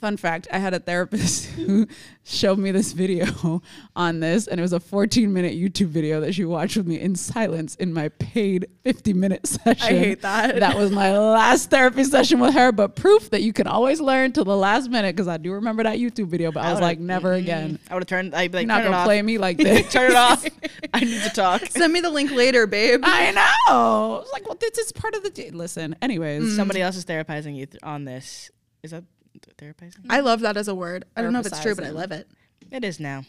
Fun 0.00 0.16
fact 0.16 0.48
I 0.52 0.58
had 0.58 0.74
a 0.74 0.78
therapist 0.80 1.46
who 1.56 1.86
showed 2.24 2.58
me 2.58 2.70
this 2.72 2.92
video 2.92 3.62
on 3.96 4.20
this, 4.20 4.46
and 4.46 4.58
it 4.58 4.62
was 4.62 4.72
a 4.72 4.80
14 4.80 5.32
minute 5.32 5.54
YouTube 5.54 5.86
video 5.88 6.20
that 6.20 6.34
she 6.34 6.44
watched 6.44 6.76
with 6.76 6.86
me 6.86 7.00
in 7.00 7.14
silence 7.14 7.74
in 7.76 7.92
my 7.92 8.08
paid 8.10 8.66
50 8.82 9.12
minute 9.14 9.46
session. 9.46 9.76
I 9.96 9.98
hate 9.98 10.22
that. 10.22 10.60
That 10.60 10.76
was 10.76 10.90
my 10.90 11.16
last 11.18 11.70
therapy 11.70 12.04
session 12.04 12.38
with 12.40 12.54
her, 12.54 12.70
but 12.72 12.96
proof 12.96 13.30
that 13.30 13.42
you 13.42 13.52
can 13.52 13.66
always 13.66 14.00
learn 14.00 14.32
to 14.32 14.44
the 14.44 14.56
last 14.56 14.90
minute 14.90 15.14
because 15.16 15.28
I 15.28 15.36
do 15.38 15.52
remember 15.52 15.82
that 15.84 15.98
YouTube 15.98 16.26
video, 16.26 16.52
but 16.52 16.60
I, 16.60 16.70
was 16.70 16.74
would've- 16.76 16.82
like, 16.84 16.98
never 17.00 17.32
again. 17.32 17.78
Mm, 17.78 17.90
I 17.90 17.94
would 17.94 18.02
have 18.02 18.08
turned. 18.08 18.34
I'd 18.34 18.50
be 18.52 18.58
like, 18.58 18.66
not 18.66 18.78
turn 18.82 18.84
gonna 18.86 18.96
off. 18.98 19.04
play 19.06 19.22
me 19.22 19.38
like 19.38 19.56
this. 19.56 19.90
turn 19.92 20.10
it 20.10 20.16
off. 20.16 20.44
I 20.92 21.00
need 21.00 21.22
to 21.22 21.30
talk. 21.30 21.62
Send 21.66 21.92
me 21.92 22.00
the 22.00 22.10
link 22.10 22.30
later, 22.30 22.66
babe. 22.66 23.00
I 23.04 23.30
know. 23.32 24.20
It's 24.22 24.32
like, 24.32 24.46
well, 24.46 24.56
this 24.60 24.76
is 24.78 24.92
part 24.92 25.14
of 25.14 25.22
the. 25.22 25.30
d- 25.30 25.50
Listen, 25.50 25.96
anyways, 26.02 26.54
Somebody 26.56 26.82
else 26.82 26.96
is 26.96 27.04
therapizing 27.04 27.56
you 27.56 27.66
th- 27.66 27.82
on 27.82 28.04
this. 28.04 28.50
Is 28.82 28.90
that 28.90 29.04
therapizing? 29.52 30.06
I 30.08 30.20
love 30.20 30.40
that 30.40 30.56
as 30.56 30.68
a 30.68 30.74
word. 30.74 31.04
I 31.16 31.22
don't 31.22 31.32
know 31.32 31.40
if 31.40 31.46
it's 31.46 31.60
true, 31.60 31.74
but 31.74 31.84
I 31.84 31.90
love 31.90 32.12
it. 32.12 32.28
It 32.70 32.84
is 32.84 32.98
now. 32.98 33.24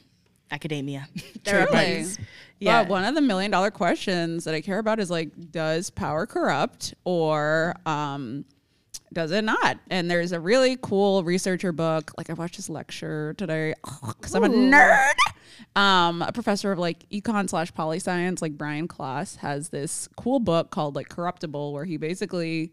Academia. 0.52 1.08
Truly. 1.46 2.06
Yeah. 2.60 2.84
But 2.84 2.90
one 2.90 3.04
of 3.04 3.16
the 3.16 3.22
million 3.22 3.52
dollar 3.52 3.72
questions 3.72 4.44
that 4.44 4.54
I 4.54 4.62
care 4.62 4.80
about 4.80 5.00
is 5.00 5.10
like, 5.10 5.52
does 5.52 5.90
power 5.90 6.26
corrupt 6.26 6.94
or 7.04 7.76
um, 7.86 8.46
does 9.12 9.32
it 9.32 9.44
not? 9.44 9.78
And 9.90 10.10
there's 10.10 10.32
a 10.32 10.40
really 10.40 10.78
cool 10.82 11.24
researcher 11.24 11.72
book. 11.72 12.12
Like 12.18 12.30
I 12.30 12.34
watched 12.34 12.58
this 12.58 12.70
lecture 12.70 13.34
today 13.38 13.74
because 14.08 14.36
I'm 14.36 14.44
a 14.44 14.50
nerd. 14.50 15.14
Um, 15.76 16.22
a 16.22 16.32
professor 16.32 16.72
of 16.72 16.80
like 16.80 17.10
econ 17.10 17.50
slash 17.50 17.74
poli 17.74 18.00
science, 18.00 18.42
like 18.42 18.58
Brian 18.58 18.88
Klaas, 18.88 19.38
has 19.38 19.70
this 19.70 20.08
cool 20.16 20.40
book 20.40 20.70
called 20.70 20.96
like 20.96 21.10
Corruptible, 21.10 21.74
where 21.74 21.86
he 21.86 21.98
basically 21.98 22.72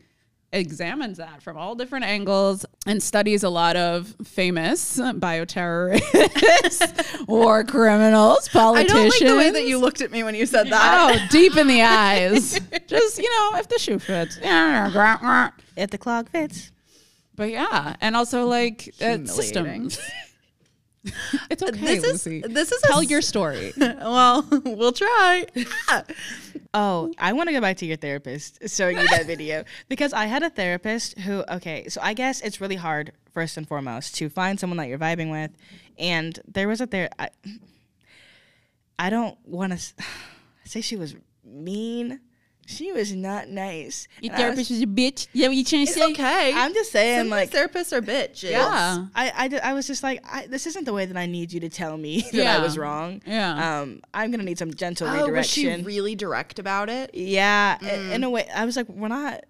examines 0.52 1.18
that 1.18 1.42
from 1.42 1.56
all 1.56 1.74
different 1.74 2.04
angles 2.04 2.64
and 2.86 3.02
studies 3.02 3.42
a 3.42 3.48
lot 3.48 3.76
of 3.76 4.14
famous 4.24 4.98
bioterrorists, 4.98 7.26
war 7.28 7.64
criminals, 7.64 8.48
politicians. 8.48 8.92
I 8.92 8.94
don't 8.94 9.08
like 9.08 9.26
the 9.26 9.36
way 9.36 9.50
that 9.50 9.66
you 9.66 9.78
looked 9.78 10.00
at 10.02 10.10
me 10.10 10.22
when 10.22 10.34
you 10.34 10.46
said 10.46 10.68
that. 10.70 11.14
Oh, 11.14 11.26
deep 11.30 11.56
in 11.56 11.66
the 11.68 11.82
eyes. 11.82 12.58
Just, 12.86 13.18
you 13.18 13.30
know, 13.30 13.58
if 13.58 13.68
the 13.68 13.78
shoe 13.78 13.98
fits. 13.98 14.38
If 14.42 15.90
the 15.90 15.98
clog 15.98 16.28
fits. 16.28 16.70
But 17.34 17.50
yeah, 17.50 17.96
and 18.00 18.14
also 18.14 18.46
like 18.46 18.94
uh, 19.00 19.24
systems. 19.24 19.98
it's 21.50 21.62
okay, 21.62 21.80
This 21.80 22.04
is- 22.04 22.26
Lucy. 22.26 22.42
this 22.46 22.72
is 22.72 22.80
Tell 22.82 23.02
your 23.02 23.22
story. 23.22 23.72
well, 23.78 24.46
we'll 24.64 24.92
try. 24.92 25.46
Oh, 26.74 27.12
I 27.18 27.34
want 27.34 27.48
to 27.48 27.52
go 27.52 27.60
back 27.60 27.76
to 27.78 27.86
your 27.86 27.98
therapist 27.98 28.58
showing 28.70 28.96
you 28.96 29.06
that 29.08 29.26
video 29.26 29.64
because 29.88 30.14
I 30.14 30.24
had 30.24 30.42
a 30.42 30.48
therapist 30.48 31.18
who, 31.18 31.44
okay, 31.48 31.88
so 31.88 32.00
I 32.02 32.14
guess 32.14 32.40
it's 32.40 32.62
really 32.62 32.76
hard, 32.76 33.12
first 33.34 33.58
and 33.58 33.68
foremost, 33.68 34.14
to 34.16 34.30
find 34.30 34.58
someone 34.58 34.78
that 34.78 34.88
you're 34.88 34.98
vibing 34.98 35.30
with. 35.30 35.50
And 35.98 36.38
there 36.48 36.68
was 36.68 36.80
a 36.80 36.86
there, 36.86 37.10
I, 37.18 37.28
I 38.98 39.10
don't 39.10 39.36
want 39.44 39.78
to 39.78 40.04
say 40.64 40.80
she 40.80 40.96
was 40.96 41.14
mean. 41.44 42.20
She 42.66 42.92
was 42.92 43.12
not 43.12 43.48
nice. 43.48 44.06
And 44.22 44.32
therapist 44.32 44.70
was- 44.70 44.78
is 44.78 44.82
a 44.82 44.86
bitch. 44.86 45.26
Yeah, 45.32 45.48
what 45.48 45.56
you 45.56 45.64
trying 45.64 45.82
It's 45.82 45.96
okay. 45.98 46.52
I'm 46.54 46.72
just 46.72 46.92
saying, 46.92 47.18
Some 47.20 47.28
like, 47.28 47.50
therapists 47.50 47.92
are 47.92 48.00
bitches. 48.00 48.50
Yeah. 48.50 49.06
I, 49.14 49.48
I, 49.62 49.70
I 49.70 49.72
was 49.74 49.86
just 49.86 50.02
like, 50.02 50.20
I, 50.24 50.46
this 50.46 50.66
isn't 50.66 50.84
the 50.84 50.92
way 50.92 51.04
that 51.06 51.16
I 51.16 51.26
need 51.26 51.52
you 51.52 51.60
to 51.60 51.68
tell 51.68 51.96
me 51.96 52.24
that 52.32 52.60
I 52.60 52.62
was 52.62 52.78
wrong. 52.78 53.20
Yeah. 53.26 53.80
Um, 53.80 54.00
I'm 54.14 54.30
gonna 54.30 54.44
need 54.44 54.58
some 54.58 54.72
gentle 54.72 55.08
Oh, 55.08 55.28
was 55.28 55.46
she 55.48 55.68
really 55.82 56.14
direct 56.14 56.58
about 56.58 56.88
it? 56.88 57.10
yeah, 57.14 57.78
i- 57.82 58.14
in 58.14 58.22
a 58.24 58.30
way, 58.30 58.48
I 58.54 58.64
was 58.64 58.76
like, 58.76 58.88
we're 58.88 59.08
not. 59.08 59.44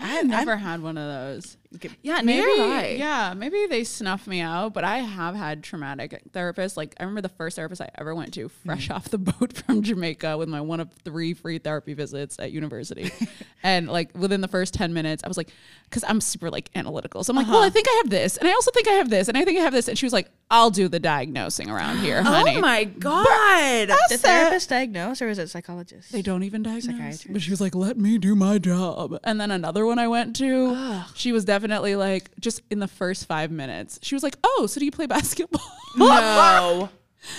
I 0.00 0.18
I've 0.18 0.26
never 0.26 0.56
had 0.56 0.82
one 0.82 0.98
of 0.98 1.06
those. 1.08 1.56
Yeah, 2.02 2.22
Maybe, 2.22 2.46
neither 2.46 2.62
I. 2.62 2.96
yeah, 2.98 3.34
maybe 3.36 3.66
they 3.66 3.84
snuff 3.84 4.26
me 4.26 4.40
out, 4.40 4.72
but 4.72 4.84
I 4.84 4.98
have 4.98 5.34
had 5.34 5.62
traumatic 5.62 6.22
therapists. 6.32 6.78
Like 6.78 6.94
I 6.98 7.02
remember 7.02 7.20
the 7.20 7.28
first 7.28 7.56
therapist 7.56 7.82
I 7.82 7.90
ever 7.96 8.14
went 8.14 8.32
to, 8.34 8.48
fresh 8.48 8.88
mm. 8.88 8.94
off 8.96 9.10
the 9.10 9.18
boat 9.18 9.52
from 9.52 9.82
Jamaica, 9.82 10.38
with 10.38 10.48
my 10.48 10.62
one 10.62 10.80
of 10.80 10.90
three 11.04 11.34
free 11.34 11.58
therapy 11.58 11.92
visits 11.92 12.38
at 12.38 12.52
university, 12.52 13.10
and 13.62 13.86
like 13.86 14.16
within 14.16 14.40
the 14.40 14.48
first 14.48 14.72
ten 14.72 14.94
minutes, 14.94 15.22
I 15.22 15.28
was 15.28 15.36
like, 15.36 15.50
because 15.84 16.04
I'm 16.08 16.22
super 16.22 16.50
like 16.50 16.70
analytical, 16.74 17.22
so 17.22 17.32
I'm 17.32 17.36
like, 17.36 17.48
well, 17.48 17.58
I 17.58 17.66
uh-huh. 17.66 17.70
think 17.70 17.86
I 17.88 18.00
have 18.02 18.10
this, 18.10 18.38
and 18.38 18.48
I 18.48 18.52
also 18.52 18.70
think 18.70 18.88
I 18.88 18.92
have 18.92 19.10
this, 19.10 19.28
and 19.28 19.36
I 19.36 19.44
think 19.44 19.58
I 19.58 19.62
have 19.62 19.74
this, 19.74 19.88
and 19.88 19.98
she 19.98 20.06
was 20.06 20.14
like, 20.14 20.30
I'll 20.50 20.70
do 20.70 20.88
the 20.88 21.00
diagnosing 21.00 21.68
around 21.68 21.98
here, 21.98 22.20
oh 22.20 22.22
honey. 22.22 22.56
Oh 22.56 22.60
my 22.60 22.84
god. 22.84 23.88
Did 24.08 24.20
therapist 24.20 24.70
diagnose 24.70 25.20
or 25.20 25.28
is 25.28 25.38
it 25.38 25.50
psychologist? 25.50 26.12
They 26.12 26.22
don't 26.22 26.42
even 26.44 26.62
diagnose. 26.62 26.86
Psychiatrist. 26.86 27.32
But 27.32 27.42
she 27.42 27.50
was 27.50 27.60
like, 27.60 27.74
let 27.74 27.98
me 27.98 28.16
do 28.16 28.34
my 28.34 28.56
job. 28.56 29.18
And 29.24 29.38
then 29.38 29.50
another 29.50 29.84
one 29.84 29.98
I 29.98 30.08
went 30.08 30.34
to, 30.36 31.02
she 31.14 31.32
was 31.32 31.44
definitely 31.44 31.57
like, 31.96 32.30
just 32.40 32.62
in 32.70 32.78
the 32.78 32.88
first 32.88 33.26
five 33.26 33.50
minutes, 33.50 33.98
she 34.02 34.14
was 34.14 34.22
like, 34.22 34.36
oh, 34.44 34.66
so 34.68 34.78
do 34.78 34.84
you 34.84 34.90
play 34.92 35.06
basketball? 35.06 35.62
No. 35.96 36.88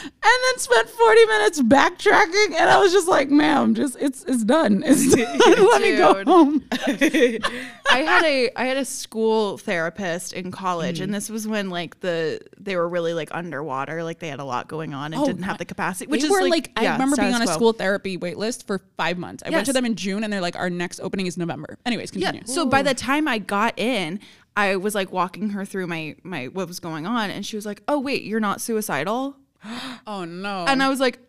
And 0.01 0.11
then 0.21 0.57
spent 0.57 0.89
40 0.89 1.25
minutes 1.25 1.61
backtracking. 1.61 2.55
And 2.59 2.69
I 2.69 2.79
was 2.79 2.91
just 2.91 3.07
like, 3.07 3.29
ma'am, 3.29 3.75
just 3.75 3.97
it's 3.99 4.23
it's 4.25 4.43
done. 4.43 4.83
It's 4.89 5.15
done. 5.15 5.65
let 5.65 5.81
me 5.81 5.97
go 5.97 6.23
home. 6.25 6.63
I 6.71 8.03
had 8.05 8.23
a 8.23 8.49
I 8.55 8.65
had 8.65 8.77
a 8.77 8.85
school 8.85 9.57
therapist 9.57 10.33
in 10.33 10.51
college, 10.51 10.99
and 10.99 11.11
mm. 11.11 11.15
this 11.15 11.29
was 11.29 11.47
when 11.47 11.69
like 11.69 11.99
the 12.01 12.41
they 12.59 12.75
were 12.75 12.87
really 12.87 13.13
like 13.13 13.29
underwater, 13.31 14.03
like 14.03 14.19
they 14.19 14.27
had 14.27 14.39
a 14.39 14.45
lot 14.45 14.67
going 14.67 14.93
on 14.93 15.13
and 15.13 15.21
Oh, 15.21 15.25
didn't 15.25 15.43
have 15.43 15.57
the 15.57 15.65
capacity. 15.65 16.09
Which 16.09 16.23
is 16.23 16.29
were 16.29 16.41
like, 16.41 16.51
like, 16.51 16.71
I 16.75 16.91
remember 16.91 17.15
being 17.15 17.33
on 17.33 17.41
a 17.41 17.47
school 17.47 17.73
therapy 17.73 18.17
wait 18.17 18.37
list 18.37 18.67
for 18.67 18.81
five 18.97 19.17
months. 19.17 19.43
I 19.45 19.49
went 19.49 19.65
to 19.67 19.73
them 19.73 19.85
in 19.85 19.95
June 19.95 20.23
and 20.23 20.31
they're 20.31 20.41
like, 20.41 20.55
our 20.55 20.69
next 20.69 20.99
opening 20.99 21.27
is 21.27 21.37
November. 21.37 21.77
Anyways, 21.85 22.11
Yeah. 22.13 22.31
continue. 22.31 22.53
So 22.53 22.65
by 22.65 22.81
the 22.81 22.93
time 22.93 23.27
I 23.27 23.37
got 23.37 23.77
in, 23.77 24.19
I 24.55 24.75
was 24.75 24.93
like 24.93 25.11
walking 25.11 25.51
her 25.51 25.63
through 25.63 25.87
my 25.87 26.15
my 26.23 26.47
what 26.47 26.67
was 26.67 26.79
going 26.79 27.05
on, 27.07 27.29
and 27.29 27.45
she 27.45 27.55
was 27.55 27.65
like, 27.65 27.81
"Oh 27.87 27.99
wait, 27.99 28.23
you're 28.23 28.39
not 28.41 28.59
suicidal," 28.59 29.37
oh 30.07 30.25
no. 30.25 30.65
and 30.67 30.81
I 30.81 30.89
was 30.89 30.99
like, 30.99 31.19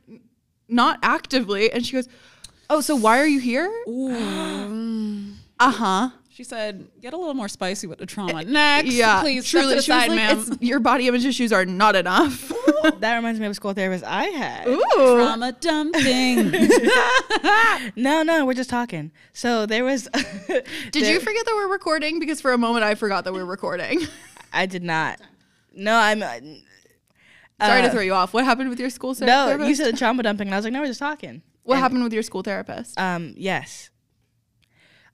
"Not 0.68 0.98
actively," 1.02 1.72
and 1.72 1.84
she 1.84 1.92
goes, 1.94 2.08
"Oh, 2.68 2.80
so 2.80 2.94
why 2.96 3.18
are 3.18 3.26
you 3.26 3.40
here?" 3.40 3.68
Uh 5.62 5.70
huh. 5.70 6.10
she 6.30 6.42
said, 6.42 6.88
get 7.02 7.12
a 7.12 7.16
little 7.18 7.34
more 7.34 7.46
spicy 7.48 7.86
with 7.86 7.98
the 7.98 8.06
trauma. 8.06 8.42
Next, 8.44 8.94
Yeah, 8.94 9.20
please 9.20 9.46
step 9.46 9.60
truly. 9.60 9.74
to 9.74 9.76
the 9.76 9.82
she 9.82 9.90
side, 9.90 10.08
like, 10.08 10.16
ma'am. 10.16 10.38
"It's 10.48 10.62
your 10.62 10.80
body 10.80 11.06
image 11.06 11.26
issues 11.26 11.52
are 11.52 11.66
not 11.66 11.94
enough." 11.96 12.50
that 13.00 13.14
reminds 13.16 13.38
me 13.38 13.44
of 13.44 13.52
a 13.52 13.54
school 13.54 13.74
therapist 13.74 14.04
I 14.06 14.24
had. 14.26 14.66
Ooh. 14.66 14.80
Trauma 14.94 15.52
dumping. 15.52 16.50
No, 17.96 18.22
no, 18.22 18.46
we're 18.46 18.54
just 18.54 18.70
talking. 18.70 19.10
So 19.34 19.66
there 19.66 19.84
was. 19.84 20.08
Did 20.90 21.06
you 21.06 21.20
forget 21.20 21.44
that 21.44 21.54
we're 21.54 21.68
recording? 21.70 22.18
Because 22.20 22.40
for 22.40 22.52
a 22.52 22.58
moment 22.58 22.84
I 22.84 22.94
forgot 22.94 23.24
that 23.24 23.32
we 23.34 23.40
were 23.40 23.44
recording. 23.50 24.06
I 24.52 24.64
did 24.66 24.82
not. 24.82 25.20
No, 25.74 25.94
I'm. 25.96 26.22
Uh, 27.60 27.66
Sorry 27.66 27.82
to 27.82 27.88
uh, 27.88 27.90
throw 27.92 28.00
you 28.02 28.14
off. 28.14 28.32
What 28.32 28.44
happened 28.44 28.70
with 28.70 28.80
your 28.80 28.90
school 28.90 29.14
ther- 29.14 29.26
No, 29.26 29.46
therapist? 29.46 29.68
you 29.68 29.74
said 29.74 29.96
trauma 29.98 30.22
dumping, 30.22 30.48
and 30.48 30.54
I 30.54 30.58
was 30.58 30.64
like, 30.64 30.72
no, 30.72 30.80
we're 30.80 30.86
just 30.86 31.00
talking. 31.00 31.42
what 31.62 31.74
And, 31.74 31.82
happened 31.82 32.02
with 32.04 32.12
your 32.12 32.22
school 32.22 32.42
therapist? 32.42 32.98
Um, 32.98 33.34
yes. 33.36 33.90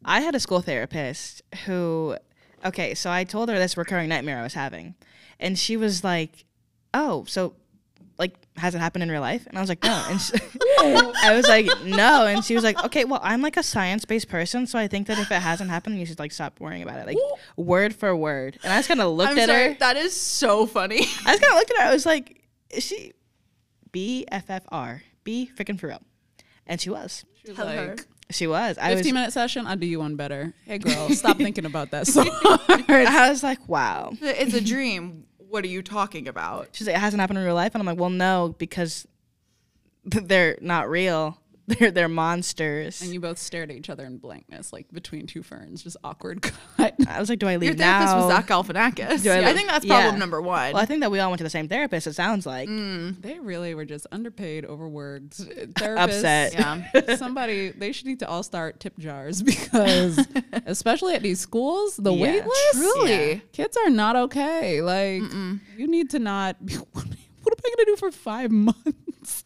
I 0.04 0.20
had 0.20 0.34
a 0.34 0.40
school 0.40 0.60
therapist 0.60 1.42
who, 1.64 2.16
okay, 2.64 2.94
so 2.94 3.10
I 3.10 3.24
told 3.24 3.48
her 3.48 3.58
this 3.58 3.76
recurring 3.76 4.08
nightmare 4.08 4.38
I 4.38 4.42
was 4.42 4.54
having, 4.54 4.94
and 5.40 5.58
she 5.58 5.76
was 5.76 6.04
like, 6.04 6.44
"Oh, 6.94 7.24
so, 7.26 7.54
has 8.58 8.74
it 8.74 8.78
happened 8.78 9.02
in 9.02 9.10
real 9.10 9.20
life?" 9.20 9.46
And 9.46 9.56
I 9.58 9.60
was 9.60 9.68
like, 9.68 9.82
"No," 9.82 10.04
and 10.08 10.20
she, 10.20 10.32
I 10.80 11.32
was 11.34 11.46
like, 11.48 11.66
"No," 11.84 12.26
and 12.26 12.44
she 12.44 12.54
was 12.54 12.64
like, 12.64 12.82
"Okay, 12.84 13.04
well, 13.04 13.20
I'm 13.22 13.42
like 13.42 13.56
a 13.56 13.62
science-based 13.62 14.28
person, 14.28 14.66
so 14.66 14.78
I 14.78 14.86
think 14.88 15.06
that 15.08 15.18
if 15.18 15.30
it 15.30 15.40
hasn't 15.40 15.70
happened, 15.70 15.98
you 15.98 16.06
should 16.06 16.18
like 16.18 16.32
stop 16.32 16.60
worrying 16.60 16.82
about 16.82 16.98
it, 16.98 17.06
like, 17.06 17.18
word 17.56 17.94
for 17.94 18.14
word." 18.16 18.58
And 18.62 18.72
I 18.72 18.78
just 18.78 18.88
kind 18.88 19.00
of 19.00 19.12
looked 19.14 19.32
I'm 19.32 19.38
at 19.38 19.48
sorry. 19.48 19.72
her. 19.74 19.76
That 19.80 19.96
is 19.96 20.18
so 20.18 20.66
funny. 20.66 20.96
I 21.00 21.00
just 21.02 21.40
kind 21.42 21.52
of 21.52 21.58
looked 21.58 21.70
at 21.72 21.78
her. 21.78 21.84
I 21.84 21.92
was 21.92 22.06
like, 22.06 22.42
"Is 22.70 22.84
she 22.84 23.12
B 23.92 24.26
F 24.30 24.50
F 24.50 24.64
R 24.68 25.02
B 25.24 25.50
freaking 25.56 25.78
for 25.78 25.88
real?" 25.88 26.02
And 26.66 26.80
she 26.80 26.90
was. 26.90 27.24
She 27.42 27.48
was 27.50 27.56
Tell 27.56 27.68
her. 27.68 27.96
She 28.30 28.48
was. 28.48 28.76
I 28.78 28.90
was. 28.90 28.98
15 28.98 29.14
minute 29.14 29.32
session, 29.32 29.66
I'll 29.68 29.76
do 29.76 29.86
you 29.86 30.00
one 30.00 30.16
better. 30.16 30.52
Hey, 30.64 30.78
girl, 30.78 31.10
stop 31.10 31.36
thinking 31.36 31.64
about 31.64 31.92
that 31.92 32.08
so. 32.08 32.24
I 32.26 33.28
was 33.30 33.42
like, 33.44 33.68
"Wow." 33.68 34.14
it's 34.20 34.54
a 34.54 34.60
dream. 34.60 35.26
What 35.56 35.64
are 35.64 35.68
you 35.68 35.80
talking 35.80 36.28
about? 36.28 36.68
She's 36.72 36.86
like, 36.86 36.96
it 36.96 36.98
hasn't 36.98 37.18
happened 37.18 37.38
in 37.38 37.44
real 37.46 37.54
life, 37.54 37.74
and 37.74 37.80
I'm 37.80 37.86
like, 37.86 37.98
well, 37.98 38.10
no, 38.10 38.54
because 38.58 39.08
they're 40.04 40.58
not 40.60 40.90
real. 40.90 41.38
They're 41.78 41.90
they're 41.90 42.08
monsters. 42.08 43.02
And 43.02 43.12
you 43.12 43.18
both 43.20 43.38
stared 43.38 43.70
at 43.72 43.76
each 43.76 43.90
other 43.90 44.04
in 44.04 44.18
blankness, 44.18 44.72
like 44.72 44.86
between 44.92 45.26
two 45.26 45.42
ferns, 45.42 45.82
just 45.82 45.96
awkward 46.04 46.42
cut. 46.76 46.94
I 47.08 47.18
was 47.18 47.28
like, 47.28 47.40
do 47.40 47.48
I 47.48 47.56
leave 47.56 47.70
Your 47.70 47.76
therapist 47.76 48.12
now? 48.14 48.26
was 48.26 48.32
Zach 48.32 48.46
Galifianakis. 48.46 49.22
Do 49.24 49.30
I 49.32 49.40
Yeah, 49.40 49.48
I 49.48 49.52
think 49.52 49.68
that's 49.68 49.84
problem 49.84 50.14
Yeah. 50.14 50.18
number 50.18 50.40
one. 50.40 50.74
Well, 50.74 50.82
I 50.82 50.86
think 50.86 51.00
that 51.00 51.10
we 51.10 51.18
all 51.18 51.28
went 51.30 51.38
to 51.38 51.44
the 51.44 51.50
same 51.50 51.66
therapist. 51.68 52.06
It 52.06 52.12
sounds 52.14 52.46
like. 52.46 52.68
Mm. 52.68 53.20
They 53.20 53.40
really 53.40 53.74
were 53.74 53.84
just 53.84 54.06
underpaid, 54.12 54.64
overworked. 54.64 55.40
Uh, 55.40 55.44
therapists, 55.74 55.98
Upset. 55.98 56.52
Yeah. 56.54 57.16
Somebody, 57.16 57.70
they 57.70 57.90
should 57.90 58.06
need 58.06 58.20
to 58.20 58.28
all 58.28 58.44
start 58.44 58.78
tip 58.78 58.96
jars 58.98 59.42
because, 59.42 60.24
especially 60.66 61.14
at 61.14 61.22
these 61.22 61.40
schools, 61.40 61.96
the 61.96 62.12
Yeah. 62.12 62.22
wait 62.22 62.44
list, 62.46 62.72
Truly. 62.74 63.42
kids 63.52 63.76
are 63.76 63.90
not 63.90 64.14
okay. 64.16 64.82
Like, 64.82 65.22
you 65.76 65.88
need 65.88 66.10
to 66.10 66.20
not. 66.20 66.64
Be, 66.64 66.74
what 66.74 67.04
am 67.04 67.10
I 67.64 67.68
going 67.74 67.76
to 67.78 67.84
do 67.86 67.96
for 67.96 68.10
five 68.12 68.50
months? 68.52 69.44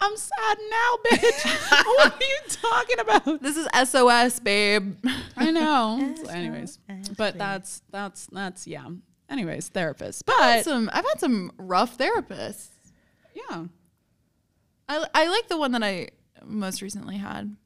I'm 0.00 0.16
sad 0.16 0.58
now, 0.70 0.96
bitch. 1.10 1.70
what 1.86 2.12
are 2.12 2.18
you 2.20 2.38
talking 2.48 2.98
about? 3.00 3.40
This 3.42 3.56
is 3.56 3.66
SOS, 3.88 4.40
babe. 4.40 4.96
I 5.36 5.50
know. 5.50 6.14
So 6.24 6.28
anyways, 6.30 6.78
but 7.16 7.38
that's 7.38 7.82
that's 7.90 8.26
that's 8.26 8.66
yeah. 8.66 8.86
anyways, 9.30 9.70
therapists. 9.70 10.22
I've 10.28 10.38
had 10.40 10.56
But 10.58 10.64
some 10.64 10.90
I've 10.92 11.04
had 11.06 11.20
some 11.20 11.52
rough 11.58 11.96
therapists. 11.98 12.68
yeah, 13.34 13.64
I 14.88 15.06
I 15.14 15.28
like 15.28 15.48
the 15.48 15.56
one 15.58 15.72
that 15.72 15.82
I 15.82 16.08
most 16.44 16.82
recently 16.82 17.16
had. 17.16 17.56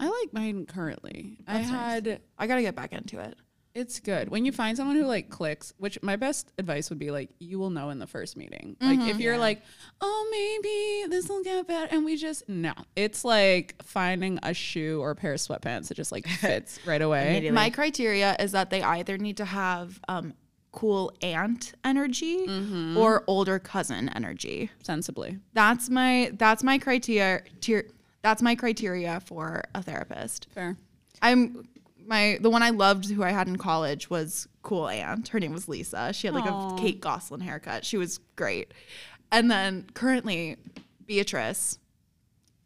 I 0.00 0.08
like 0.08 0.32
mine 0.32 0.66
currently. 0.66 1.38
I 1.46 1.58
That's 1.58 1.70
nice. 1.70 1.80
had 1.80 2.20
I 2.38 2.46
gotta 2.46 2.62
get 2.62 2.74
back 2.74 2.92
into 2.92 3.20
it. 3.20 3.36
It's 3.74 3.98
good 3.98 4.28
when 4.28 4.44
you 4.44 4.52
find 4.52 4.76
someone 4.76 4.94
who 4.94 5.04
like 5.04 5.30
clicks. 5.30 5.72
Which 5.78 6.00
my 6.00 6.14
best 6.14 6.52
advice 6.58 6.90
would 6.90 6.98
be 7.00 7.10
like 7.10 7.30
you 7.40 7.58
will 7.58 7.70
know 7.70 7.90
in 7.90 7.98
the 7.98 8.06
first 8.06 8.36
meeting. 8.36 8.76
Like 8.80 9.00
if 9.00 9.18
you're 9.18 9.36
like, 9.36 9.62
oh 10.00 10.28
maybe 10.30 11.10
this 11.10 11.28
will 11.28 11.42
get 11.42 11.66
better, 11.66 11.88
and 11.92 12.04
we 12.04 12.16
just 12.16 12.48
no. 12.48 12.72
It's 12.94 13.24
like 13.24 13.74
finding 13.82 14.38
a 14.44 14.54
shoe 14.54 15.00
or 15.02 15.10
a 15.10 15.16
pair 15.16 15.32
of 15.32 15.40
sweatpants 15.40 15.88
that 15.88 15.94
just 15.94 16.12
like 16.12 16.26
fits 16.40 16.78
right 16.86 17.02
away. 17.02 17.50
My 17.50 17.68
criteria 17.70 18.36
is 18.38 18.52
that 18.52 18.70
they 18.70 18.80
either 18.82 19.18
need 19.18 19.38
to 19.38 19.44
have 19.44 20.00
um, 20.06 20.34
cool 20.70 21.12
aunt 21.22 21.72
energy 21.84 22.46
or 22.96 23.24
older 23.26 23.58
cousin 23.58 24.08
energy. 24.10 24.70
Sensibly, 24.84 25.38
That's 25.52 25.90
my 25.90 26.30
that's 26.34 26.62
my 26.62 26.78
criteria. 26.78 27.42
Tier, 27.60 27.88
that's 28.22 28.40
my 28.40 28.54
criteria 28.54 29.18
for 29.20 29.64
a 29.74 29.82
therapist. 29.82 30.46
fair. 30.54 30.76
I'm 31.22 31.66
my 32.06 32.38
the 32.40 32.50
one 32.50 32.62
I 32.62 32.70
loved 32.70 33.10
who 33.10 33.22
I 33.22 33.30
had 33.30 33.48
in 33.48 33.56
college 33.56 34.10
was 34.10 34.48
cool 34.62 34.88
aunt. 34.88 35.28
Her 35.28 35.40
name 35.40 35.52
was 35.52 35.68
Lisa. 35.68 36.12
She 36.12 36.26
had 36.26 36.34
like 36.34 36.46
Aw. 36.46 36.74
a 36.76 36.78
Kate 36.78 37.00
Gosselin 37.00 37.40
haircut. 37.40 37.84
She 37.84 37.96
was 37.96 38.18
great. 38.36 38.72
And 39.32 39.50
then 39.50 39.86
currently 39.94 40.56
Beatrice, 41.06 41.78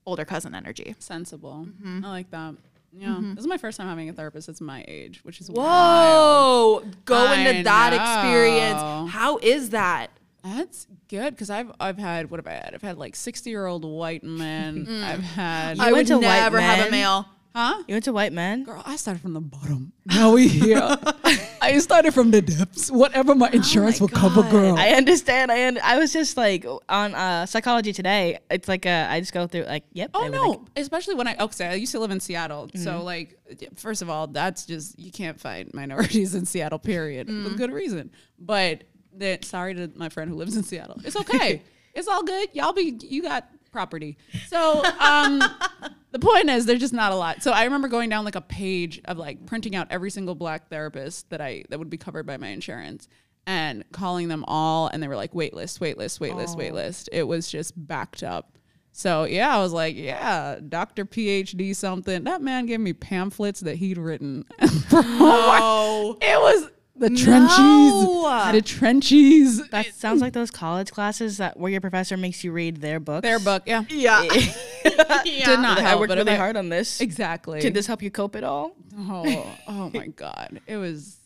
older 0.06 0.24
cousin 0.24 0.54
energy. 0.54 0.94
Sensible. 0.98 1.66
Mm-hmm. 1.68 2.04
I 2.04 2.08
like 2.08 2.30
that. 2.30 2.54
Yeah, 2.92 3.18
this 3.20 3.40
is 3.40 3.46
my 3.46 3.58
first 3.58 3.76
time 3.76 3.86
having 3.86 4.08
a 4.08 4.12
therapist 4.14 4.46
that's 4.46 4.62
my 4.62 4.82
age, 4.88 5.20
which 5.22 5.40
is 5.40 5.50
wild. 5.50 6.84
Whoa, 6.84 6.90
go 7.04 7.16
I 7.16 7.34
into 7.36 7.62
that 7.64 7.92
know. 7.92 8.02
experience. 8.02 9.12
How 9.12 9.36
is 9.38 9.70
that? 9.70 10.10
That's 10.42 10.86
good 11.08 11.34
because 11.34 11.50
I've 11.50 11.70
I've 11.78 11.98
had 11.98 12.30
what 12.30 12.38
have 12.38 12.46
I 12.46 12.52
had? 12.52 12.70
I've 12.74 12.82
had 12.82 12.96
like 12.96 13.14
sixty 13.14 13.50
year 13.50 13.66
old 13.66 13.84
white 13.84 14.24
men. 14.24 14.86
I've 15.04 15.20
had 15.20 15.76
You 15.76 15.82
I 15.82 15.92
went 15.92 16.08
would 16.08 16.20
to 16.20 16.26
white 16.26 16.40
never 16.40 16.60
have 16.60 16.88
a 16.88 16.90
male. 16.90 17.28
Huh? 17.58 17.82
You 17.88 17.94
went 17.94 18.04
to 18.04 18.12
white 18.12 18.32
men? 18.32 18.62
Girl, 18.62 18.82
I 18.86 18.96
started 18.96 19.20
from 19.20 19.32
the 19.32 19.40
bottom. 19.40 19.92
Now 20.06 20.32
we 20.32 20.46
here. 20.46 20.78
I 21.60 21.78
started 21.78 22.14
from 22.14 22.30
the 22.30 22.40
depths. 22.40 22.90
Whatever 22.90 23.34
my 23.34 23.50
insurance 23.50 24.00
my 24.00 24.04
will 24.04 24.08
cover, 24.08 24.42
girl. 24.42 24.76
I 24.78 24.90
understand. 24.90 25.50
I 25.50 25.66
un- 25.66 25.80
I 25.82 25.98
was 25.98 26.12
just 26.12 26.36
like 26.36 26.64
on 26.88 27.14
uh, 27.14 27.46
psychology 27.46 27.92
today. 27.92 28.38
It's 28.50 28.68
like 28.68 28.86
uh, 28.86 29.08
I 29.10 29.20
just 29.20 29.32
go 29.32 29.46
through 29.46 29.64
like, 29.64 29.84
yep. 29.92 30.10
Oh 30.14 30.28
no! 30.28 30.50
like, 30.50 30.60
Especially 30.76 31.16
when 31.16 31.26
I 31.26 31.36
okay, 31.40 31.66
I 31.66 31.74
used 31.74 31.92
to 31.92 31.98
live 31.98 32.12
in 32.12 32.20
Seattle, 32.20 32.70
so 32.74 33.02
like, 33.02 33.36
first 33.74 34.02
of 34.02 34.08
all, 34.08 34.28
that's 34.28 34.64
just 34.64 34.98
you 34.98 35.10
can't 35.10 35.40
find 35.40 35.72
minorities 35.74 36.34
in 36.34 36.46
Seattle. 36.46 36.78
Period, 36.78 37.28
with 37.28 37.58
good 37.58 37.72
reason. 37.72 38.10
But 38.38 38.84
that 39.14 39.44
sorry 39.44 39.74
to 39.74 39.90
my 39.96 40.08
friend 40.08 40.30
who 40.30 40.36
lives 40.36 40.56
in 40.56 40.62
Seattle. 40.62 41.00
It's 41.04 41.16
okay. 41.16 41.62
it's 41.94 42.06
all 42.06 42.22
good. 42.22 42.50
Y'all 42.52 42.72
be 42.72 42.96
you 43.02 43.22
got 43.22 43.48
property. 43.70 44.16
So 44.48 44.84
um, 45.00 45.42
the 46.12 46.18
point 46.18 46.50
is, 46.50 46.66
there's 46.66 46.80
just 46.80 46.92
not 46.92 47.12
a 47.12 47.16
lot. 47.16 47.42
So 47.42 47.52
I 47.52 47.64
remember 47.64 47.88
going 47.88 48.10
down 48.10 48.24
like 48.24 48.34
a 48.34 48.40
page 48.40 49.00
of 49.04 49.18
like 49.18 49.46
printing 49.46 49.76
out 49.76 49.88
every 49.90 50.10
single 50.10 50.34
black 50.34 50.68
therapist 50.68 51.30
that 51.30 51.40
I 51.40 51.64
that 51.70 51.78
would 51.78 51.90
be 51.90 51.98
covered 51.98 52.26
by 52.26 52.36
my 52.36 52.48
insurance. 52.48 53.08
And 53.46 53.82
calling 53.92 54.28
them 54.28 54.44
all, 54.46 54.88
and 54.88 55.02
they 55.02 55.08
were 55.08 55.16
like 55.16 55.34
wait 55.34 55.54
list, 55.54 55.80
wait 55.80 55.96
list, 55.96 56.20
wait 56.20 56.34
list, 56.34 56.58
wait 56.58 56.74
list. 56.74 57.08
It 57.12 57.22
was 57.22 57.50
just 57.50 57.72
backed 57.74 58.22
up. 58.22 58.58
So 58.92 59.24
yeah, 59.24 59.56
I 59.56 59.58
was 59.62 59.72
like, 59.72 59.96
yeah, 59.96 60.58
Doctor 60.68 61.06
PhD 61.06 61.74
something. 61.74 62.24
That 62.24 62.42
man 62.42 62.66
gave 62.66 62.80
me 62.80 62.92
pamphlets 62.92 63.60
that 63.60 63.76
he'd 63.76 63.96
written. 63.96 64.44
Oh, 64.90 66.16
it 66.22 66.40
was 66.40 66.70
the 66.98 67.10
No. 67.10 67.16
trenchies, 67.16 68.52
the 68.52 68.62
trenchies. 68.62 69.70
that 69.70 69.86
sounds 69.94 70.20
like 70.20 70.32
those 70.32 70.50
college 70.50 70.90
classes 70.90 71.36
that 71.38 71.56
where 71.58 71.70
your 71.70 71.80
professor 71.80 72.16
makes 72.16 72.42
you 72.44 72.52
read 72.52 72.78
their 72.78 73.00
book. 73.00 73.22
Their 73.22 73.38
book, 73.38 73.62
yeah, 73.66 73.84
yeah. 73.90 74.22
did 74.24 75.60
not 75.60 75.78
Like, 75.78 75.86
I 75.86 75.96
worked 75.96 76.12
really 76.14 76.32
I- 76.32 76.36
hard 76.36 76.56
on 76.56 76.68
this. 76.68 77.00
Exactly. 77.00 77.60
Did 77.60 77.74
this 77.74 77.86
help 77.86 78.02
you 78.02 78.10
cope 78.10 78.36
at 78.36 78.44
all? 78.44 78.72
Oh, 78.98 79.46
oh 79.68 79.90
my 79.94 80.08
God. 80.08 80.60
It 80.66 80.76
was, 80.76 81.16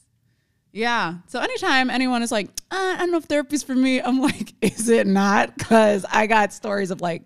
yeah. 0.73 1.15
So 1.29 1.41
anytime 1.41 1.91
anyone 1.91 2.23
is 2.23 2.31
like, 2.33 2.49
"Uh, 2.71 2.77
I 2.77 2.97
don't 2.99 3.11
know 3.11 3.19
if 3.19 3.25
therapy's 3.25 3.63
for 3.63 3.75
me, 3.75 4.01
I'm 4.01 4.21
like, 4.21 4.55
is 4.61 4.89
it 4.89 5.07
not? 5.07 5.57
Because 5.57 6.05
I 6.11 6.27
got 6.27 6.53
stories 6.53 6.91
of 6.91 7.01
like 7.01 7.23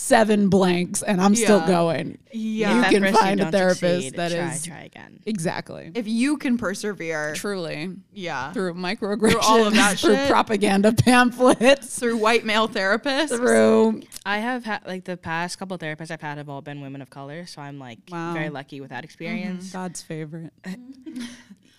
seven 0.00 0.48
blanks 0.48 1.02
and 1.02 1.20
I'm 1.20 1.34
still 1.34 1.60
going. 1.66 2.18
Yeah. 2.32 2.76
You 2.76 2.82
can 2.90 3.02
first 3.02 3.14
you 3.14 3.18
find 3.20 3.40
a 3.40 3.50
therapist 3.50 3.80
succeed, 3.82 4.14
that 4.14 4.30
try, 4.30 4.52
is 4.52 4.64
try 4.64 4.80
again. 4.82 5.20
exactly. 5.26 5.90
If 5.94 6.06
you 6.06 6.36
can 6.36 6.56
persevere, 6.56 7.34
Truly. 7.34 7.96
yeah, 8.12 8.52
Through 8.52 8.74
microaggressions, 8.74 9.42
all 9.42 9.66
of 9.66 9.74
that 9.74 9.98
through 9.98 10.14
shit. 10.14 10.30
propaganda 10.30 10.92
pamphlets, 10.92 11.98
through 11.98 12.16
white 12.18 12.44
male 12.44 12.68
therapists. 12.68 13.36
through 13.36 14.02
I 14.24 14.38
have 14.38 14.64
had 14.64 14.86
like 14.86 15.04
the 15.04 15.16
past 15.16 15.58
couple 15.58 15.76
therapists 15.78 16.12
I've 16.12 16.20
had 16.22 16.38
have 16.38 16.48
all 16.48 16.62
been 16.62 16.80
women 16.80 17.02
of 17.02 17.10
color, 17.10 17.44
so 17.46 17.60
I'm 17.60 17.78
like 17.80 17.98
Wow. 18.10 18.32
very 18.34 18.50
lucky 18.50 18.80
with 18.80 18.90
that 18.90 19.02
experience. 19.04 19.66
Mm-hmm. 19.68 19.78
God's 19.78 20.00
favorite. 20.02 20.52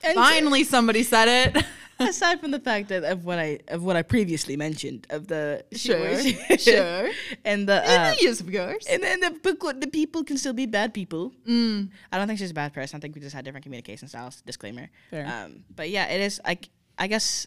And 0.04 0.16
Finally, 0.16 0.64
somebody 0.64 1.04
said 1.04 1.28
it. 1.58 1.66
aside 2.02 2.40
from 2.40 2.52
the 2.52 2.60
fact 2.62 2.88
that 2.88 3.04
of 3.04 3.26
what 3.26 3.38
I 3.38 3.60
of 3.68 3.84
what 3.84 3.98
I 3.98 4.04
previously 4.04 4.56
mentioned 4.56 5.06
of 5.10 5.28
the 5.28 5.66
Sure, 5.74 6.16
situation- 6.16 6.58
sure. 6.74 7.10
and 7.46 7.68
the 7.68 7.84
uh, 7.84 8.16
yes, 8.22 8.40
of 8.40 8.50
course. 8.50 8.86
and 8.88 9.04
then 9.04 9.20
the 9.20 9.32
book- 9.32 9.82
the 9.82 9.88
people 9.88 10.24
can 10.24 10.38
still 10.38 10.54
be 10.54 10.66
bad 10.66 10.94
people. 10.94 11.34
Mm. 11.46 11.90
I 12.12 12.18
don't 12.18 12.28
think 12.28 12.40
she's 12.40 12.52
a 12.52 12.54
bad 12.54 12.74
person. 12.74 12.96
I 12.96 13.00
think 13.02 13.16
we 13.16 13.22
just 13.22 13.36
had 13.36 13.44
different 13.44 13.64
communication 13.66 14.08
styles. 14.08 14.40
Disclaimer. 14.46 14.90
Fair. 15.12 15.26
Um, 15.28 15.66
but 15.76 15.90
yeah, 15.90 16.06
it 16.08 16.22
is. 16.22 16.40
Like 16.46 16.70
I 16.98 17.08
guess 17.08 17.46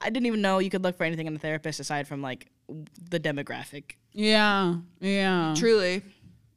I 0.00 0.08
didn't 0.08 0.24
even 0.26 0.40
know 0.40 0.58
you 0.58 0.70
could 0.70 0.82
look 0.82 0.96
for 0.96 1.04
anything 1.04 1.26
in 1.26 1.36
a 1.36 1.38
therapist 1.38 1.78
aside 1.78 2.08
from 2.08 2.22
like 2.22 2.48
the 3.10 3.20
demographic. 3.20 3.96
Yeah. 4.12 4.76
Yeah. 5.00 5.52
Truly. 5.54 6.00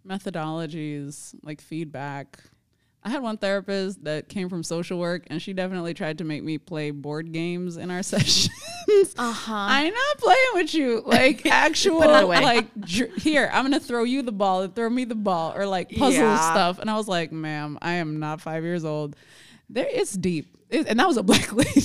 methodologies 0.07 1.35
like 1.43 1.59
feedback. 1.61 2.39
I 3.03 3.09
had 3.09 3.21
one 3.21 3.37
therapist 3.37 4.03
that 4.03 4.27
came 4.27 4.49
from 4.49 4.61
social 4.61 4.99
work, 4.99 5.23
and 5.27 5.41
she 5.41 5.53
definitely 5.53 5.93
tried 5.93 6.17
to 6.17 6.25
make 6.25 6.43
me 6.43 6.57
play 6.57 6.91
board 6.91 7.31
games 7.31 7.77
in 7.77 7.89
our 7.91 8.03
sessions. 8.03 8.49
Uh 9.17 9.31
huh. 9.31 9.53
I'm 9.53 9.93
not 9.93 10.17
playing 10.17 10.49
with 10.55 10.73
you, 10.73 11.01
like 11.05 11.45
actual, 11.49 12.01
Put 12.01 12.09
it 12.09 12.23
away. 12.23 12.41
like 12.41 12.67
dr- 12.81 13.15
here. 13.15 13.49
I'm 13.53 13.63
gonna 13.63 13.79
throw 13.79 14.03
you 14.03 14.21
the 14.21 14.31
ball 14.33 14.63
and 14.63 14.75
throw 14.75 14.89
me 14.89 15.05
the 15.05 15.15
ball, 15.15 15.53
or 15.55 15.65
like 15.65 15.89
puzzle 15.91 16.11
Yeah. 16.23 16.51
stuff. 16.51 16.79
And 16.79 16.89
I 16.89 16.95
was 16.97 17.07
like, 17.07 17.31
"Ma'am, 17.31 17.77
I 17.81 17.93
am 17.93 18.19
not 18.19 18.41
five 18.41 18.63
years 18.63 18.83
old. 18.83 19.15
There, 19.69 19.87
it's 19.89 20.11
deep." 20.13 20.57
It, 20.69 20.85
and 20.87 20.99
that 20.99 21.07
was 21.07 21.17
a 21.17 21.23
black 21.23 21.51
lady. 21.63 21.81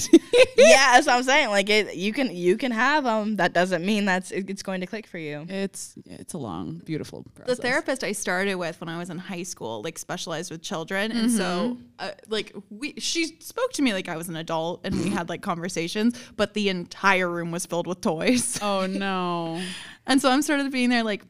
yeah, 0.57 0.93
that's 0.95 1.07
what 1.07 1.17
I'm 1.17 1.23
saying. 1.23 1.49
Like 1.49 1.71
it, 1.71 1.95
you 1.97 2.13
can 2.13 2.35
you 2.37 2.57
can 2.59 2.71
have 2.71 3.05
them. 3.05 3.37
That 3.37 3.53
doesn't 3.55 3.85
mean 3.85 4.05
that's 4.05 4.31
it, 4.31 4.51
it's 4.51 4.63
going 4.63 4.81
to 4.83 4.87
click 4.87 5.07
for 5.07 5.17
you. 5.19 5.47
it's 5.49 5.95
it's 6.05 6.35
a 6.35 6.39
long, 6.39 6.83
beautiful 6.85 7.25
the 7.47 7.57
therapist 7.57 8.05
I 8.05 8.13
started 8.13 8.57
with 8.57 8.81
when 8.81 8.89
I 8.91 8.99
was 8.99 9.09
in 9.11 9.19
high 9.19 9.43
school, 9.45 9.83
like 9.83 9.99
specialized 9.99 10.51
with 10.51 10.61
children, 10.63 11.13
and 11.13 11.31
so 11.31 11.79
uh, 11.99 12.11
like 12.29 12.55
we, 12.71 12.95
she 12.99 13.27
spoke 13.41 13.73
to 13.73 13.83
me 13.83 13.93
like 13.95 14.09
I 14.09 14.17
was 14.17 14.29
an 14.29 14.37
adult, 14.37 14.83
and 14.85 14.95
we 14.95 15.09
had 15.09 15.29
like 15.31 15.41
conversations, 15.41 16.19
but 16.37 16.53
the 16.55 16.69
entire 16.69 17.31
room 17.31 17.51
was 17.53 17.65
filled 17.67 17.87
with 17.87 18.01
toys, 18.03 18.59
Oh 18.61 18.87
no. 18.91 19.63
and 20.07 20.21
so 20.21 20.31
I'm 20.31 20.43
sort 20.43 20.61
of 20.61 20.71
being 20.71 20.91
there 20.91 21.03
like, 21.05 21.23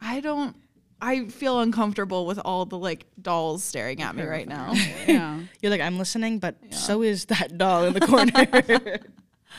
I 0.00 0.20
don't, 0.20 0.54
I 1.02 1.26
feel 1.26 1.58
uncomfortable 1.58 2.26
with 2.26 2.38
all 2.38 2.64
the 2.64 2.78
like 2.78 3.06
dolls 3.20 3.64
staring 3.64 4.00
at 4.02 4.14
me 4.14 4.22
right 4.22 4.46
now. 4.46 4.72
yeah. 5.06 5.40
You're 5.60 5.70
like 5.70 5.80
I'm 5.80 5.98
listening, 5.98 6.38
but 6.38 6.54
so 6.70 7.02
is 7.02 7.24
that 7.26 7.58
doll 7.58 7.84
in 7.84 7.92
the 7.92 8.00
corner. 8.00 9.00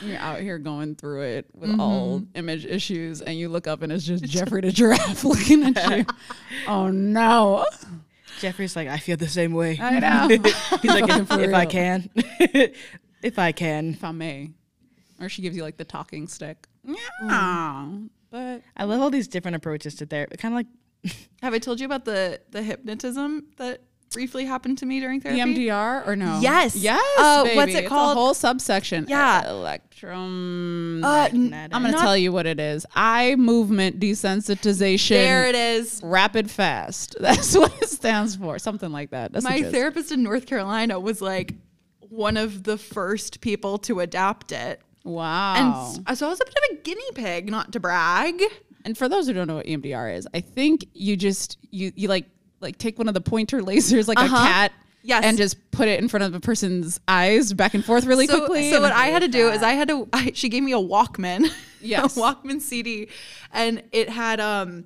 You're 0.00 0.18
out 0.18 0.40
here 0.40 0.58
going 0.58 0.96
through 0.96 1.22
it 1.22 1.46
with 1.54 1.78
all 1.78 2.20
mm-hmm. 2.20 2.38
image 2.38 2.64
issues, 2.64 3.20
and 3.20 3.38
you 3.38 3.50
look 3.50 3.66
up 3.66 3.82
and 3.82 3.92
it's 3.92 4.04
just 4.04 4.24
Jeffrey 4.24 4.62
the 4.62 4.72
giraffe 4.72 5.22
looking 5.24 5.64
at 5.64 5.98
you. 5.98 6.06
oh 6.66 6.88
no! 6.88 7.66
Jeffrey's 8.40 8.74
like 8.74 8.88
I 8.88 8.96
feel 8.96 9.18
the 9.18 9.28
same 9.28 9.52
way. 9.52 9.78
I 9.80 10.00
know. 10.00 10.28
He's 10.28 10.90
like 10.90 11.08
if, 11.08 11.30
if 11.30 11.54
I 11.54 11.66
can, 11.66 12.10
if 13.22 13.38
I 13.38 13.52
can. 13.52 13.90
if 13.90 14.02
I 14.02 14.12
may, 14.12 14.50
or 15.20 15.28
she 15.28 15.42
gives 15.42 15.56
you 15.56 15.62
like 15.62 15.76
the 15.76 15.84
talking 15.84 16.26
stick. 16.26 16.66
Mm. 16.88 16.96
Yeah, 17.22 17.88
but 18.30 18.62
I 18.76 18.84
love 18.84 19.02
all 19.02 19.10
these 19.10 19.28
different 19.28 19.56
approaches 19.56 19.94
to 19.96 20.06
therapy. 20.06 20.38
Kind 20.38 20.54
of 20.54 20.56
like 20.56 20.66
Have 21.42 21.52
I 21.54 21.58
told 21.58 21.80
you 21.80 21.86
about 21.86 22.04
the 22.04 22.40
the 22.50 22.62
hypnotism 22.62 23.46
that 23.58 23.82
briefly 24.12 24.44
happened 24.44 24.78
to 24.78 24.86
me 24.86 25.00
during 25.00 25.20
therapy? 25.20 25.40
EMDR 25.40 26.06
or 26.06 26.14
no? 26.16 26.38
Yes. 26.40 26.76
yes. 26.76 27.02
Uh, 27.18 27.42
baby. 27.44 27.56
what's 27.56 27.74
it 27.74 27.78
It's 27.80 27.88
called? 27.88 28.16
A 28.16 28.20
whole 28.20 28.32
subsection. 28.34 29.06
Yeah. 29.08 29.50
electrum. 29.50 31.02
Uh. 31.04 31.28
I'm 31.32 31.50
gonna 31.70 31.90
not- 31.90 32.00
tell 32.00 32.16
you 32.16 32.30
what 32.32 32.46
it 32.46 32.60
is. 32.60 32.86
Eye 32.94 33.34
movement 33.36 33.98
desensitization. 34.00 35.08
there 35.10 35.46
it 35.48 35.54
is. 35.54 36.00
Rapid 36.02 36.50
fast. 36.50 37.16
That's 37.20 37.56
what 37.56 37.72
it 37.82 37.88
stands 37.90 38.36
for. 38.36 38.58
Something 38.58 38.92
like 38.92 39.10
that. 39.10 39.32
That's 39.32 39.44
the 39.44 39.50
my 39.50 39.58
gist. 39.58 39.72
therapist 39.72 40.12
in 40.12 40.22
North 40.22 40.46
Carolina 40.46 40.98
was 41.00 41.20
like 41.20 41.54
one 42.00 42.36
of 42.36 42.62
the 42.64 42.78
first 42.78 43.40
people 43.40 43.78
to 43.78 44.00
adapt 44.00 44.52
it. 44.52 44.80
Wow. 45.02 45.54
And 45.98 46.06
s- 46.08 46.18
so 46.20 46.26
I 46.26 46.30
was 46.30 46.40
a 46.40 46.44
bit 46.44 46.54
of 46.70 46.78
a 46.78 46.82
guinea 46.82 47.12
pig, 47.14 47.50
not 47.50 47.72
to 47.72 47.80
brag. 47.80 48.42
And 48.84 48.96
for 48.96 49.08
those 49.08 49.26
who 49.26 49.32
don't 49.32 49.46
know 49.46 49.56
what 49.56 49.66
EMDR 49.66 50.16
is, 50.16 50.28
I 50.34 50.40
think 50.40 50.86
you 50.94 51.16
just 51.16 51.58
you 51.70 51.92
you 51.96 52.08
like 52.08 52.26
like 52.60 52.78
take 52.78 52.98
one 52.98 53.08
of 53.08 53.14
the 53.14 53.20
pointer 53.20 53.60
lasers 53.70 54.08
like 54.08 54.18
Uh-huh. 54.18 54.36
a 54.36 54.46
cat 54.48 54.72
Yes. 55.06 55.22
and 55.24 55.36
just 55.36 55.56
put 55.70 55.86
it 55.86 56.00
in 56.00 56.08
front 56.08 56.24
of 56.24 56.34
a 56.34 56.40
person's 56.40 56.98
eyes 57.06 57.52
back 57.52 57.74
and 57.74 57.84
forth 57.84 58.06
really 58.06 58.26
so, 58.26 58.38
quickly. 58.38 58.70
So 58.70 58.80
what 58.80 58.92
I 58.92 59.08
had 59.08 59.20
to 59.20 59.28
do 59.28 59.48
is 59.50 59.62
I 59.62 59.72
had 59.72 59.88
to. 59.88 60.08
I, 60.14 60.32
she 60.34 60.48
gave 60.48 60.62
me 60.62 60.72
a 60.72 60.76
Walkman, 60.78 61.46
Yes. 61.82 62.16
a 62.16 62.20
Walkman 62.20 62.60
CD, 62.62 63.08
and 63.52 63.82
it 63.92 64.08
had 64.08 64.40
um 64.40 64.84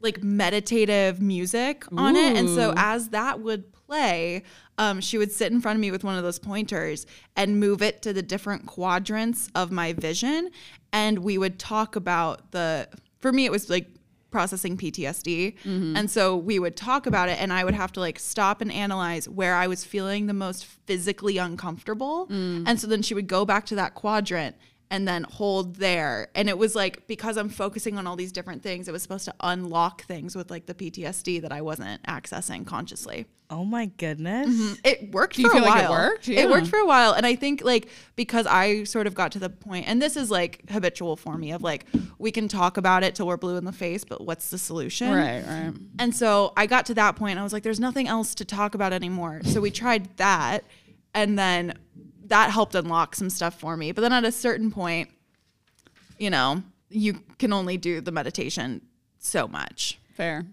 like 0.00 0.22
meditative 0.22 1.20
music 1.20 1.84
on 1.96 2.14
it, 2.16 2.36
and 2.36 2.48
so 2.48 2.74
as 2.76 3.08
that 3.10 3.40
would 3.40 3.72
play. 3.72 4.42
Um, 4.78 5.00
she 5.00 5.16
would 5.16 5.32
sit 5.32 5.50
in 5.52 5.62
front 5.62 5.76
of 5.76 5.80
me 5.80 5.90
with 5.90 6.04
one 6.04 6.18
of 6.18 6.22
those 6.22 6.38
pointers 6.38 7.06
and 7.34 7.58
move 7.58 7.80
it 7.80 8.02
to 8.02 8.12
the 8.12 8.20
different 8.20 8.66
quadrants 8.66 9.48
of 9.54 9.72
my 9.72 9.94
vision. 9.94 10.50
And 10.92 11.20
we 11.20 11.38
would 11.38 11.58
talk 11.58 11.96
about 11.96 12.50
the, 12.52 12.86
for 13.20 13.32
me, 13.32 13.44
it 13.44 13.52
was 13.52 13.70
like 13.70 13.88
processing 14.30 14.76
PTSD. 14.76 15.56
Mm-hmm. 15.64 15.96
And 15.96 16.10
so 16.10 16.36
we 16.36 16.58
would 16.58 16.76
talk 16.76 17.06
about 17.06 17.28
it, 17.28 17.40
and 17.40 17.52
I 17.52 17.64
would 17.64 17.74
have 17.74 17.92
to 17.92 18.00
like 18.00 18.18
stop 18.18 18.60
and 18.60 18.70
analyze 18.70 19.28
where 19.28 19.54
I 19.54 19.66
was 19.66 19.84
feeling 19.84 20.26
the 20.26 20.34
most 20.34 20.64
physically 20.64 21.38
uncomfortable. 21.38 22.26
Mm. 22.28 22.64
And 22.66 22.80
so 22.80 22.86
then 22.86 23.02
she 23.02 23.14
would 23.14 23.28
go 23.28 23.44
back 23.44 23.66
to 23.66 23.74
that 23.76 23.94
quadrant 23.94 24.56
and 24.90 25.06
then 25.06 25.24
hold 25.24 25.76
there. 25.76 26.28
And 26.34 26.48
it 26.48 26.58
was 26.58 26.74
like 26.74 27.06
because 27.06 27.36
I'm 27.36 27.48
focusing 27.48 27.98
on 27.98 28.06
all 28.06 28.16
these 28.16 28.32
different 28.32 28.62
things, 28.62 28.88
it 28.88 28.92
was 28.92 29.02
supposed 29.02 29.24
to 29.24 29.34
unlock 29.40 30.04
things 30.04 30.36
with 30.36 30.50
like 30.50 30.66
the 30.66 30.74
PTSD 30.74 31.40
that 31.42 31.52
I 31.52 31.62
wasn't 31.62 32.02
accessing 32.04 32.66
consciously. 32.66 33.26
Oh 33.48 33.64
my 33.64 33.86
goodness. 33.86 34.48
Mm-hmm. 34.48 34.74
It 34.84 35.12
worked 35.12 35.36
Do 35.36 35.42
you 35.42 35.48
for 35.48 35.56
a 35.56 35.60
feel 35.60 35.68
like 35.68 35.84
it 35.84 35.88
while. 35.88 35.90
worked? 35.92 36.28
It 36.28 36.50
worked 36.50 36.66
for 36.66 36.78
a 36.80 36.86
while. 36.86 37.12
And 37.12 37.24
I 37.24 37.36
think 37.36 37.62
like 37.64 37.88
because 38.16 38.44
I 38.46 38.82
sort 38.84 39.06
of 39.06 39.14
got 39.14 39.30
to 39.32 39.38
the 39.38 39.48
point 39.50 39.86
and 39.86 40.02
this 40.02 40.16
is 40.16 40.30
like 40.32 40.68
habitual 40.68 41.14
for 41.16 41.38
me 41.38 41.52
of 41.52 41.62
like 41.62 41.86
we 42.18 42.32
can 42.32 42.48
talk 42.48 42.76
about 42.76 43.04
it 43.04 43.14
till 43.14 43.26
we're 43.28 43.36
blue 43.36 43.56
in 43.56 43.64
the 43.64 43.72
face, 43.72 44.04
but 44.04 44.20
what's 44.20 44.50
the 44.50 44.58
solution? 44.58 45.12
right, 45.12 45.44
right. 45.46 45.72
And 46.00 46.14
so 46.14 46.52
I 46.56 46.66
got 46.66 46.86
to 46.86 46.94
that 46.94 47.14
point. 47.14 47.38
I 47.38 47.44
was 47.44 47.52
like, 47.52 47.62
there's 47.62 47.78
nothing 47.80 48.08
else 48.08 48.34
to 48.36 48.44
talk 48.44 48.74
about 48.74 48.92
anymore. 48.92 49.40
So 49.44 49.60
we 49.60 49.70
tried 49.70 50.16
that. 50.16 50.64
And 51.14 51.38
then 51.38 51.78
that 52.26 52.50
helped 52.50 52.74
unlock 52.74 53.14
some 53.14 53.30
stuff 53.30 53.58
for 53.60 53.76
me. 53.76 53.92
But 53.92 54.00
then 54.00 54.12
at 54.12 54.24
a 54.24 54.32
certain 54.32 54.72
point, 54.72 55.08
you 56.18 56.30
know, 56.30 56.62
you 56.90 57.20
can 57.38 57.52
only 57.52 57.76
do 57.76 58.00
the 58.00 58.10
meditation 58.12 58.80
so 59.18 59.46
much. 59.46 59.98
Fair. 60.14 60.44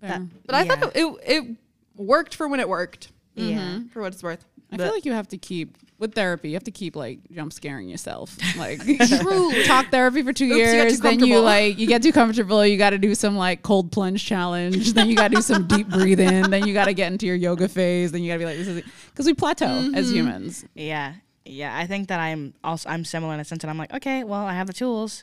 Fair. 0.00 0.26
But 0.44 0.54
I 0.54 0.62
Yeah. 0.64 0.76
thought 0.76 0.92
it, 0.96 1.16
it 1.26 1.56
worked 1.96 2.34
for 2.34 2.48
when 2.48 2.60
it 2.60 2.68
worked, 2.68 3.12
Yeah. 3.34 3.80
for 3.92 4.02
what 4.02 4.12
it's 4.12 4.22
worth. 4.22 4.44
I 4.72 4.76
feel 4.78 4.90
like 4.90 5.04
you 5.04 5.12
have 5.12 5.28
to 5.28 5.38
keep 5.38 5.76
with 5.98 6.14
therapy. 6.14 6.48
You 6.48 6.54
have 6.54 6.64
to 6.64 6.70
keep 6.72 6.96
like 6.96 7.20
jump 7.30 7.52
scaring 7.52 7.88
yourself. 7.88 8.36
Like 8.58 8.80
truly 8.82 9.64
talk 9.66 9.86
therapy 9.90 10.22
for 10.22 10.32
two 10.32 10.46
Oops, 10.46 10.56
you 10.56 10.64
got 10.64 10.70
too 10.72 10.76
years, 10.76 11.00
then 11.00 11.12
you 11.14 11.18
comfortable. 11.20 11.42
like 11.42 11.78
you 11.78 11.86
get 11.86 12.02
too 12.02 12.12
comfortable. 12.12 12.66
You 12.66 12.76
got 12.76 12.90
to 12.90 12.98
do 12.98 13.14
some 13.14 13.36
like 13.36 13.62
cold 13.62 13.92
plunge 13.92 14.24
challenge. 14.24 14.92
Then 14.94 15.08
you 15.08 15.14
got 15.16 15.28
to 15.28 15.36
do 15.36 15.40
some 15.42 15.66
deep 15.68 15.88
breathing. 15.88 16.50
Then 16.50 16.66
you 16.66 16.74
got 16.74 16.86
to 16.86 16.94
get 16.94 17.12
into 17.12 17.26
your 17.26 17.36
yoga 17.36 17.68
phase. 17.68 18.10
Then 18.12 18.22
you 18.22 18.28
got 18.30 18.34
to 18.34 18.38
be 18.40 18.44
like 18.46 18.56
this 18.56 18.66
is 18.68 18.82
because 19.10 19.26
we 19.26 19.34
plateau 19.34 19.66
Mm-hmm. 19.66 19.94
as 19.94 20.10
humans. 20.10 20.64
Yeah. 20.74 21.14
Yeah. 21.44 21.76
I 21.76 21.86
think 21.86 22.08
that 22.08 22.18
I'm 22.18 22.52
also 22.64 22.88
I'm 22.88 23.04
similar 23.04 23.32
in 23.34 23.40
a 23.40 23.44
sense 23.44 23.62
that 23.62 23.68
I'm 23.68 23.78
like, 23.78 23.94
okay, 23.94 24.24
well, 24.24 24.44
I 24.44 24.54
have 24.54 24.66
the 24.66 24.72
tools. 24.72 25.22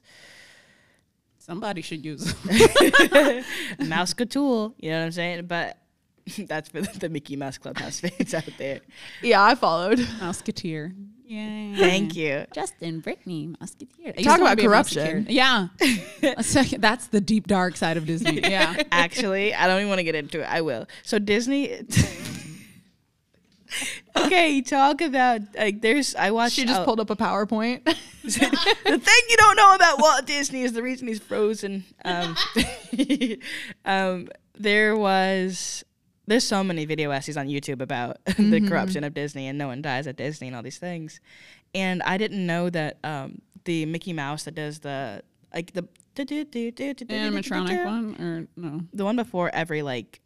Somebody 1.38 1.82
should 1.82 2.06
use. 2.06 2.34
Mouse 3.80 4.14
good 4.14 4.32
tool. 4.32 4.74
You 4.80 4.92
know 4.92 5.00
what 5.00 5.06
I'm 5.08 5.12
saying? 5.12 5.46
But 5.48 5.78
that's 6.48 6.70
for 6.70 6.82
the 6.82 7.10
Mickey 7.10 7.36
Mouse 7.36 7.58
Clubhouse 7.58 8.00
fans 8.02 8.34
out 8.34 8.50
there. 8.58 8.82
Yeah, 9.22 9.44
I 9.44 9.56
followed. 9.56 10.00
Musketeer. 10.22 10.94
Yeah. 11.26 11.76
Thank 11.78 12.16
you. 12.16 12.46
Justin, 12.54 13.00
Brittany, 13.00 13.56
Musketeer. 13.60 14.10
I 14.10 14.12
Talk 14.12 14.18
used 14.18 14.26
to 14.26 14.42
wanna 14.42 14.54
about 14.54 14.64
corruption. 14.64 15.26
Yeah. 15.30 15.70
That's 16.22 17.08
the 17.08 17.22
deep 17.22 17.48
dark 17.48 17.76
side 17.76 17.98
of 17.98 18.06
Disney. 18.06 18.42
Yeah. 18.42 18.76
Actually, 18.92 19.54
I 19.54 19.68
don't 19.68 19.78
even 19.78 19.90
want 19.90 20.00
to 20.00 20.04
get 20.04 20.16
into 20.16 20.42
it. 20.42 20.46
I 20.46 20.62
will. 20.62 20.88
So 21.02 21.20
Disney. 21.20 21.82
okay, 24.16 24.62
talk 24.62 25.02
about 25.02 25.42
like 25.58 25.82
there's. 25.82 26.14
I 26.16 26.32
watched. 26.32 26.56
She 26.56 26.66
just 26.66 26.82
oh, 26.82 26.86
pulled 26.86 27.00
up 27.00 27.10
a 27.10 27.16
PowerPoint. 27.16 27.84
the 27.86 29.00
thing 29.00 29.22
you 29.30 29.38
don't 29.38 29.56
know 29.56 29.74
about 29.74 30.00
Walt 30.00 30.26
Disney 30.28 30.62
is 30.62 30.74
the 30.74 30.84
reason 30.84 31.08
he's 31.08 31.20
frozen. 31.20 31.84
Um, 32.06 32.36
um, 33.86 34.30
there 34.56 34.96
was. 34.96 35.84
There's 36.26 36.44
so 36.44 36.64
many 36.64 36.86
video 36.86 37.12
essays 37.12 37.36
on 37.38 37.48
YouTube 37.48 37.82
about 37.82 38.18
the 38.38 38.62
corruption 38.68 39.04
of 39.04 39.14
Disney 39.14 39.48
and 39.48 39.58
no 39.58 39.68
one 39.68 39.82
dies 39.82 40.08
at 40.08 40.16
Disney 40.16 40.48
and 40.48 40.56
all 40.56 40.64
these 40.64 40.78
things, 40.78 41.20
and 41.76 42.02
I 42.04 42.18
didn't 42.18 42.46
know 42.46 42.70
that 42.70 42.98
um, 43.04 43.42
the 43.66 43.86
Mickey 43.86 44.14
Mouse 44.14 44.44
that 44.44 44.56
does 44.56 44.80
the 44.80 45.22
like 45.54 45.74
the 45.74 45.88
Animatronic 47.10 47.86
one 47.86 48.16
or 48.22 48.48
no? 48.56 48.82
the 48.94 49.04
one 49.04 49.16
before 49.16 49.50
every 49.54 49.82
like 49.82 50.22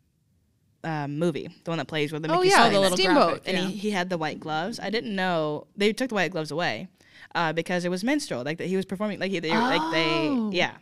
um, 0.84 1.18
movie, 1.18 1.50
the 1.64 1.72
one 1.72 1.78
that 1.80 1.88
plays 1.88 2.12
with 2.12 2.22
the 2.24 2.32
oh 2.32 2.38
Mickey 2.38 2.50
yeah, 2.50 2.56
sign 2.64 2.72
the 2.74 2.78
in 2.78 2.78
it. 2.78 2.80
little 2.82 2.98
Steamboat. 2.98 3.28
graphic, 3.30 3.48
and 3.48 3.58
yeah. 3.58 3.64
he, 3.68 3.78
he 3.78 3.92
had 3.92 4.10
the 4.10 4.18
white 4.18 4.40
gloves. 4.40 4.80
I 4.80 4.90
didn't 4.90 5.16
know 5.16 5.68
they 5.76 5.92
took 5.94 6.10
the 6.10 6.16
white 6.16 6.32
gloves 6.32 6.52
away 6.52 6.88
uh, 7.36 7.54
because 7.54 7.86
it 7.86 7.90
was 7.90 8.04
minstrel. 8.04 8.44
Like 8.44 8.58
that 8.60 8.68
he 8.68 8.76
was 8.76 8.86
performing. 8.86 9.20
Like 9.20 9.32
he, 9.32 9.40
they, 9.40 9.50
like 9.52 9.82
Oh. 9.82 10.50
they, 10.52 10.58
yeah. 10.58 10.76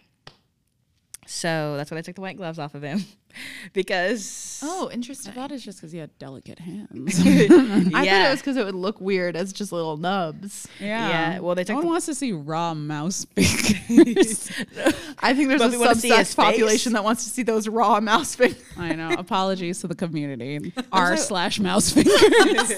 So 1.27 1.75
that's 1.75 1.89
why 1.89 1.95
they 1.95 2.01
took 2.03 2.15
the 2.15 2.21
white 2.21 2.37
gloves 2.37 2.59
off 2.59 2.75
of 2.75 2.83
him 2.83 3.03
because 3.73 4.59
Oh, 4.63 4.89
I 4.89 4.93
interesting. 4.93 5.33
thought 5.33 5.51
it's 5.51 5.63
just 5.63 5.79
because 5.79 5.91
he 5.91 5.97
had 5.97 6.15
delicate 6.19 6.59
hands. 6.59 7.19
I 7.19 7.47
thought 7.47 8.05
it 8.05 8.29
was 8.29 8.39
because 8.39 8.57
it 8.57 8.65
would 8.65 8.75
look 8.75 9.01
weird 9.01 9.35
as 9.35 9.51
just 9.51 9.71
little 9.71 9.97
nubs. 9.97 10.67
Yeah, 10.79 11.39
well, 11.39 11.55
they 11.55 11.61
no 11.61 11.65
took 11.65 11.75
one 11.77 11.85
the- 11.85 11.89
wants 11.91 12.05
to 12.05 12.15
see 12.15 12.31
raw 12.31 12.73
mouse 12.75 13.25
fingers. 13.35 14.51
I 15.19 15.33
think 15.33 15.49
there's 15.49 15.59
But 15.61 15.67
a 15.67 15.69
we 15.71 15.77
wanna 15.77 15.95
see 15.95 16.09
his 16.09 16.29
subsex 16.29 16.35
population 16.35 16.91
face. 16.91 16.93
that 16.93 17.03
wants 17.03 17.23
to 17.23 17.29
see 17.31 17.43
those 17.43 17.67
raw 17.67 17.99
mouse 17.99 18.35
fingers. 18.35 18.61
I 18.77 18.93
know. 18.93 19.09
Apologies 19.17 19.79
to 19.81 19.87
the 19.87 19.95
community. 19.95 20.73
R 20.91 21.17
slash 21.17 21.59
mouse 21.59 21.91
fingers. 21.91 22.73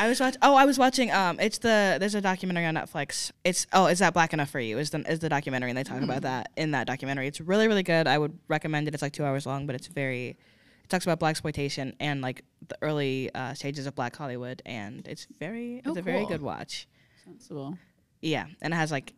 I 0.00 0.08
was 0.08 0.18
watching. 0.18 0.38
Oh, 0.40 0.54
I 0.54 0.64
was 0.64 0.78
watching. 0.78 1.12
Um, 1.12 1.38
it's 1.38 1.58
the 1.58 1.98
there's 2.00 2.14
a 2.14 2.22
documentary 2.22 2.64
on 2.64 2.74
Netflix. 2.74 3.32
It's 3.44 3.66
oh, 3.74 3.84
is 3.84 3.98
that 3.98 4.14
black 4.14 4.32
enough 4.32 4.48
for 4.48 4.58
you? 4.58 4.78
Is 4.78 4.88
the 4.88 5.00
is 5.00 5.18
the 5.18 5.28
documentary 5.28 5.70
and 5.70 5.76
they 5.76 5.84
talk 5.84 6.00
about 6.00 6.22
that 6.22 6.50
in 6.56 6.70
that 6.70 6.86
documentary. 6.86 7.26
It's 7.26 7.38
really 7.38 7.68
really 7.68 7.82
good. 7.82 8.06
I 8.06 8.16
would 8.16 8.38
recommend 8.48 8.88
it. 8.88 8.94
It's 8.94 9.02
like 9.02 9.12
two 9.12 9.26
hours 9.26 9.44
long, 9.44 9.66
but 9.66 9.76
it's 9.76 9.88
very. 9.88 10.38
It 10.84 10.88
talks 10.88 11.04
about 11.04 11.18
black 11.18 11.32
exploitation 11.32 11.94
and 12.00 12.22
like 12.22 12.44
the 12.66 12.78
early 12.80 13.30
uh, 13.34 13.52
stages 13.52 13.84
of 13.86 13.94
Black 13.94 14.16
Hollywood, 14.16 14.62
and 14.64 15.06
it's 15.06 15.26
very 15.38 15.82
Oh, 15.84 15.90
it's 15.90 15.98
a 15.98 16.02
very 16.02 16.24
good 16.24 16.40
watch. 16.40 16.88
Sensible. 17.22 17.76
Yeah, 18.22 18.46
and 18.62 18.72
it 18.72 18.76
has 18.76 18.90
like. 18.90 19.12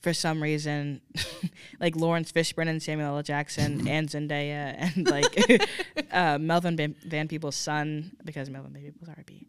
For 0.00 0.14
some 0.14 0.42
reason, 0.42 1.02
like 1.80 1.94
Laurence 1.94 2.32
Fishburne 2.32 2.68
and 2.68 2.82
Samuel 2.82 3.18
L. 3.18 3.22
Jackson 3.22 3.86
and 3.88 4.08
Zendaya 4.08 4.74
and 4.96 5.06
like 5.10 5.68
uh, 6.10 6.38
Melvin 6.38 6.74
Van, 6.74 6.96
Van 7.06 7.28
Peebles' 7.28 7.54
son 7.54 8.16
because 8.24 8.48
Melvin 8.48 8.72
Van 8.72 8.82
Peebles 8.82 9.10
R.I.P. 9.10 9.46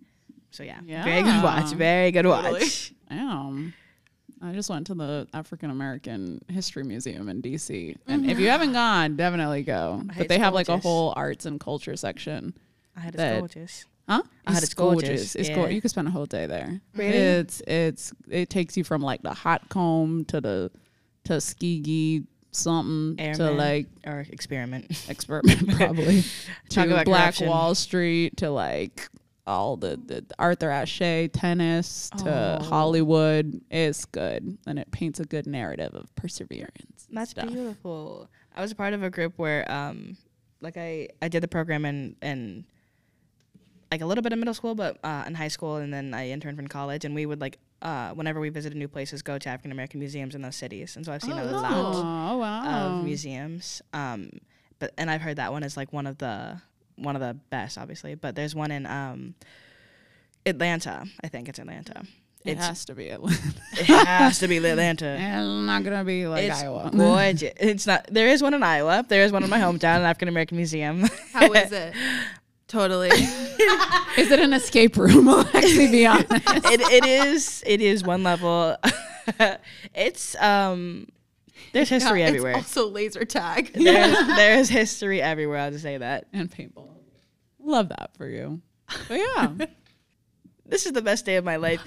So 0.51 0.63
yeah, 0.63 0.81
very 0.81 1.23
good 1.23 1.43
watch. 1.43 1.71
Very 1.73 2.11
good 2.11 2.25
watch. 2.25 2.93
Damn. 3.09 3.73
I 4.43 4.53
just 4.53 4.69
went 4.69 4.87
to 4.87 4.95
the 4.95 5.27
African 5.33 5.69
American 5.69 6.41
History 6.47 6.83
Museum 6.83 7.29
in 7.29 7.41
DC. 7.41 7.95
And 8.07 8.25
if 8.25 8.31
you 8.31 8.45
mm-hmm. 8.45 8.51
haven't 8.51 8.73
gone, 8.73 9.15
definitely 9.15 9.63
go. 9.63 10.01
But 10.17 10.27
they 10.27 10.39
have 10.39 10.53
like 10.53 10.65
a 10.67 10.71
gorgeous. 10.71 10.83
whole 10.83 11.13
arts 11.15 11.45
and 11.45 11.59
culture 11.59 11.95
section. 11.95 12.53
I 12.95 13.01
had 13.01 13.13
That- 13.13 13.33
it's 13.33 13.39
gorgeous. 13.39 13.85
Huh? 14.09 14.23
I 14.45 14.53
heard 14.53 14.63
it's 14.63 14.73
gorgeous, 14.73 15.35
It's 15.35 15.47
yeah. 15.47 15.55
gorgeous. 15.55 15.75
You 15.75 15.81
could 15.81 15.91
spend 15.91 16.07
a 16.07 16.11
whole 16.11 16.25
day 16.25 16.45
there. 16.47 16.81
Really? 16.95 17.15
It's 17.15 17.61
it's 17.67 18.11
it 18.29 18.49
takes 18.49 18.75
you 18.75 18.83
from 18.83 19.01
like 19.01 19.21
the 19.21 19.33
hot 19.33 19.69
comb 19.69 20.25
to 20.25 20.41
the 20.41 20.71
Tuskegee 21.23 22.23
something 22.51 23.33
to 23.35 23.51
like 23.51 23.87
Or 24.05 24.25
experiment. 24.29 25.07
experiment 25.07 25.69
probably 25.77 26.23
Talk 26.69 26.87
to 26.87 26.93
about 26.93 27.05
Black 27.05 27.23
corruption. 27.25 27.47
Wall 27.47 27.75
Street 27.75 28.37
to 28.37 28.49
like 28.49 29.07
all 29.51 29.77
the, 29.77 29.99
the 30.05 30.25
Arthur 30.39 30.69
Ashe 30.69 31.29
tennis 31.33 32.09
to 32.17 32.57
Oh. 32.61 32.63
Hollywood. 32.63 33.61
It's 33.69 34.05
good 34.05 34.57
and 34.65 34.79
it 34.79 34.89
paints 34.91 35.19
a 35.19 35.25
good 35.25 35.45
narrative 35.47 35.93
of 35.93 36.13
perseverance. 36.15 37.07
That's 37.11 37.31
stuff. 37.31 37.47
beautiful. 37.47 38.29
I 38.55 38.61
was 38.61 38.71
a 38.71 38.75
part 38.75 38.93
of 38.93 39.03
a 39.03 39.09
group 39.09 39.33
where, 39.37 39.69
um, 39.71 40.17
like 40.61 40.77
I, 40.77 41.09
I 41.21 41.27
did 41.27 41.41
the 41.43 41.47
program 41.47 41.85
in, 41.85 42.15
in 42.21 42.65
like 43.91 44.01
a 44.01 44.05
little 44.05 44.21
bit 44.21 44.31
of 44.31 44.39
middle 44.39 44.53
school, 44.53 44.73
but 44.75 44.97
uh, 45.03 45.23
in 45.27 45.35
high 45.35 45.49
school, 45.49 45.75
and 45.77 45.93
then 45.93 46.13
I 46.13 46.29
interned 46.29 46.59
in 46.59 46.67
college, 46.67 47.03
and 47.03 47.13
we 47.13 47.25
would 47.25 47.41
like, 47.41 47.57
uh, 47.81 48.11
whenever 48.11 48.39
we 48.39 48.47
visited 48.49 48.77
new 48.77 48.87
places, 48.87 49.21
go 49.21 49.37
to 49.37 49.49
African 49.49 49.71
American 49.71 49.99
museums 49.99 50.33
in 50.33 50.41
those 50.41 50.55
cities, 50.55 50.95
and 50.95 51.05
so 51.05 51.11
I've 51.11 51.21
seen 51.21 51.33
Oh, 51.33 51.43
a 51.43 51.51
lot. 51.51 51.71
Oh 51.73 52.37
wow! 52.37 52.99
of 52.99 53.03
museums. 53.03 53.81
Um, 53.91 54.29
but 54.79 54.93
and 54.97 55.11
I've 55.11 55.19
heard 55.21 55.35
that 55.37 55.51
one 55.51 55.63
is 55.63 55.75
like 55.75 55.91
one 55.91 56.07
of 56.07 56.17
the 56.19 56.61
one 56.95 57.15
of 57.15 57.21
the 57.21 57.33
best, 57.49 57.77
obviously. 57.77 58.15
But 58.15 58.35
there's 58.35 58.53
one 58.55 58.71
in 58.71 58.85
um, 58.85 59.35
Atlanta. 60.45 61.05
I 61.23 61.27
think 61.27 61.49
it's 61.49 61.59
Atlanta. 61.59 62.03
It 62.43 62.53
It's 62.53 62.65
has 62.65 62.85
to 62.85 62.95
be 62.95 63.09
Atlanta. 63.09 63.53
it 63.73 63.85
has 63.85 64.39
to 64.39 64.47
be 64.47 64.57
Atlanta. 64.57 65.15
it's 65.19 65.47
not 65.67 65.83
gonna 65.83 66.03
be 66.03 66.25
like 66.25 66.45
it's 66.45 66.63
Iowa. 66.63 66.89
gorgeous. 66.95 67.53
It's 67.57 67.85
not. 67.85 68.07
There 68.09 68.27
is 68.27 68.41
one 68.41 68.53
in 68.55 68.63
Iowa. 68.63 69.05
There 69.07 69.23
is 69.23 69.31
one 69.31 69.43
in 69.43 69.49
my 69.49 69.59
hometown, 69.59 69.97
an 69.97 70.03
African 70.03 70.27
American 70.27 70.57
museum. 70.57 71.07
How 71.33 71.51
is 71.53 71.71
it? 71.71 71.93
totally. 72.67 73.09
Is 74.17 74.29
it 74.31 74.39
an 74.39 74.53
escape 74.53 74.97
room? 74.97 75.29
I'll 75.29 75.47
actually 75.53 75.89
be 75.91 76.05
honest. 76.05 76.31
it, 76.31 76.81
it 76.81 77.05
is. 77.05 77.63
It 77.65 77.79
is 77.79 78.03
one 78.03 78.23
level. 78.23 78.75
it's 79.93 80.35
um. 80.41 81.07
There's 81.73 81.89
history 81.89 82.21
Yeah, 82.21 82.27
everywhere. 82.27 82.57
It's 82.57 82.75
also 82.77 82.89
laser 82.89 83.25
tag. 83.25 83.71
There's, 83.73 84.27
there's 84.27 84.69
history 84.69 85.21
everywhere. 85.21 85.59
I'll 85.59 85.71
just 85.71 85.83
say 85.83 85.97
that. 85.97 86.27
and 86.33 86.49
paintball. 86.49 86.89
Love 87.59 87.89
that 87.89 88.11
for 88.17 88.27
you. 88.27 88.61
But 89.07 89.19
yeah. 89.19 89.65
This 90.65 90.85
is 90.85 90.93
the 90.93 91.01
best 91.01 91.25
day 91.25 91.35
of 91.35 91.43
my 91.43 91.57
life. 91.57 91.81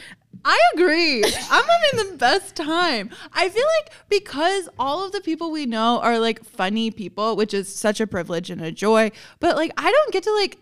I 0.45 0.61
agree. 0.75 1.25
I'm 1.25 1.65
having 1.65 2.11
the 2.11 2.19
best 2.19 2.55
time. 2.55 3.09
I 3.33 3.49
feel 3.49 3.65
like 3.81 3.95
because 4.11 4.69
all 4.79 5.07
of 5.07 5.13
the 5.13 5.23
people 5.23 5.51
we 5.51 5.65
know 5.65 6.01
are 6.01 6.19
like 6.19 6.45
funny 6.45 6.91
people, 6.91 7.35
which 7.35 7.55
is 7.55 7.75
such 7.75 7.99
a 7.99 8.07
privilege 8.07 8.51
and 8.51 8.61
a 8.61 8.71
joy, 8.71 9.11
but 9.41 9.57
like 9.57 9.73
I 9.79 9.91
don't 9.91 10.13
get 10.13 10.23
to 10.25 10.35
like 10.35 10.59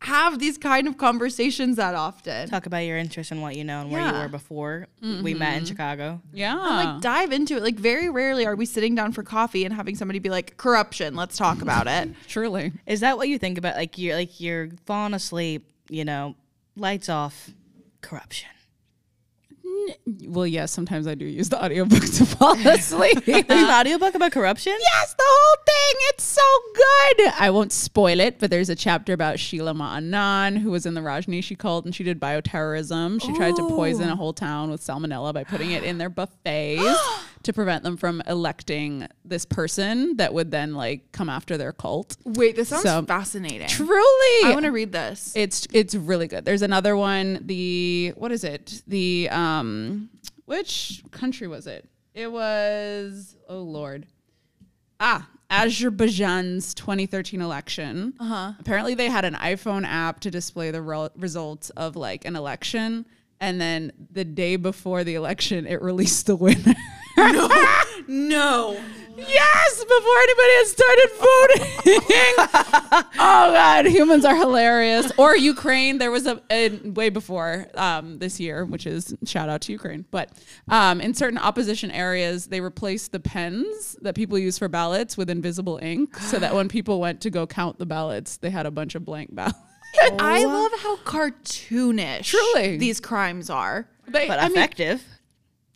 have 0.00 0.38
these 0.38 0.56
kind 0.56 0.86
of 0.86 0.96
conversations 0.96 1.76
that 1.76 1.94
often. 1.94 2.48
Talk 2.48 2.66
about 2.66 2.78
your 2.78 2.96
interest 2.96 3.30
and 3.30 3.42
what 3.42 3.56
you 3.56 3.64
know 3.64 3.80
and 3.80 3.90
where 3.90 4.06
you 4.06 4.12
were 4.12 4.28
before 4.28 4.86
mm-hmm. 5.02 5.22
we 5.22 5.34
met 5.34 5.58
in 5.58 5.64
Chicago. 5.64 6.20
yeah. 6.32 6.56
like 6.56 7.00
dive 7.02 7.32
into 7.32 7.56
it. 7.56 7.62
Like 7.62 7.76
very 7.76 8.08
rarely 8.08 8.46
are 8.46 8.54
we 8.54 8.64
sitting 8.64 8.94
down 8.94 9.12
for 9.12 9.22
coffee 9.22 9.64
and 9.64 9.74
having 9.74 9.96
somebody 9.96 10.18
be 10.18 10.30
like 10.30 10.56
corruption. 10.56 11.14
Let's 11.14 11.36
talk 11.36 11.62
about 11.62 11.86
it. 11.86 12.10
Truly. 12.28 12.72
Is 12.86 13.00
that 13.00 13.16
what 13.16 13.28
you 13.28 13.38
think 13.38 13.58
about? 13.58 13.76
Like 13.76 13.98
you're 13.98 14.14
like 14.14 14.40
you're 14.40 14.68
falling 14.86 15.14
asleep, 15.14 15.68
you 15.88 16.04
know, 16.04 16.36
lights 16.76 17.08
off, 17.08 17.50
corruption. 18.00 18.50
Well, 20.26 20.46
yes, 20.46 20.72
sometimes 20.72 21.06
I 21.06 21.14
do 21.14 21.24
use 21.24 21.48
the 21.48 21.62
audiobook 21.62 22.04
to 22.04 22.26
fall 22.26 22.58
asleep. 22.66 23.26
An 23.26 23.70
audiobook 23.70 24.14
about 24.14 24.32
corruption? 24.32 24.74
Yes, 24.78 25.14
the 25.14 25.24
whole 25.26 25.56
thing. 25.66 26.00
It's 26.10 26.24
so 26.24 26.42
good. 26.74 27.32
I 27.38 27.50
won't 27.50 27.72
spoil 27.72 28.20
it, 28.20 28.38
but 28.38 28.50
there's 28.50 28.68
a 28.68 28.76
chapter 28.76 29.12
about 29.12 29.38
Sheila 29.38 29.74
Ma'anan, 29.74 30.58
who 30.58 30.70
was 30.70 30.86
in 30.86 30.94
the 30.94 31.00
Rajneeshi 31.00 31.58
cult 31.58 31.84
and 31.84 31.94
she 31.94 32.04
did 32.04 32.20
bioterrorism. 32.20 33.22
She 33.22 33.32
tried 33.34 33.56
to 33.56 33.68
poison 33.68 34.08
a 34.08 34.16
whole 34.16 34.32
town 34.32 34.70
with 34.70 34.80
salmonella 34.80 35.32
by 35.34 35.44
putting 35.44 35.72
it 35.72 35.84
in 35.84 35.98
their 35.98 36.10
buffets 36.18 36.82
to 37.48 37.52
prevent 37.54 37.82
them 37.82 37.96
from 37.96 38.22
electing 38.26 39.08
this 39.24 39.46
person 39.46 40.16
that 40.18 40.34
would 40.34 40.50
then 40.50 40.74
like 40.74 41.10
come 41.12 41.30
after 41.30 41.56
their 41.56 41.72
cult. 41.72 42.14
Wait, 42.26 42.56
this 42.56 42.68
sounds 42.68 42.82
So- 42.82 43.02
fascinating. 43.02 43.68
Truly. 43.68 44.44
I 44.44 44.50
want 44.52 44.66
to 44.66 44.70
read 44.70 44.92
this. 44.92 45.32
It's 45.34 45.66
it's 45.72 45.94
really 45.94 46.28
good. 46.28 46.44
There's 46.44 46.60
another 46.62 46.94
one. 46.94 47.40
The 47.46 48.12
what 48.16 48.32
is 48.32 48.44
it? 48.44 48.82
The 48.86 49.30
um, 49.30 50.10
which 50.44 51.02
country 51.10 51.48
was 51.48 51.66
it? 51.66 51.88
It 52.14 52.30
was 52.30 53.34
oh 53.48 53.60
lord, 53.60 54.06
ah, 55.00 55.26
Azerbaijan's 55.50 56.74
2013 56.74 57.40
election. 57.40 58.12
Uh-huh. 58.20 58.52
Apparently, 58.60 58.94
they 58.94 59.08
had 59.08 59.24
an 59.24 59.34
iPhone 59.34 59.86
app 59.86 60.20
to 60.20 60.30
display 60.30 60.70
the 60.70 60.82
ro- 60.82 61.08
results 61.16 61.70
of 61.70 61.96
like 61.96 62.26
an 62.26 62.36
election, 62.36 63.06
and 63.40 63.60
then 63.60 63.92
the 64.10 64.24
day 64.24 64.56
before 64.56 65.04
the 65.04 65.14
election, 65.14 65.66
it 65.66 65.82
released 65.82 66.26
the 66.26 66.36
winner. 66.36 66.74
no. 68.08 68.78
Yes, 69.16 69.82
before 69.82 70.18
anybody 70.22 70.52
had 70.52 70.66
started 70.66 71.10
voting. 71.18 73.04
oh 73.18 73.52
God, 73.52 73.86
humans 73.86 74.24
are 74.24 74.36
hilarious. 74.36 75.10
Or 75.16 75.36
Ukraine, 75.36 75.98
there 75.98 76.12
was 76.12 76.26
a, 76.26 76.40
a 76.50 76.68
way 76.90 77.08
before 77.08 77.66
um, 77.74 78.18
this 78.20 78.38
year, 78.38 78.64
which 78.64 78.86
is 78.86 79.16
shout 79.24 79.48
out 79.48 79.62
to 79.62 79.72
Ukraine. 79.72 80.04
But 80.12 80.30
um, 80.68 81.00
in 81.00 81.14
certain 81.14 81.38
opposition 81.38 81.90
areas, 81.90 82.46
they 82.46 82.60
replaced 82.60 83.10
the 83.10 83.18
pens 83.18 83.96
that 84.02 84.14
people 84.14 84.38
use 84.38 84.56
for 84.56 84.68
ballots 84.68 85.16
with 85.16 85.30
invisible 85.30 85.80
ink, 85.82 86.16
so 86.18 86.38
that 86.38 86.54
when 86.54 86.68
people 86.68 87.00
went 87.00 87.20
to 87.22 87.30
go 87.30 87.44
count 87.46 87.78
the 87.78 87.86
ballots, 87.86 88.36
they 88.36 88.50
had 88.50 88.66
a 88.66 88.70
bunch 88.70 88.94
of 88.94 89.04
blank 89.04 89.34
ballots. 89.34 89.58
I 90.18 90.44
love 90.44 90.72
how 90.80 90.96
cartoonish 90.98 92.24
Truly. 92.24 92.76
these 92.78 93.00
crimes 93.00 93.50
are. 93.50 93.86
They, 94.06 94.26
But 94.26 94.38
I 94.38 94.48
mean, 94.48 94.56
effective. 94.58 95.04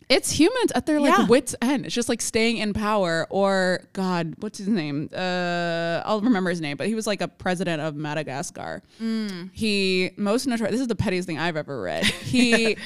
it's 0.09 0.31
humans 0.31 0.71
at 0.75 0.85
their 0.85 0.99
like 0.99 1.17
Yeah. 1.17 1.27
wits 1.27 1.55
end. 1.61 1.85
It's 1.85 1.93
just 1.93 2.09
like 2.09 2.21
staying 2.21 2.57
in 2.57 2.73
power. 2.73 3.27
Or 3.29 3.81
God, 3.93 4.35
what's 4.39 4.57
his 4.57 4.67
name? 4.67 5.09
Uh, 5.15 6.01
I'll 6.05 6.21
remember 6.21 6.49
his 6.49 6.61
name, 6.61 6.77
but 6.77 6.87
he 6.87 6.95
was 6.95 7.05
like 7.07 7.21
a 7.21 7.27
president 7.27 7.81
of 7.81 7.95
Madagascar. 7.95 8.81
He 9.51 10.11
most 10.17 10.47
notorious. 10.47 10.71
This 10.73 10.81
is 10.81 10.87
the 10.87 10.95
pettiest 10.95 11.27
thing 11.27 11.37
I've 11.37 11.57
ever 11.57 11.81
read. 11.81 12.05
He. 12.33 12.77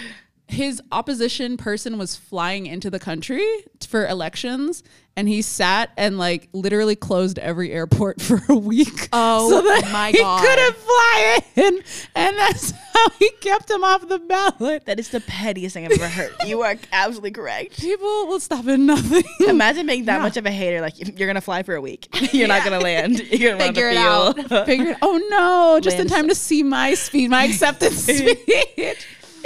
His 0.47 0.81
opposition 0.91 1.57
person 1.57 1.97
was 1.97 2.15
flying 2.15 2.67
into 2.67 2.89
the 2.89 2.99
country 2.99 3.45
for 3.85 4.07
elections, 4.07 4.81
and 5.17 5.27
he 5.27 5.41
sat 5.41 5.91
and 5.97 6.17
like 6.17 6.47
literally 6.53 6.95
closed 6.95 7.37
every 7.39 7.71
airport 7.73 8.21
for 8.21 8.41
a 8.47 8.55
week. 8.55 9.09
Oh 9.11 9.49
so 9.49 9.61
that 9.61 9.91
my 9.91 10.11
he 10.11 10.19
God. 10.19 10.41
couldn't 10.41 10.75
fly 10.77 11.39
in, 11.55 11.83
and 12.15 12.37
that's 12.37 12.71
how 12.93 13.09
he 13.19 13.29
kept 13.41 13.69
him 13.69 13.83
off 13.83 14.07
the 14.07 14.19
ballot. 14.19 14.85
That 14.85 14.99
is 14.99 15.09
the 15.09 15.19
pettiest 15.19 15.73
thing 15.73 15.85
I've 15.85 15.91
ever 15.91 16.07
heard. 16.07 16.33
you 16.45 16.61
are 16.61 16.75
absolutely 16.93 17.31
correct. 17.31 17.77
People 17.79 18.27
will 18.27 18.39
stop 18.39 18.65
at 18.67 18.79
nothing. 18.79 19.23
Imagine 19.47 19.85
being 19.87 20.05
that 20.05 20.21
much 20.21 20.37
of 20.37 20.45
a 20.45 20.51
hater. 20.51 20.79
Like 20.79 20.93
you're 21.19 21.27
gonna 21.27 21.41
fly 21.41 21.63
for 21.63 21.75
a 21.75 21.81
week. 21.81 22.07
You're 22.33 22.47
not 22.47 22.63
gonna 22.63 22.79
land. 22.79 23.19
You're 23.19 23.51
gonna 23.51 23.65
Figure 23.65 23.89
it 23.89 23.95
the 23.95 24.43
field. 24.43 24.65
Figured, 24.65 24.97
oh 25.01 25.17
no, 25.29 25.79
just 25.81 25.97
in 25.97 26.07
Land 26.07 26.09
time 26.09 26.27
to 26.29 26.35
see 26.35 26.63
my 26.63 26.93
speed, 26.93 27.31
my 27.31 27.43
acceptance 27.43 28.03
speed. 28.03 28.97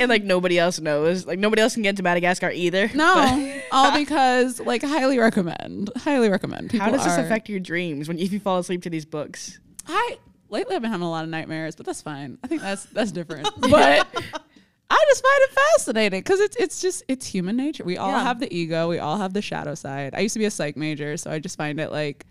And 0.02 0.10
like 0.10 0.24
nobody 0.24 0.60
else 0.60 0.80
knows. 0.80 1.26
Like 1.26 1.39
nobody 1.39 1.62
else 1.62 1.74
can 1.74 1.84
get 1.84 1.97
to 1.97 2.04
Madagascar 2.04 2.49
either. 2.52 2.89
No, 2.93 3.62
all 3.72 3.97
because 3.97 4.60
like 4.60 4.84
highly 4.84 5.18
recommend, 5.20 5.89
highly 5.97 6.30
recommend. 6.30 6.70
People 6.72 6.86
how 6.86 6.91
does 6.91 7.04
this 7.04 7.18
are- 7.18 7.22
affect 7.26 7.49
your 7.49 7.60
dreams 7.60 8.08
when 8.08 8.20
if 8.20 8.32
you 8.34 8.39
fall 8.39 8.60
asleep 8.60 8.82
to 8.84 8.89
these 8.89 9.06
books? 9.06 9.60
I 9.88 10.18
lately 10.49 10.76
I've 10.76 10.82
been 10.82 10.91
having 10.91 11.08
a 11.08 11.10
lot 11.10 11.24
of 11.24 11.30
nightmares, 11.30 11.76
but 11.76 11.86
that's 11.86 12.02
fine. 12.02 12.38
I 12.43 12.47
think 12.47 12.62
that's 12.62 12.86
that's 12.86 13.12
different. 13.12 13.47
But 13.62 14.08
I 14.93 15.06
just 15.10 15.24
find 15.24 15.41
it 15.43 15.49
fascinating 15.78 16.20
because 16.20 16.39
it's 16.41 16.56
it's 16.58 16.82
just 16.82 17.04
it's 17.08 17.26
human 17.26 17.56
nature. 17.56 17.84
We 17.86 17.97
all 17.97 18.12
Yeah. 18.12 18.24
have 18.24 18.39
the 18.41 18.54
ego. 18.54 18.89
We 18.89 18.99
all 18.99 19.18
have 19.18 19.34
the 19.34 19.41
shadow 19.41 19.74
side. 19.74 20.14
I 20.14 20.20
used 20.20 20.34
to 20.34 20.39
be 20.39 20.45
a 20.45 20.52
psych 20.52 20.76
major, 20.76 21.16
so 21.16 21.32
I 21.32 21.39
just 21.39 21.58
find 21.58 21.80
it 21.80 21.91
like 21.91 22.26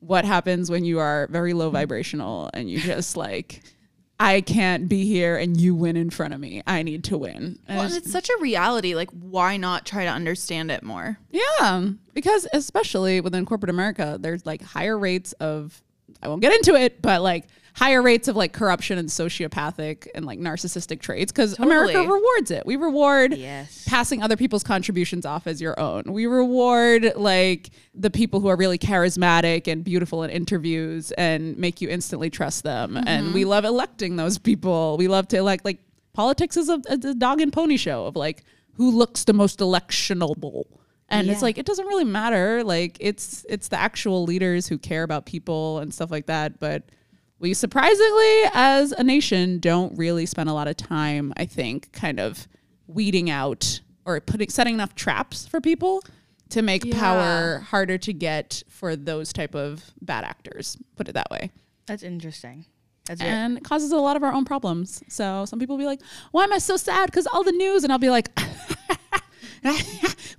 what 0.00 0.24
happens 0.24 0.70
when 0.70 0.84
you 0.84 1.00
are 1.00 1.26
very 1.30 1.52
low 1.52 1.68
vibrational 1.70 2.48
and 2.54 2.70
you 2.70 2.78
just 2.80 3.16
like 3.16 3.62
I 4.20 4.40
can't 4.40 4.88
be 4.88 5.04
here 5.06 5.36
and 5.36 5.60
you 5.60 5.74
win 5.74 5.96
in 5.96 6.10
front 6.10 6.34
of 6.34 6.40
me. 6.40 6.62
I 6.66 6.82
need 6.82 7.04
to 7.04 7.18
win. 7.18 7.58
And 7.68 7.78
Well, 7.78 7.86
and 7.86 7.94
it's 7.94 8.10
such 8.10 8.28
a 8.28 8.36
reality. 8.40 8.94
Like, 8.94 9.10
why 9.10 9.56
not 9.56 9.86
try 9.86 10.04
to 10.04 10.10
understand 10.10 10.70
it 10.70 10.82
more? 10.82 11.18
Yeah, 11.30 11.90
because 12.14 12.48
especially 12.52 13.20
within 13.20 13.46
corporate 13.46 13.70
America, 13.70 14.18
there's 14.20 14.44
like 14.44 14.62
higher 14.62 14.98
rates 14.98 15.32
of 15.34 15.80
I 16.20 16.28
won't 16.28 16.40
get 16.40 16.52
into 16.52 16.74
it, 16.74 17.00
but 17.00 17.22
like 17.22 17.46
higher 17.78 18.02
rates 18.02 18.26
of 18.26 18.34
like 18.34 18.52
corruption 18.52 18.98
and 18.98 19.08
sociopathic 19.08 20.08
and 20.12 20.26
like 20.26 20.40
narcissistic 20.40 21.00
traits 21.00 21.30
because 21.30 21.56
America 21.60 22.00
rewards 22.00 22.50
it. 22.50 22.66
We 22.66 22.74
reward 22.74 23.36
Yes. 23.36 23.84
passing 23.86 24.20
other 24.20 24.36
people's 24.36 24.64
contributions 24.64 25.24
off 25.24 25.46
as 25.46 25.60
your 25.60 25.78
own. 25.78 26.02
We 26.06 26.26
reward 26.26 27.12
like 27.14 27.70
the 27.94 28.10
people 28.10 28.40
who 28.40 28.48
are 28.48 28.56
really 28.56 28.78
charismatic 28.78 29.68
and 29.70 29.84
beautiful 29.84 30.24
in 30.24 30.30
interviews 30.30 31.12
and 31.12 31.56
make 31.56 31.80
you 31.80 31.88
instantly 31.88 32.30
trust 32.30 32.64
them. 32.64 32.96
And 33.06 33.32
we 33.32 33.42
mm-hmm. 33.42 33.50
love 33.50 33.64
electing 33.64 34.16
those 34.16 34.38
people. 34.38 34.96
We 34.96 35.06
love 35.06 35.28
to 35.28 35.36
elect 35.36 35.64
like 35.64 35.78
politics 36.14 36.56
is 36.56 36.68
a, 36.68 36.80
a 36.88 36.96
dog 37.14 37.40
and 37.40 37.52
pony 37.52 37.76
show 37.76 38.06
of 38.06 38.16
like 38.16 38.42
who 38.72 38.90
looks 38.90 39.22
the 39.22 39.34
most 39.34 39.60
electionable. 39.60 40.64
And 41.10 41.30
it's 41.30 41.42
like 41.42 41.56
it 41.58 41.64
doesn't 41.64 41.86
really 41.86 42.04
matter. 42.04 42.64
Like 42.64 42.96
it's 43.00 43.46
it's 43.48 43.68
the 43.68 43.78
actual 43.78 44.24
leaders 44.24 44.66
who 44.66 44.78
care 44.78 45.04
about 45.04 45.26
people 45.26 45.78
and 45.78 45.94
stuff 45.94 46.10
like 46.10 46.26
that. 46.26 46.58
But 46.58 46.82
we 47.40 47.54
surprisingly, 47.54 48.42
as 48.52 48.92
a 48.92 49.02
nation, 49.04 49.58
don't 49.60 49.96
really 49.96 50.26
spend 50.26 50.48
a 50.48 50.52
lot 50.52 50.68
of 50.68 50.76
time, 50.76 51.32
I 51.36 51.44
think, 51.46 51.92
kind 51.92 52.18
of 52.18 52.48
weeding 52.86 53.30
out 53.30 53.80
or 54.04 54.20
putting 54.20 54.48
setting 54.48 54.74
enough 54.74 54.94
traps 54.94 55.46
for 55.46 55.60
people 55.60 56.02
to 56.50 56.62
make 56.62 56.84
Yeah. 56.84 56.98
power 56.98 57.58
harder 57.68 57.98
to 57.98 58.12
get 58.12 58.62
for 58.68 58.96
those 58.96 59.32
type 59.32 59.54
of 59.54 59.84
bad 60.00 60.24
actors. 60.24 60.76
Put 60.96 61.08
it 61.08 61.12
that 61.12 61.30
way. 61.30 61.50
That's 61.86 62.02
interesting. 62.02 62.64
That's 63.06 63.20
it. 63.20 63.26
And 63.26 63.58
it 63.58 63.64
causes 63.64 63.92
a 63.92 63.96
lot 63.96 64.16
of 64.16 64.22
our 64.22 64.32
own 64.32 64.44
problems. 64.44 65.02
So 65.08 65.44
some 65.44 65.58
people 65.58 65.76
will 65.76 65.82
be 65.82 65.86
like, 65.86 66.00
Why 66.32 66.44
am 66.44 66.52
I 66.52 66.58
so 66.58 66.76
sad? 66.76 67.06
Because 67.06 67.26
all 67.26 67.44
the 67.44 67.52
news. 67.52 67.84
And 67.84 67.92
I'll 67.92 67.98
be 67.98 68.10
like, 68.10 68.30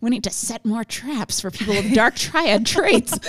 We 0.02 0.10
need 0.10 0.24
to 0.24 0.30
set 0.32 0.66
more 0.66 0.84
traps 0.84 1.41
for 1.41 1.52
people 1.52 1.74
with 1.76 1.93
dark 1.93 2.16
triad 2.18 2.66
traits. 2.66 3.18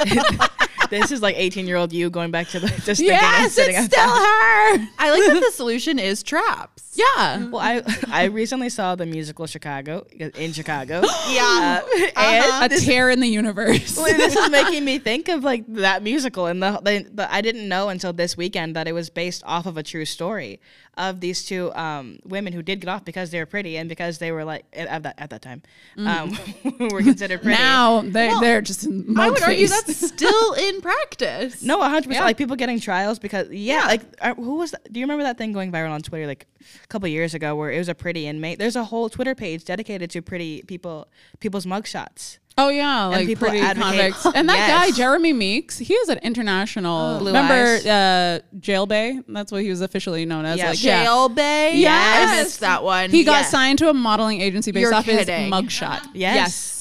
this 0.90 1.10
is 1.12 1.22
like 1.22 1.36
18 1.38 1.66
year 1.66 1.76
old 1.76 1.92
you 1.92 2.10
going 2.10 2.30
back 2.30 2.48
to 2.48 2.60
the 2.60 2.68
just 2.68 2.84
thinking 3.00 3.06
yes, 3.06 3.54
sitting 3.54 3.74
it's 3.76 3.84
outside. 3.84 4.00
still 4.00 4.10
her. 4.10 4.88
I 4.98 5.10
like 5.10 5.32
that 5.32 5.42
the 5.44 5.52
solution 5.52 5.98
is 5.98 6.22
traps. 6.22 6.90
Yeah. 6.94 7.46
Well, 7.46 7.60
I 7.60 7.82
I 8.08 8.24
recently 8.24 8.68
saw 8.68 8.96
the 8.96 9.06
musical 9.06 9.46
Chicago 9.46 10.06
in 10.36 10.52
Chicago. 10.52 11.02
Yeah. 11.30 11.82
Uh, 11.84 12.06
and 12.16 12.64
A 12.64 12.68
this, 12.68 12.84
tear 12.84 13.08
in 13.10 13.20
the 13.20 13.28
universe. 13.28 13.94
this 13.94 14.34
is 14.36 14.50
making 14.58 14.84
me 14.84 14.98
think 14.98 15.28
of 15.28 15.44
like 15.44 15.64
that 15.74 16.02
musical, 16.02 16.46
and 16.46 16.60
the, 16.62 16.80
the, 16.82 17.06
the 17.12 17.32
I 17.32 17.40
didn't 17.40 17.68
know 17.68 17.88
until 17.88 18.12
this 18.12 18.36
weekend 18.36 18.74
that 18.74 18.88
it 18.88 18.92
was 18.92 19.10
based 19.10 19.42
off 19.46 19.66
of 19.66 19.76
a 19.76 19.82
true 19.84 20.04
story 20.04 20.60
of 20.96 21.20
these 21.20 21.44
two 21.44 21.72
um, 21.74 22.18
women 22.24 22.52
who 22.52 22.62
did 22.62 22.80
get 22.80 22.88
off 22.88 23.04
because 23.04 23.30
they 23.30 23.38
were 23.38 23.46
pretty 23.46 23.76
and 23.76 23.88
because 23.88 24.18
they 24.18 24.32
were 24.32 24.44
like 24.44 24.64
at 24.72 25.02
that 25.04 25.14
at 25.18 25.30
that 25.30 25.40
time 25.40 25.62
um, 25.98 26.36
were 26.90 27.00
considered 27.00 27.40
pretty. 27.42 27.56
now 27.56 28.00
they, 28.02 28.28
Well, 28.28 28.40
they're 28.40 28.60
just 28.60 28.84
in 28.84 29.16
I 29.18 29.30
would 29.30 29.42
argue 29.42 29.68
that's 29.68 29.96
still 30.08 30.52
in 30.54 30.79
practice. 30.80 31.62
No, 31.62 31.78
100 31.78 32.08
percent 32.08 32.14
Yeah. 32.14 32.24
like 32.24 32.36
people 32.36 32.56
getting 32.56 32.80
trials 32.80 33.18
because 33.18 33.48
yeah, 33.50 33.86
like 33.86 34.02
uh, 34.20 34.34
who 34.34 34.56
was 34.56 34.70
that? 34.72 34.92
Do 34.92 35.00
you 35.00 35.04
remember 35.04 35.24
that 35.24 35.38
thing 35.38 35.52
going 35.52 35.70
viral 35.72 35.90
on 35.90 36.02
Twitter? 36.02 36.26
Like 36.26 36.46
a 36.82 36.86
couple 36.88 37.08
years 37.08 37.34
ago 37.34 37.54
where 37.56 37.70
it 37.70 37.78
was 37.78 37.88
a 37.88 37.94
pretty 37.94 38.26
inmate. 38.26 38.58
There's 38.58 38.76
a 38.76 38.84
whole 38.84 39.08
Twitter 39.08 39.34
page 39.34 39.64
dedicated 39.64 40.10
to 40.10 40.22
pretty 40.22 40.62
people, 40.66 41.08
people's 41.40 41.66
mugshots. 41.66 42.38
Oh 42.58 42.68
yeah, 42.68 43.06
like 43.06 43.26
people 43.26 43.48
pretty 43.48 43.64
advocate- 43.64 44.12
convicts. 44.12 44.26
And 44.34 44.48
that 44.48 44.56
Yes. 44.58 44.68
guy, 44.90 44.96
Jeremy 44.96 45.32
Meeks, 45.32 45.78
he 45.78 45.94
is 45.94 46.08
an 46.10 46.18
international. 46.18 47.18
Blue 47.20 47.28
remember 47.28 47.78
uh, 47.88 48.40
Jail 48.58 48.84
Bay? 48.86 49.18
That's 49.28 49.50
what 49.52 49.62
he 49.62 49.70
was 49.70 49.80
officially 49.80 50.26
known 50.26 50.44
as. 50.44 50.58
Yeah. 50.58 50.70
Like, 50.70 50.82
yeah. 50.84 51.04
Jail 51.04 51.28
Bay. 51.30 51.76
Yes. 51.76 52.28
I 52.30 52.42
missed 52.42 52.60
that 52.60 52.82
one. 52.82 53.08
He 53.10 53.24
got 53.24 53.42
Yeah. 53.42 53.46
signed 53.46 53.78
to 53.78 53.88
a 53.88 53.94
modeling 53.94 54.40
agency 54.42 54.72
based 54.72 54.82
You're 54.82 54.92
off 54.94 55.04
kidding. 55.06 55.44
his 55.44 55.50
mugshot. 55.52 56.02
yes. 56.12 56.34
Yes. 56.36 56.76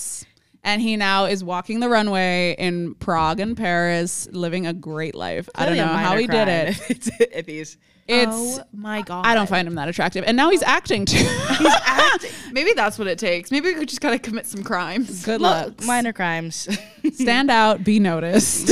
And 0.63 0.81
he 0.81 0.97
now 0.97 1.25
is 1.25 1.43
walking 1.43 1.79
the 1.79 1.87
runway 1.89 2.55
in 2.59 2.95
Prague 2.95 3.39
and 3.39 3.55
Paris, 3.55 4.27
living 4.31 4.67
a 4.67 4.73
great 4.73 5.15
life. 5.15 5.47
I 5.55 5.65
don't 5.65 5.77
know 5.77 5.85
how 5.87 6.17
he 6.17 6.27
did 6.27 6.47
it. 6.49 6.69
If, 6.69 6.91
it's- 6.91 7.09
if 7.31 7.45
he's 7.47 7.77
It's 8.07 8.59
oh 8.59 8.63
my 8.73 9.01
god. 9.01 9.25
I 9.25 9.35
don't 9.35 9.47
find 9.47 9.67
him 9.67 9.75
that 9.75 9.87
attractive. 9.87 10.23
And 10.27 10.35
now 10.35 10.49
he's 10.49 10.63
acting 10.63 11.05
too. 11.05 11.17
He's 11.59 11.73
acting. 11.85 12.31
Maybe 12.51 12.73
that's 12.73 12.97
what 12.97 13.07
it 13.07 13.19
takes. 13.19 13.51
Maybe 13.51 13.67
we 13.69 13.75
could 13.75 13.87
just 13.89 14.01
gotta 14.01 14.17
commit 14.19 14.47
some 14.47 14.63
crimes. 14.63 15.23
Good 15.23 15.39
luck. 15.41 15.83
minor 15.85 16.11
crimes. 16.13 16.67
Stand 17.13 17.51
out, 17.51 17.83
be 17.83 17.99
noticed. 17.99 18.67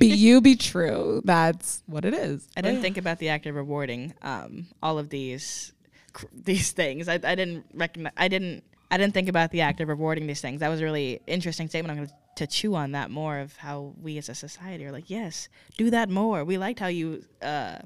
be 0.00 0.06
you, 0.06 0.40
be 0.40 0.56
true. 0.56 1.20
That's 1.24 1.82
what 1.86 2.04
it 2.04 2.14
is. 2.14 2.48
I 2.56 2.62
didn't 2.62 2.80
think 2.80 2.96
about 2.96 3.18
the 3.18 3.28
act 3.28 3.46
of 3.46 3.54
rewarding 3.54 4.14
um, 4.22 4.66
all 4.82 4.98
of 4.98 5.08
these 5.10 5.72
cr- 6.14 6.26
these 6.32 6.72
things. 6.72 7.08
I, 7.08 7.14
I 7.14 7.34
didn't 7.34 7.64
recognize. 7.74 8.12
I 8.16 8.28
didn't. 8.28 8.64
I 8.90 8.96
didn't 8.96 9.14
think 9.14 9.28
about 9.28 9.50
the 9.50 9.60
act 9.60 9.80
of 9.80 9.88
rewarding 9.88 10.26
these 10.26 10.40
things. 10.40 10.60
That 10.60 10.68
was 10.68 10.80
a 10.80 10.84
really 10.84 11.20
interesting 11.26 11.68
statement. 11.68 11.98
I'm 11.98 12.06
going 12.06 12.16
to 12.36 12.46
chew 12.46 12.74
on 12.74 12.92
that 12.92 13.10
more 13.10 13.38
of 13.38 13.56
how 13.56 13.94
we 14.00 14.16
as 14.18 14.28
a 14.28 14.34
society 14.34 14.86
are 14.86 14.92
like, 14.92 15.10
yes, 15.10 15.48
do 15.76 15.90
that 15.90 16.08
more. 16.08 16.44
We 16.44 16.56
liked 16.56 16.80
how 16.80 16.86
you 16.86 17.24
uh, 17.42 17.78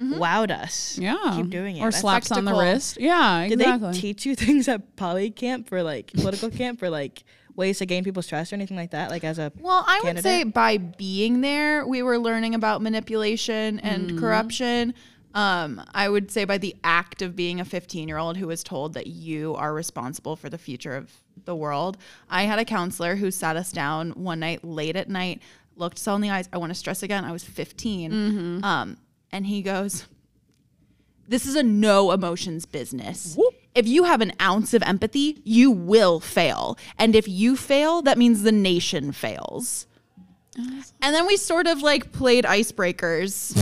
wowed 0.00 0.50
us. 0.50 0.98
Yeah. 0.98 1.34
keep 1.36 1.50
doing 1.50 1.76
it. 1.76 1.80
Or 1.80 1.90
That's 1.90 2.00
slaps 2.00 2.32
on 2.32 2.44
the 2.44 2.54
wrist. 2.54 2.98
Yeah, 3.00 3.42
exactly. 3.42 3.66
Did 3.66 3.80
they 3.94 4.00
teach 4.00 4.24
you 4.24 4.34
things 4.34 4.68
at 4.68 4.96
poly 4.96 5.30
camp 5.30 5.68
for 5.68 5.82
like 5.82 6.12
political 6.12 6.50
camp 6.50 6.78
for 6.78 6.88
like 6.88 7.24
ways 7.54 7.78
to 7.78 7.86
gain 7.86 8.04
people's 8.04 8.26
trust 8.26 8.52
or 8.52 8.56
anything 8.56 8.76
like 8.76 8.92
that? 8.92 9.10
Like 9.10 9.24
as 9.24 9.38
a 9.38 9.52
Well, 9.58 9.84
I 9.86 10.00
would 10.04 10.22
say 10.22 10.44
by 10.44 10.78
being 10.78 11.40
there, 11.42 11.86
we 11.86 12.02
were 12.02 12.18
learning 12.18 12.54
about 12.54 12.80
manipulation 12.80 13.80
and 13.80 14.18
corruption. 14.18 14.94
Um, 15.34 15.82
I 15.94 16.08
would 16.08 16.30
say 16.30 16.44
by 16.44 16.58
the 16.58 16.74
act 16.82 17.22
of 17.22 17.36
being 17.36 17.60
a 17.60 17.64
15 17.64 18.08
year 18.08 18.18
old 18.18 18.36
who 18.36 18.46
was 18.46 18.62
told 18.64 18.94
that 18.94 19.06
you 19.06 19.54
are 19.56 19.74
responsible 19.74 20.36
for 20.36 20.48
the 20.48 20.58
future 20.58 20.96
of 20.96 21.12
the 21.44 21.54
world. 21.54 21.98
I 22.30 22.44
had 22.44 22.58
a 22.58 22.64
counselor 22.64 23.16
who 23.16 23.30
sat 23.30 23.56
us 23.56 23.70
down 23.70 24.10
one 24.12 24.40
night 24.40 24.64
late 24.64 24.96
at 24.96 25.08
night, 25.08 25.42
looked 25.76 25.98
us 25.98 26.08
all 26.08 26.16
in 26.16 26.22
the 26.22 26.30
eyes. 26.30 26.48
I 26.52 26.58
want 26.58 26.70
to 26.70 26.74
stress 26.74 27.02
again, 27.02 27.24
I 27.24 27.32
was 27.32 27.44
15. 27.44 28.10
Um, 28.64 28.96
and 29.30 29.46
he 29.46 29.62
goes, 29.62 30.06
This 31.28 31.46
is 31.46 31.54
a 31.56 31.62
no 31.62 32.10
emotions 32.10 32.64
business. 32.66 33.36
If 33.74 33.86
you 33.86 34.04
have 34.04 34.20
an 34.22 34.32
ounce 34.40 34.74
of 34.74 34.82
empathy, 34.82 35.40
you 35.44 35.70
will 35.70 36.18
fail. 36.20 36.76
And 36.98 37.14
if 37.14 37.28
you 37.28 37.54
fail, 37.56 38.02
that 38.02 38.18
means 38.18 38.42
the 38.42 38.50
nation 38.50 39.12
fails. 39.12 39.86
And 40.56 41.14
then 41.14 41.26
we 41.26 41.36
sort 41.36 41.66
of 41.66 41.82
like 41.82 42.10
played 42.10 42.44
icebreakers. 42.44 43.56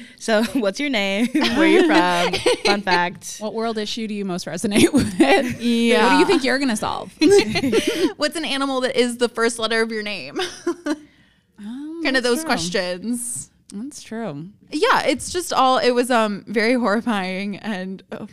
so, 0.18 0.42
what's 0.54 0.80
your 0.80 0.90
name? 0.90 1.28
Where 1.32 1.66
you 1.66 1.86
from? 1.86 2.32
Fun 2.64 2.82
fact. 2.82 3.36
what 3.38 3.54
world 3.54 3.78
issue 3.78 4.08
do 4.08 4.14
you 4.14 4.24
most 4.24 4.46
resonate 4.46 4.92
with? 4.92 5.20
Yeah. 5.60 6.04
What 6.04 6.10
do 6.12 6.18
you 6.18 6.26
think 6.26 6.42
you're 6.44 6.58
gonna 6.58 6.76
solve? 6.76 7.12
What's 8.16 8.36
an 8.36 8.44
animal 8.44 8.80
that 8.80 8.98
is 8.98 9.18
the 9.18 9.28
first 9.28 9.58
letter 9.58 9.82
of 9.82 9.92
your 9.92 10.02
name? 10.02 10.40
kind 12.02 12.16
of 12.16 12.22
those 12.22 12.44
questions. 12.44 13.50
That's 13.72 14.02
true. 14.02 14.48
Yeah, 14.70 15.02
it's 15.02 15.30
just 15.30 15.52
all 15.52 15.78
it 15.78 15.92
was 15.92 16.10
um 16.10 16.44
very 16.48 16.74
horrifying 16.74 17.56
and 17.58 18.02
uh, 18.10 18.26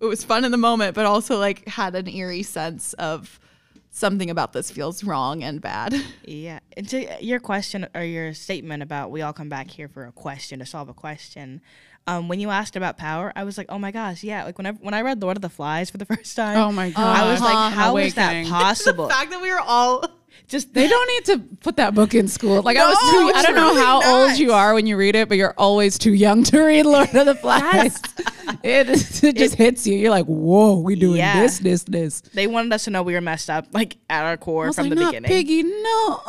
it 0.00 0.04
was 0.04 0.24
fun 0.24 0.44
in 0.44 0.50
the 0.50 0.58
moment 0.58 0.94
but 0.94 1.06
also 1.06 1.38
like 1.38 1.66
had 1.66 1.94
an 1.94 2.06
eerie 2.08 2.42
sense 2.42 2.92
of 2.94 3.40
something 3.94 4.28
about 4.28 4.52
this 4.52 4.70
feels 4.72 5.04
wrong 5.04 5.42
and 5.42 5.60
bad. 5.60 5.94
Yeah. 6.26 6.60
And 6.76 6.88
to 6.88 7.22
your 7.22 7.38
question 7.38 7.86
or 7.94 8.02
your 8.02 8.32
statement 8.34 8.82
about 8.82 9.10
we 9.10 9.20
all 9.22 9.32
come 9.34 9.48
back 9.50 9.70
here 9.70 9.88
for 9.88 10.06
a 10.06 10.12
question 10.12 10.58
to 10.58 10.66
solve 10.66 10.88
a 10.88 10.94
question. 10.94 11.60
Um, 12.06 12.28
when 12.28 12.40
you 12.40 12.50
asked 12.50 12.76
about 12.76 12.96
power, 12.96 13.30
I 13.36 13.44
was 13.44 13.56
like, 13.56 13.66
oh 13.68 13.78
my 13.78 13.90
gosh, 13.90 14.24
yeah. 14.24 14.44
Like 14.44 14.58
when 14.58 14.66
I 14.66 14.72
when 14.72 14.94
I 14.94 15.02
read 15.02 15.22
Lord 15.22 15.36
of 15.36 15.42
the 15.42 15.48
Flies 15.50 15.90
for 15.90 15.98
the 15.98 16.06
first 16.16 16.34
time, 16.34 16.56
Oh 16.56 16.72
my 16.72 16.90
god, 16.90 17.16
I 17.16 17.30
was 17.30 17.40
like, 17.40 17.72
how 17.72 17.96
is 17.98 18.14
that 18.14 18.46
possible? 18.48 19.06
the 19.06 19.14
fact 19.14 19.30
that 19.30 19.40
we 19.40 19.50
were 19.50 19.60
all 19.60 20.04
Just 20.46 20.74
They 20.74 20.86
don't 20.88 21.08
need 21.08 21.24
to 21.26 21.56
put 21.60 21.76
that 21.76 21.94
book 21.94 22.14
in 22.14 22.28
school. 22.28 22.60
Like 22.62 22.76
I 22.76 22.86
was 22.88 22.98
No, 23.12 23.30
too. 23.30 23.34
I 23.36 23.42
don't 23.42 23.54
know 23.54 23.68
really 23.70 23.80
how 23.80 23.98
not. 24.00 24.28
old 24.30 24.38
you 24.38 24.52
are 24.52 24.74
when 24.74 24.86
you 24.86 24.96
read 24.96 25.14
it, 25.16 25.28
but 25.28 25.38
you're 25.38 25.54
always 25.56 25.98
too 25.98 26.12
young 26.12 26.42
to 26.44 26.60
read 26.62 26.84
Lord 26.84 27.14
of 27.14 27.26
the 27.26 27.34
Flies. 27.34 27.98
it 28.62 28.88
it 29.24 29.36
just 29.36 29.54
hits 29.54 29.86
you. 29.86 29.96
You're 29.96 30.10
like, 30.10 30.26
whoa, 30.26 30.78
we 30.78 30.96
doing 30.96 31.16
Yeah. 31.16 31.40
this, 31.40 31.58
this, 31.60 31.84
this. 31.84 32.20
they 32.34 32.46
wanted 32.46 32.72
us 32.72 32.84
to 32.84 32.90
know 32.90 33.02
we 33.02 33.14
were 33.14 33.20
messed 33.22 33.48
up, 33.48 33.66
like 33.72 33.96
at 34.10 34.24
our 34.24 34.36
core 34.36 34.72
from 34.72 34.90
like, 34.90 34.98
the 34.98 35.04
beginning. 35.06 35.28
Piggy, 35.28 35.62
no. 35.62 36.20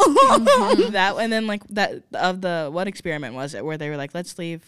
that 0.91 1.15
and 1.19 1.31
then 1.31 1.45
like 1.47 1.65
that 1.69 2.03
of 2.13 2.41
the 2.41 2.69
what 2.71 2.87
experiment 2.87 3.35
was 3.35 3.53
it 3.53 3.65
where 3.65 3.77
they 3.77 3.89
were 3.89 3.97
like, 3.97 4.13
let's 4.13 4.37
leave. 4.37 4.63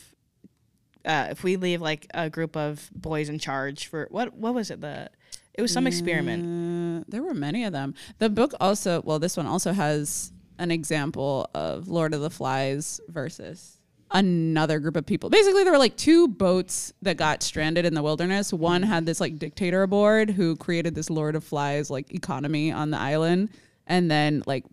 Uh, 1.05 1.27
if 1.31 1.41
we 1.41 1.55
leave 1.55 1.79
like 1.81 2.05
a 2.13 2.29
group 2.29 2.57
of 2.57 2.89
boys 2.93 3.29
in 3.29 3.39
charge 3.39 3.87
for 3.87 4.07
what 4.11 4.33
what 4.33 4.53
was 4.53 4.69
it 4.69 4.81
the 4.81 5.09
it 5.57 5.61
was 5.61 5.71
some 5.73 5.87
experiment 5.87 6.67
there 7.07 7.23
were 7.23 7.33
many 7.33 7.63
of 7.63 7.73
them. 7.73 7.95
The 8.17 8.29
book 8.29 8.53
also, 8.59 9.01
well, 9.03 9.19
this 9.19 9.37
one 9.37 9.45
also 9.45 9.71
has 9.73 10.31
an 10.59 10.71
example 10.71 11.49
of 11.53 11.87
Lord 11.87 12.13
of 12.13 12.21
the 12.21 12.29
Flies 12.29 12.99
versus 13.07 13.79
another 14.11 14.79
group 14.79 14.95
of 14.95 15.05
people. 15.05 15.29
Basically, 15.29 15.63
there 15.63 15.73
were 15.73 15.79
like 15.79 15.97
two 15.97 16.27
boats 16.27 16.93
that 17.01 17.17
got 17.17 17.43
stranded 17.43 17.85
in 17.85 17.93
the 17.93 18.03
wilderness. 18.03 18.53
One 18.53 18.83
had 18.83 19.05
this 19.05 19.19
like 19.19 19.37
dictator 19.37 19.83
aboard 19.83 20.31
who 20.31 20.55
created 20.55 20.95
this 20.95 21.09
Lord 21.09 21.35
of 21.35 21.43
Flies 21.43 21.89
like 21.89 22.13
economy 22.13 22.71
on 22.71 22.89
the 22.89 22.97
island, 22.97 23.49
and 23.85 24.09
then 24.09 24.43
like 24.45 24.65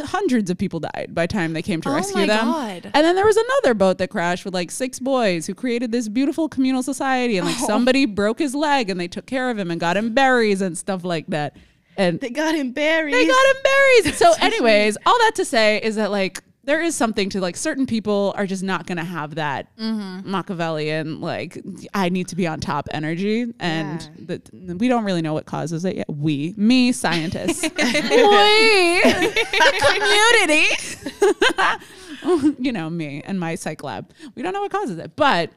hundreds 0.00 0.50
of 0.50 0.58
people 0.58 0.80
died 0.80 1.10
by 1.12 1.24
the 1.24 1.32
time 1.32 1.52
they 1.52 1.62
came 1.62 1.80
to 1.82 1.88
Oh 1.88 1.94
rescue 1.94 2.16
my 2.22 2.26
them. 2.26 2.44
God. 2.46 2.90
And 2.92 3.04
then 3.04 3.14
there 3.16 3.24
was 3.24 3.36
another 3.36 3.74
boat 3.74 3.98
that 3.98 4.08
crashed 4.10 4.44
with 4.44 4.54
like 4.54 4.70
six 4.70 4.98
boys 4.98 5.46
who 5.46 5.54
created 5.54 5.92
this 5.92 6.08
beautiful 6.08 6.48
communal 6.48 6.82
society. 6.82 7.36
And 7.38 7.46
like 7.46 7.56
Oh. 7.60 7.66
somebody 7.66 8.04
broke 8.06 8.38
his 8.38 8.54
leg 8.54 8.90
and 8.90 9.00
they 9.00 9.08
took 9.08 9.26
care 9.26 9.50
of 9.50 9.58
him 9.58 9.70
and 9.70 9.80
got 9.80 9.96
him 9.96 10.12
berries 10.14 10.60
and 10.60 10.76
stuff 10.76 11.04
like 11.04 11.26
that. 11.28 11.56
And 11.98 12.20
they 12.20 12.28
got 12.28 12.54
him 12.54 12.72
buried 12.72 13.14
they 13.14 13.26
got 13.26 13.46
him 13.56 13.62
berries. 13.64 14.16
So, 14.18 14.32
anyways, 14.40 14.98
all 15.06 15.18
that 15.18 15.32
to 15.36 15.44
say 15.46 15.80
is 15.82 15.96
that 15.96 16.10
like 16.10 16.42
there 16.66 16.82
is 16.82 16.94
something 16.94 17.30
to 17.30 17.40
like 17.40 17.56
certain 17.56 17.86
people 17.86 18.34
are 18.36 18.44
just 18.46 18.62
not 18.62 18.86
going 18.86 18.98
to 18.98 19.04
have 19.04 19.36
that 19.36 19.74
Mm-hmm. 19.78 20.30
Machiavellian 20.30 21.20
like 21.20 21.58
I 21.94 22.08
need 22.10 22.28
to 22.28 22.36
be 22.36 22.46
on 22.46 22.60
top 22.60 22.88
energy, 22.92 23.46
and 23.58 24.02
Yeah. 24.02 24.08
that 24.26 24.50
we 24.78 24.88
don't 24.88 25.04
really 25.04 25.22
know 25.22 25.32
what 25.32 25.46
causes 25.46 25.84
it 25.84 25.96
yet. 25.96 26.06
We, 26.08 26.52
me, 26.56 26.92
scientists, 26.92 27.62
we, 27.62 27.68
the 29.02 29.36
community, 32.26 32.56
you 32.62 32.72
know, 32.72 32.90
me 32.90 33.22
and 33.24 33.38
my 33.40 33.54
psych 33.54 33.82
lab. 33.82 34.10
We 34.34 34.42
don't 34.42 34.52
know 34.52 34.60
what 34.62 34.70
causes 34.72 34.98
it, 34.98 35.16
but 35.16 35.50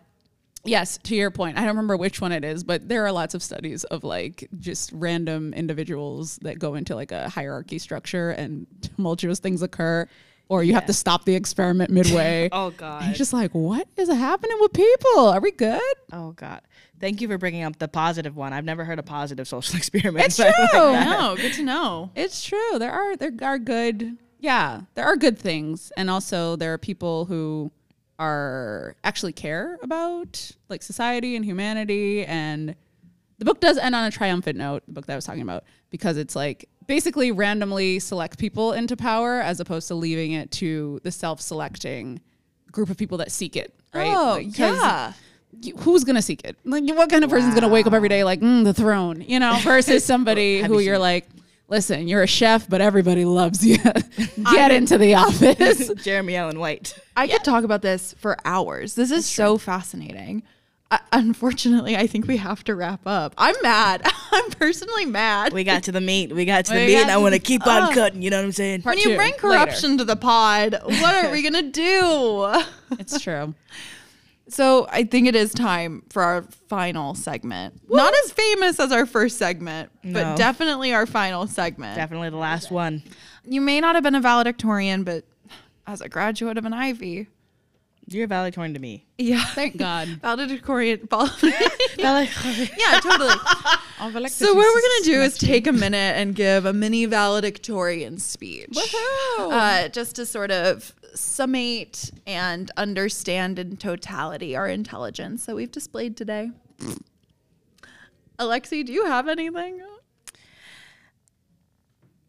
Yes, 0.66 0.98
to 1.04 1.16
your 1.16 1.32
point. 1.32 1.56
I 1.58 1.62
don't 1.62 1.70
remember 1.70 1.96
which 1.96 2.20
one 2.20 2.34
it 2.34 2.44
is, 2.44 2.66
but 2.66 2.90
there 2.90 3.06
are 3.06 3.14
lots 3.14 3.34
of 3.34 3.42
studies 3.42 3.86
of 3.86 4.04
like 4.04 4.50
just 4.60 4.92
random 4.92 5.54
individuals 5.54 6.38
that 6.42 6.60
go 6.60 6.76
into 6.76 6.96
like 6.96 7.14
a 7.14 7.30
hierarchy 7.30 7.80
structure 7.80 8.32
and 8.32 8.68
tumultuous 8.82 9.40
things 9.40 9.62
occur, 9.62 10.06
or 10.50 10.64
you 10.64 10.74
have 10.74 10.86
to 10.88 10.94
stop 10.94 11.24
the 11.24 11.36
experiment 11.36 11.90
midway. 11.92 12.50
oh 12.54 12.68
And 12.68 12.78
god 12.78 13.06
you're 13.06 13.14
just 13.14 13.32
like, 13.32 13.52
what 13.52 13.88
is 13.96 14.10
happening 14.10 14.58
with 14.60 14.74
people? 14.74 15.28
Are 15.30 15.40
we 15.40 15.52
good? 15.52 15.82
oh 16.12 16.32
god 16.34 16.62
thank 17.00 17.22
you 17.22 17.28
for 17.30 17.38
bringing 17.38 17.64
up 17.64 17.80
the 17.80 17.88
positive 17.88 18.36
one 18.36 18.52
i've 18.52 18.66
never 18.66 18.84
heard 18.84 19.00
a 19.00 19.04
positive 19.04 19.48
social 19.48 19.76
experiment 19.82 20.26
It's 20.26 20.36
so 20.36 20.44
like 20.60 20.70
true. 20.72 20.92
No, 20.94 21.36
good 21.38 21.54
to 21.54 21.64
know. 21.64 22.12
It's 22.16 22.44
true. 22.44 22.78
There 22.78 22.92
are 22.92 23.16
there 23.16 23.32
are 23.42 23.58
good 23.58 24.18
yeah, 24.42 24.82
there 24.96 25.06
are 25.06 25.16
good 25.18 25.38
things. 25.38 25.92
And 25.98 26.10
also 26.10 26.56
there 26.56 26.74
are 26.74 26.78
people 26.78 27.26
who 27.26 27.72
are 28.18 28.96
actually 29.04 29.34
care 29.34 29.78
about 29.82 30.52
like 30.70 30.82
society 30.84 31.36
and 31.36 31.44
humanity 31.46 32.26
and 32.26 32.76
the 33.38 33.46
book 33.46 33.60
does 33.62 33.78
end 33.78 33.96
on 33.96 34.04
a 34.06 34.12
triumphant 34.12 34.58
note, 34.58 34.84
the 34.88 34.94
book 34.94 35.06
that 35.06 35.14
I 35.14 35.16
was 35.16 35.26
talking 35.26 35.42
about, 35.42 35.64
because 35.90 36.18
it's 36.18 36.36
like 36.36 36.68
basically 36.90 37.32
randomly 37.32 38.00
select 38.00 38.40
people 38.40 38.74
into 38.74 38.98
power 38.98 39.40
as 39.42 39.60
opposed 39.60 39.88
to 39.88 39.94
leaving 39.96 40.32
it 40.34 40.50
to 40.50 41.00
the 41.04 41.12
self-selecting 41.12 42.20
group 42.72 42.90
of 42.90 42.98
people 42.98 43.20
that 43.20 43.32
seek 43.32 43.56
it, 43.56 43.72
right? 43.94 44.08
Oh, 44.14 44.34
Like, 44.34 44.48
'cause 44.48 44.76
yeah. 44.82 45.14
you- 45.62 45.76
who's 45.78 46.04
gonna 46.04 46.22
seek 46.24 46.42
it? 46.44 46.58
Like, 46.66 46.84
what 46.86 47.10
kind 47.12 47.24
of 47.24 47.30
person's 47.30 47.54
gonna 47.54 47.68
wake 47.70 47.86
up 47.88 47.94
every 47.94 48.10
day 48.10 48.24
like 48.24 48.42
mm, 48.42 48.64
the 48.64 48.74
throne, 48.74 49.22
you 49.28 49.40
know, 49.40 49.58
versus 49.64 50.04
somebody 50.04 50.62
who 50.64 50.80
you 50.80 50.88
you're 50.88 50.98
like, 50.98 51.28
listen, 51.68 52.08
you're 52.08 52.24
a 52.24 52.28
chef, 52.28 52.68
but 52.68 52.82
everybody 52.82 53.24
loves 53.24 53.64
you. 53.64 53.78
Get 54.52 54.72
into 54.72 54.98
the 54.98 55.14
office. 55.14 55.92
jeremy 56.04 56.36
allen 56.36 56.58
white 56.58 56.98
I 57.16 57.28
could 57.28 57.44
talk 57.44 57.64
about 57.64 57.84
this 57.84 58.16
for 58.18 58.36
hours. 58.46 58.96
This 58.96 59.12
is 59.12 59.28
so 59.28 59.60
fascinating. 59.60 60.42
I, 60.92 61.00
unfortunately, 61.12 61.96
I 61.96 62.08
think 62.08 62.28
we 62.28 62.38
have 62.38 62.64
to 62.64 62.74
wrap 62.76 63.02
up. 63.06 63.34
I'm 63.38 63.56
mad. 63.62 64.02
I'm 64.32 64.50
personally 64.52 65.06
mad. 65.06 65.54
we 65.54 65.64
got 65.64 65.84
to 65.84 65.92
the 65.92 66.02
meat 66.02 66.34
we 66.34 66.46
got 66.46 66.66
to 66.66 66.74
the 66.74 66.80
We 66.80 66.86
meat 66.88 66.96
and 66.98 67.12
i 67.12 67.18
want 67.18 67.34
to 67.34 67.40
keep 67.40 67.66
on 67.68 67.84
Ugh. 67.84 67.94
cutting 67.94 68.22
you 68.22 68.30
know 68.30 68.38
what 68.38 68.46
i'm 68.46 68.52
saying 68.52 68.82
Part 68.84 68.96
when 68.96 69.04
you 69.04 69.10
two, 69.12 69.16
bring 69.16 69.32
later. 69.32 69.40
corruption 69.42 69.98
to 69.98 70.04
the 70.06 70.16
pod, 70.16 70.78
what 70.84 71.16
are 71.26 71.32
we 71.32 71.42
gonna 71.48 71.64
do? 71.70 72.54
It's 73.00 73.20
true. 73.22 73.54
So 74.48 74.88
I 74.92 75.04
think 75.04 75.28
it 75.28 75.36
is 75.36 75.54
time 75.54 76.02
for 76.10 76.24
our 76.24 76.42
final 76.70 77.14
segment. 77.14 77.80
Not 77.88 78.14
as 78.26 78.32
famous 78.32 78.80
as 78.80 78.92
our 78.92 79.06
first 79.06 79.38
segment, 79.38 79.92
No. 80.04 80.14
but 80.24 80.38
definitely 80.38 80.92
our 80.92 81.06
final 81.06 81.46
segment. 81.46 81.96
Definitely 81.96 82.32
the 82.32 82.38
last 82.38 82.72
one. 82.72 83.04
You 83.46 83.62
may 83.62 83.80
not 83.80 83.94
have 83.94 84.04
been 84.04 84.16
a 84.16 84.22
valedictorian, 84.22 85.04
but 85.04 85.24
as 85.86 86.02
a 86.02 86.10
graduate 86.10 86.58
of 86.58 86.66
an 86.66 86.74
Ivy, 86.74 87.28
You're 88.12 88.28
valedictorian 88.28 88.74
to 88.74 88.80
me. 88.80 89.06
yeah, 89.18 89.44
Thank 89.54 89.78
God. 89.78 90.08
valedictorian. 90.22 91.08
val- 91.10 91.28
Valedictorian. 91.98 92.70
yeah, 92.78 93.00
totally. 93.02 93.36
So 94.30 94.54
what 94.54 94.74
we're 94.74 94.82
gonna 94.82 95.04
do 95.04 95.22
is 95.22 95.38
take 95.38 95.68
a 95.68 95.74
minute 95.74 96.16
and 96.16 96.34
give 96.34 96.66
a 96.66 96.72
mini 96.72 97.06
valedictorian 97.06 98.18
speech, 98.18 98.70
Woohoo! 98.74 99.52
uh, 99.52 99.90
just 99.90 100.16
to 100.16 100.26
sort 100.26 100.52
of 100.52 100.96
summate 101.14 102.10
and 102.26 102.72
understand 102.78 103.60
in 103.60 103.76
totality 103.76 104.56
our 104.56 104.70
intelligence 104.70 105.46
that 105.48 105.56
we've 105.58 105.70
displayed 105.72 106.16
today. 106.16 106.50
Alexi, 108.40 108.86
do 108.86 108.94
you 108.94 109.04
have 109.06 109.28
anything? 109.28 109.82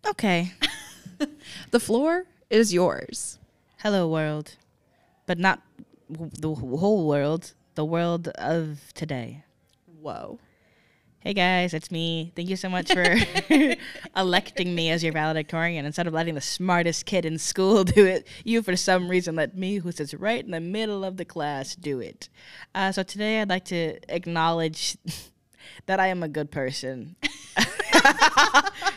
okay. 0.08 0.52
The 1.70 1.78
floor 1.78 2.24
is 2.50 2.72
yours. 2.74 3.38
Hello, 3.78 4.08
world. 4.08 4.56
But 5.26 5.38
not 5.38 5.60
w- 5.60 5.69
the 6.10 6.54
whole 6.54 7.06
world, 7.06 7.52
the 7.74 7.84
world 7.84 8.28
of 8.28 8.80
today. 8.94 9.44
Whoa. 10.00 10.38
Hey 11.20 11.34
guys, 11.34 11.74
it's 11.74 11.90
me. 11.90 12.32
Thank 12.34 12.48
you 12.48 12.56
so 12.56 12.70
much 12.70 12.92
for 12.92 13.04
electing 14.16 14.74
me 14.74 14.90
as 14.90 15.04
your 15.04 15.12
valedictorian 15.12 15.84
instead 15.84 16.06
of 16.06 16.14
letting 16.14 16.34
the 16.34 16.40
smartest 16.40 17.04
kid 17.04 17.26
in 17.26 17.38
school 17.38 17.84
do 17.96 18.06
it. 18.06 18.26
You, 18.42 18.62
for 18.62 18.74
some 18.74 19.08
reason, 19.08 19.36
let 19.36 19.56
me, 19.56 19.76
who 19.76 19.92
sits 19.92 20.14
right 20.14 20.42
in 20.42 20.50
the 20.50 20.60
middle 20.60 21.04
of 21.04 21.16
the 21.16 21.24
class, 21.24 21.76
do 21.76 22.00
it. 22.00 22.28
Uh, 22.74 22.90
so 22.90 23.02
today, 23.02 23.40
I'd 23.40 23.50
like 23.50 23.66
to 23.66 23.98
acknowledge 24.08 24.96
that 25.86 26.00
I 26.00 26.06
am 26.06 26.22
a 26.22 26.28
good 26.28 26.50
person. 26.50 27.16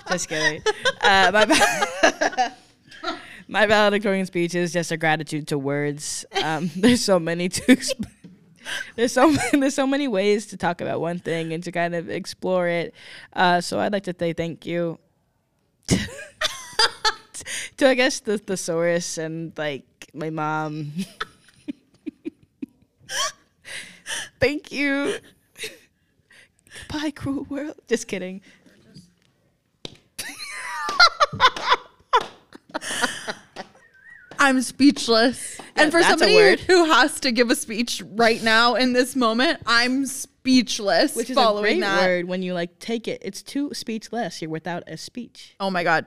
just 0.08 0.30
kidding. 0.30 0.64
Uh, 1.02 1.46
my, 1.48 2.54
my 3.48 3.66
valedictorian 3.66 4.26
speech 4.26 4.56
is 4.56 4.74
just 4.74 4.92
a 4.92 4.98
gratitude 4.98 5.48
to 5.50 5.58
words. 5.58 6.26
Um, 6.44 6.72
there's 6.76 7.04
so 7.04 7.20
many 7.20 7.50
to. 7.50 7.78
There's 8.96 9.12
so 9.12 9.36
there's 9.52 9.76
so 9.76 9.86
many 9.86 10.08
ways 10.08 10.46
to 10.48 10.56
talk 10.56 10.80
about 10.80 11.02
one 11.02 11.20
thing 11.20 11.52
and 11.52 11.62
to 11.66 11.72
kind 11.74 11.94
of 11.94 12.10
explore 12.10 12.70
it. 12.70 12.96
Uh, 13.34 13.60
so 13.60 13.78
I'd 13.78 13.92
like 13.92 14.04
to 14.04 14.16
say 14.18 14.32
thank 14.32 14.66
you 14.66 15.00
to 15.88 15.98
I 17.90 17.94
guess 17.94 18.22
the 18.22 18.38
thesaurus 18.38 19.18
and 19.18 19.52
like 19.58 19.84
my 20.14 20.30
mom. 20.30 20.94
thank 24.40 24.72
you. 24.72 25.16
Goodbye, 26.88 27.12
cruel 27.12 27.44
world. 27.50 27.76
Just 27.90 28.08
kidding. 28.08 28.40
I'm 34.44 34.62
speechless. 34.62 35.60
and 35.78 35.92
for 35.92 36.02
somebody 36.02 36.58
who 36.64 36.86
has 36.86 37.20
to 37.22 37.32
give 37.32 37.50
a 37.50 37.56
speech 37.56 38.04
right 38.12 38.44
now 38.44 38.76
in 38.76 38.92
this 38.92 39.16
moment, 39.16 39.62
I'm 39.66 40.06
speechless 40.06 41.16
Which 41.16 41.30
is 41.30 41.36
following 41.36 41.66
a 41.66 41.68
great 41.68 41.82
that. 41.82 42.02
word 42.02 42.28
when 42.28 42.44
you 42.44 42.54
like 42.54 42.78
take 42.80 43.08
it. 43.08 43.22
It's 43.24 43.42
too 43.42 43.74
speechless. 43.74 44.42
You're 44.42 44.52
without 44.52 44.84
a 44.88 44.98
speech. 44.98 45.56
Oh 45.60 45.70
my 45.70 45.84
God. 45.84 46.06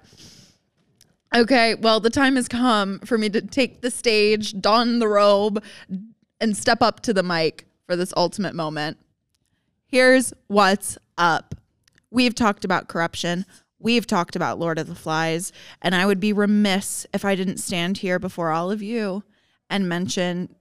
Okay, 1.34 1.74
well, 1.76 1.98
the 1.98 2.10
time 2.10 2.36
has 2.36 2.46
come 2.46 2.98
for 3.00 3.16
me 3.16 3.28
to 3.30 3.40
take 3.40 3.80
the 3.80 3.90
stage, 3.90 4.60
don 4.60 4.98
the 4.98 5.08
robe, 5.08 5.62
and 6.40 6.56
step 6.56 6.82
up 6.82 7.00
to 7.00 7.14
the 7.14 7.22
mic 7.22 7.66
for 7.86 7.96
this 7.96 8.12
ultimate 8.16 8.54
moment. 8.54 8.98
Here's 9.86 10.34
what's 10.48 10.98
up. 11.16 11.54
We've 12.10 12.34
talked 12.34 12.64
about 12.64 12.88
corruption. 12.88 13.46
We've 13.78 14.06
talked 14.06 14.36
about 14.36 14.58
Lord 14.58 14.78
of 14.78 14.86
the 14.86 14.94
Flies. 14.94 15.52
And 15.82 15.94
I 15.94 16.06
would 16.06 16.20
be 16.20 16.32
remiss 16.32 17.06
if 17.12 17.24
I 17.24 17.34
didn't 17.34 17.58
stand 17.58 17.98
here 17.98 18.18
before 18.18 18.50
all 18.50 18.70
of 18.70 18.82
you 18.82 19.22
and 19.68 19.88
mention 19.88 20.54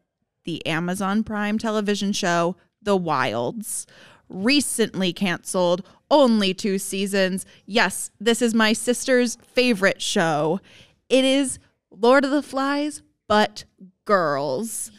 the 0.44 0.66
Amazon 0.66 1.24
Prime 1.24 1.58
television 1.58 2.12
show, 2.12 2.56
The 2.82 2.98
Wilds. 2.98 3.88
Recently 4.28 5.14
canceled, 5.14 5.88
only 6.10 6.54
two 6.54 6.78
seasons. 6.78 7.46
Yes, 7.66 8.12
this 8.20 8.42
is 8.42 8.54
my 8.54 8.74
sister's 8.74 9.36
favorite 9.36 10.02
show. 10.02 10.60
It 11.10 11.24
is 11.24 11.60
Lord 11.92 12.26
of 12.26 12.32
the 12.32 12.42
Flies, 12.42 13.02
but 13.28 13.66
girls. 14.06 14.92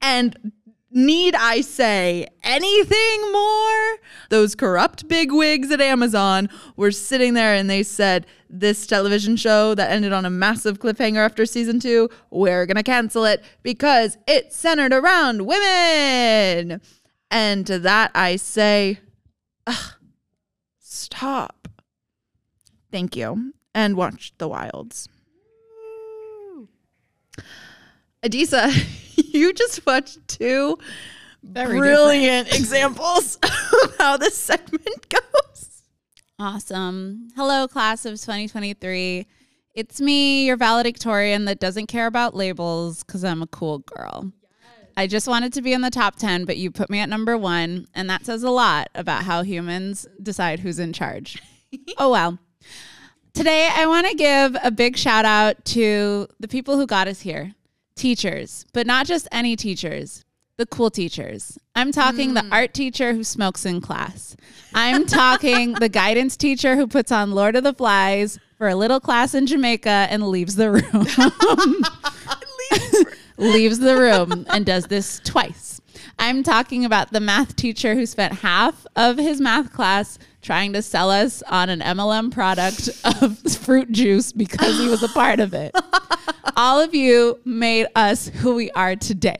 And 0.00 0.52
need 0.90 1.34
I 1.34 1.60
say 1.60 2.26
anything 2.42 3.32
more? 3.32 3.96
Those 4.28 4.54
corrupt 4.54 5.08
bigwigs 5.08 5.70
at 5.70 5.80
Amazon 5.80 6.48
were 6.76 6.90
sitting 6.90 7.34
there 7.34 7.54
and 7.54 7.68
they 7.68 7.82
said, 7.82 8.26
This 8.48 8.86
television 8.86 9.36
show 9.36 9.74
that 9.74 9.90
ended 9.90 10.12
on 10.12 10.24
a 10.24 10.30
massive 10.30 10.78
cliffhanger 10.78 11.24
after 11.24 11.46
season 11.46 11.80
two, 11.80 12.08
we're 12.30 12.66
going 12.66 12.76
to 12.76 12.82
cancel 12.82 13.24
it 13.24 13.42
because 13.62 14.18
it's 14.26 14.56
centered 14.56 14.92
around 14.92 15.46
women. 15.46 16.80
And 17.30 17.66
to 17.66 17.78
that 17.78 18.10
I 18.14 18.36
say, 18.36 18.98
"Ugh, 19.66 19.94
Stop. 20.92 21.68
Thank 22.90 23.14
you. 23.16 23.52
And 23.74 23.96
watch 23.96 24.32
The 24.38 24.48
Wilds. 24.48 25.08
Adisa, 28.24 28.70
you 29.32 29.52
just 29.54 29.86
watched 29.86 30.18
two 30.28 30.78
Very 31.42 31.78
brilliant 31.78 32.48
examples 32.54 33.36
of 33.42 33.96
how 33.98 34.18
this 34.18 34.36
segment 34.36 35.08
goes. 35.08 35.82
Awesome. 36.38 37.28
Hello, 37.34 37.66
class 37.66 38.04
of 38.04 38.12
2023. 38.12 39.26
It's 39.74 40.00
me, 40.00 40.44
your 40.46 40.58
valedictorian 40.58 41.46
that 41.46 41.60
doesn't 41.60 41.86
care 41.86 42.06
about 42.06 42.34
labels 42.34 43.04
because 43.04 43.24
I'm 43.24 43.40
a 43.40 43.46
cool 43.46 43.78
girl. 43.78 44.32
I 44.96 45.06
just 45.06 45.26
wanted 45.26 45.54
to 45.54 45.62
be 45.62 45.72
in 45.72 45.80
the 45.80 45.90
top 45.90 46.16
10, 46.16 46.44
but 46.44 46.58
you 46.58 46.70
put 46.70 46.90
me 46.90 46.98
at 46.98 47.08
number 47.08 47.38
one, 47.38 47.86
and 47.94 48.10
that 48.10 48.26
says 48.26 48.42
a 48.42 48.50
lot 48.50 48.90
about 48.94 49.22
how 49.22 49.42
humans 49.42 50.06
decide 50.22 50.60
who's 50.60 50.78
in 50.78 50.92
charge. 50.92 51.42
oh, 51.96 52.10
well. 52.10 52.38
Today, 53.32 53.70
I 53.72 53.86
want 53.86 54.08
to 54.08 54.14
give 54.14 54.56
a 54.62 54.70
big 54.70 54.98
shout 54.98 55.24
out 55.24 55.64
to 55.66 56.26
the 56.38 56.48
people 56.48 56.76
who 56.76 56.86
got 56.86 57.06
us 57.08 57.20
here 57.20 57.54
teachers, 58.00 58.64
but 58.72 58.86
not 58.86 59.06
just 59.06 59.28
any 59.30 59.54
teachers, 59.56 60.24
the 60.56 60.64
cool 60.64 60.90
teachers. 60.90 61.58
I'm 61.74 61.92
talking 61.92 62.32
the 62.32 62.42
hmm. 62.42 62.52
art 62.52 62.72
teacher 62.72 63.12
who 63.12 63.22
smokes 63.22 63.66
in 63.66 63.82
class. 63.82 64.36
I'm 64.74 65.06
talking 65.06 65.74
the 65.74 65.88
guidance 66.00 66.36
teacher 66.36 66.76
who 66.76 66.86
puts 66.86 67.12
on 67.12 67.32
Lord 67.32 67.56
of 67.56 67.64
the 67.64 67.74
Flies 67.74 68.38
for 68.56 68.68
a 68.68 68.74
little 68.74 69.00
class 69.00 69.34
in 69.34 69.46
Jamaica 69.46 70.08
and 70.10 70.26
leaves 70.28 70.56
the 70.56 70.70
room. 70.70 71.06
leaves 73.36 73.78
the 73.78 73.96
room 73.96 74.46
and 74.48 74.64
does 74.64 74.86
this 74.86 75.20
twice. 75.22 75.80
I'm 76.18 76.42
talking 76.42 76.84
about 76.84 77.12
the 77.12 77.20
math 77.20 77.56
teacher 77.56 77.94
who 77.94 78.06
spent 78.06 78.34
half 78.34 78.86
of 78.96 79.18
his 79.18 79.40
math 79.40 79.72
class 79.72 80.18
trying 80.42 80.72
to 80.72 80.82
sell 80.82 81.10
us 81.10 81.42
on 81.42 81.68
an 81.68 81.80
MLM 81.80 82.30
product 82.30 82.88
of 83.04 83.38
fruit 83.58 83.92
juice 83.92 84.32
because 84.32 84.78
he 84.78 84.88
was 84.88 85.02
a 85.02 85.08
part 85.08 85.40
of 85.40 85.52
it. 85.52 85.74
All 86.56 86.80
of 86.80 86.94
you 86.94 87.38
made 87.44 87.86
us 87.94 88.28
who 88.28 88.54
we 88.54 88.70
are 88.72 88.96
today. 88.96 89.38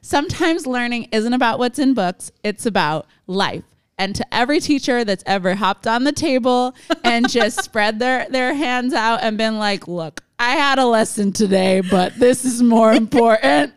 Sometimes 0.00 0.66
learning 0.66 1.08
isn't 1.12 1.32
about 1.32 1.58
what's 1.58 1.78
in 1.78 1.94
books, 1.94 2.32
it's 2.42 2.66
about 2.66 3.06
life. 3.26 3.64
And 3.98 4.16
to 4.16 4.34
every 4.34 4.58
teacher 4.58 5.04
that's 5.04 5.22
ever 5.26 5.54
hopped 5.54 5.86
on 5.86 6.04
the 6.04 6.12
table 6.12 6.74
and 7.04 7.28
just 7.28 7.62
spread 7.64 7.98
their, 7.98 8.26
their 8.28 8.54
hands 8.54 8.94
out 8.94 9.22
and 9.22 9.38
been 9.38 9.58
like, 9.58 9.86
look, 9.86 10.22
I 10.38 10.56
had 10.56 10.80
a 10.80 10.86
lesson 10.86 11.32
today, 11.32 11.82
but 11.82 12.18
this 12.18 12.44
is 12.44 12.62
more 12.62 12.92
important. 12.92 13.72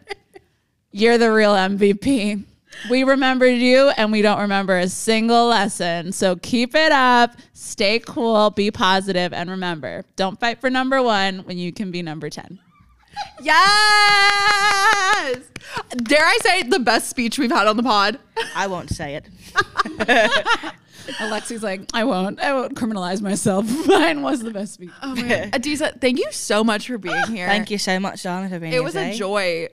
You're 0.92 1.20
the 1.20 1.32
real 1.32 1.54
MVP. 1.54 2.44
We 2.90 3.04
remembered 3.04 3.58
you 3.58 3.90
and 3.98 4.12
we 4.12 4.22
don't 4.22 4.40
remember 4.40 4.78
a 4.78 4.90
single 4.90 5.48
lesson. 5.48 6.12
So 6.12 6.36
keep 6.38 6.74
it 6.74 6.92
up, 6.92 7.36
stay 7.54 8.00
cool, 8.00 8.50
be 8.50 8.72
positive, 8.72 9.32
and 9.34 9.50
remember 9.50 10.06
don't 10.16 10.40
fight 10.40 10.60
for 10.60 10.70
number 10.70 11.02
one 11.02 11.40
when 11.40 11.58
you 11.58 11.72
can 11.72 11.92
be 11.92 12.02
number 12.02 12.30
10. 12.30 12.60
Yes. 14.46 15.38
Dare 15.98 16.26
I 16.26 16.38
say 16.42 16.64
the 16.64 16.80
best 16.80 17.10
speech 17.10 17.38
we've 17.38 17.52
had 17.52 17.68
on 17.68 17.78
the 17.78 17.84
pod? 17.84 18.18
I 18.56 18.68
won't 18.68 18.90
say 18.90 19.16
it. 19.16 19.30
Alexi's 21.20 21.62
like, 21.62 21.82
I 21.94 22.04
won't. 22.04 22.40
I 22.40 22.54
won't 22.54 22.76
criminalize 22.76 23.22
myself. 23.22 23.66
Mine 23.88 24.22
was 24.22 24.42
the 24.42 24.52
best 24.52 24.74
speech. 24.76 24.90
Oh 25.04 25.16
man. 25.16 25.52
Adisa, 25.52 26.00
thank 26.02 26.18
you 26.18 26.32
so 26.32 26.64
much 26.64 26.88
for 26.88 26.98
being 26.98 27.24
here. 27.28 27.48
Thank 27.48 27.70
you 27.72 27.78
so 27.78 28.00
much, 28.00 28.24
Donna, 28.24 28.50
for 28.50 28.60
being 28.60 28.72
here. 28.72 28.82
It 28.82 28.84
was 28.84 28.96
a 28.96 29.14
joy. 29.14 29.68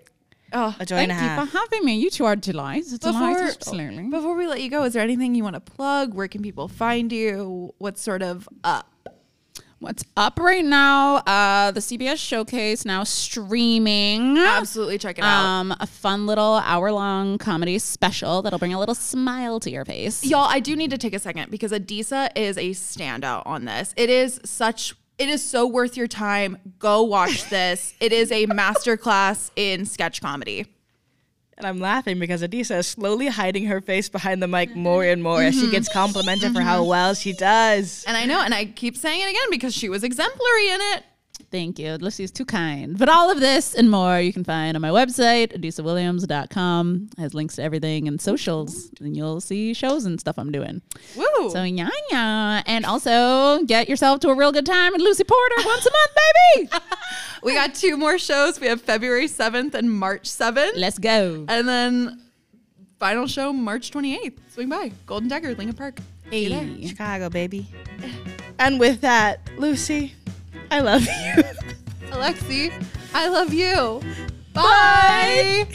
Oh, 0.54 0.76
A 0.78 0.84
joy 0.84 0.96
Thank 0.96 1.12
and 1.12 1.18
a 1.18 1.22
you 1.22 1.28
half. 1.30 1.48
for 1.50 1.56
having 1.58 1.82
me. 1.86 1.96
You 1.98 2.10
two 2.10 2.26
are 2.26 2.36
delights. 2.36 2.92
It's 2.92 3.06
Before- 3.06 3.34
delights, 3.34 3.56
absolutely. 3.56 4.02
before 4.08 4.36
we 4.36 4.46
let 4.46 4.60
you 4.60 4.68
go, 4.68 4.82
is 4.84 4.92
there 4.92 5.02
anything 5.02 5.34
you 5.34 5.42
want 5.42 5.54
to 5.54 5.60
plug? 5.60 6.12
Where 6.12 6.28
can 6.28 6.42
people 6.42 6.68
find 6.68 7.10
you? 7.10 7.72
What's 7.78 8.02
sort 8.02 8.20
of 8.22 8.46
up? 8.62 8.91
What's 9.82 10.04
up 10.16 10.38
right 10.38 10.64
now? 10.64 11.16
Uh, 11.16 11.72
the 11.72 11.80
CBS 11.80 12.18
Showcase 12.18 12.84
now 12.84 13.02
streaming. 13.02 14.38
Absolutely 14.38 14.96
check 14.96 15.18
it 15.18 15.24
out. 15.24 15.44
Um, 15.44 15.74
a 15.80 15.88
fun 15.88 16.24
little 16.24 16.62
hour 16.64 16.92
long 16.92 17.36
comedy 17.36 17.80
special 17.80 18.42
that'll 18.42 18.60
bring 18.60 18.72
a 18.72 18.78
little 18.78 18.94
smile 18.94 19.58
to 19.58 19.72
your 19.72 19.84
face. 19.84 20.24
Y'all, 20.24 20.46
I 20.48 20.60
do 20.60 20.76
need 20.76 20.92
to 20.92 20.98
take 20.98 21.14
a 21.14 21.18
second 21.18 21.50
because 21.50 21.72
Adisa 21.72 22.28
is 22.36 22.56
a 22.58 22.70
standout 22.70 23.42
on 23.44 23.64
this. 23.64 23.92
It 23.96 24.08
is 24.08 24.40
such 24.44 24.94
it 25.18 25.28
is 25.28 25.42
so 25.42 25.66
worth 25.66 25.96
your 25.96 26.06
time. 26.06 26.58
Go 26.78 27.02
watch 27.02 27.50
this. 27.50 27.94
it 27.98 28.12
is 28.12 28.30
a 28.30 28.46
masterclass 28.46 29.50
in 29.56 29.84
sketch 29.84 30.20
comedy. 30.20 30.66
And 31.62 31.68
I'm 31.68 31.78
laughing 31.78 32.18
because 32.18 32.42
Adisa 32.42 32.78
is 32.78 32.88
slowly 32.88 33.28
hiding 33.28 33.66
her 33.66 33.80
face 33.80 34.08
behind 34.08 34.42
the 34.42 34.48
mic 34.48 34.74
more 34.74 35.04
and 35.04 35.22
more 35.22 35.40
as 35.40 35.54
she 35.54 35.62
mm-hmm. 35.62 35.70
gets 35.70 35.88
complimented 35.88 36.52
for 36.52 36.58
mm-hmm. 36.58 36.66
how 36.66 36.82
well 36.82 37.14
she 37.14 37.34
does. 37.34 38.02
And 38.04 38.16
I 38.16 38.24
know, 38.24 38.40
and 38.40 38.52
I 38.52 38.64
keep 38.64 38.96
saying 38.96 39.20
it 39.20 39.30
again 39.30 39.48
because 39.48 39.72
she 39.72 39.88
was 39.88 40.02
exemplary 40.02 40.70
in 40.70 40.80
it. 40.80 41.04
Thank 41.52 41.78
you. 41.78 41.96
Lucy's 41.96 42.30
too 42.30 42.46
kind. 42.46 42.98
But 42.98 43.10
all 43.10 43.30
of 43.30 43.38
this 43.38 43.74
and 43.74 43.90
more 43.90 44.18
you 44.18 44.32
can 44.32 44.42
find 44.42 44.74
on 44.74 44.80
my 44.80 44.88
website, 44.88 45.54
adisawilliams.com. 45.54 47.10
It 47.12 47.20
has 47.20 47.34
links 47.34 47.56
to 47.56 47.62
everything 47.62 48.08
and 48.08 48.18
socials. 48.18 48.90
And 49.00 49.14
you'll 49.14 49.42
see 49.42 49.74
shows 49.74 50.06
and 50.06 50.18
stuff 50.18 50.38
I'm 50.38 50.50
doing. 50.50 50.80
Woo! 51.14 51.50
So 51.50 51.62
yeah, 51.62 51.90
yeah. 52.10 52.62
And 52.64 52.86
also 52.86 53.62
get 53.64 53.86
yourself 53.86 54.20
to 54.20 54.30
a 54.30 54.34
real 54.34 54.50
good 54.50 54.64
time 54.64 54.92
with 54.92 55.02
Lucy 55.02 55.24
Porter 55.24 55.56
once 55.66 55.84
a 55.84 55.90
month, 55.90 56.16
baby. 56.56 56.84
we 57.42 57.52
got 57.52 57.74
two 57.74 57.98
more 57.98 58.18
shows. 58.18 58.58
We 58.58 58.68
have 58.68 58.80
February 58.80 59.26
7th 59.26 59.74
and 59.74 59.92
March 59.92 60.24
7th. 60.24 60.72
Let's 60.76 60.98
go. 60.98 61.44
And 61.48 61.68
then 61.68 62.22
final 62.98 63.26
show 63.26 63.52
March 63.52 63.90
28th. 63.90 64.38
Swing 64.48 64.70
by. 64.70 64.90
Golden 65.04 65.28
Dagger, 65.28 65.54
Lincoln 65.54 65.76
Park. 65.76 65.98
See 66.30 66.44
you 66.44 66.48
there. 66.48 66.64
Hey. 66.64 66.86
Chicago, 66.86 67.28
baby. 67.28 67.66
And 68.58 68.80
with 68.80 69.02
that, 69.02 69.40
Lucy, 69.58 70.14
I 70.70 70.80
love 70.80 71.02
you. 71.02 71.42
Alexi, 72.10 72.72
I 73.14 73.28
love 73.28 73.52
you. 73.52 74.00
Bye. 74.52 75.66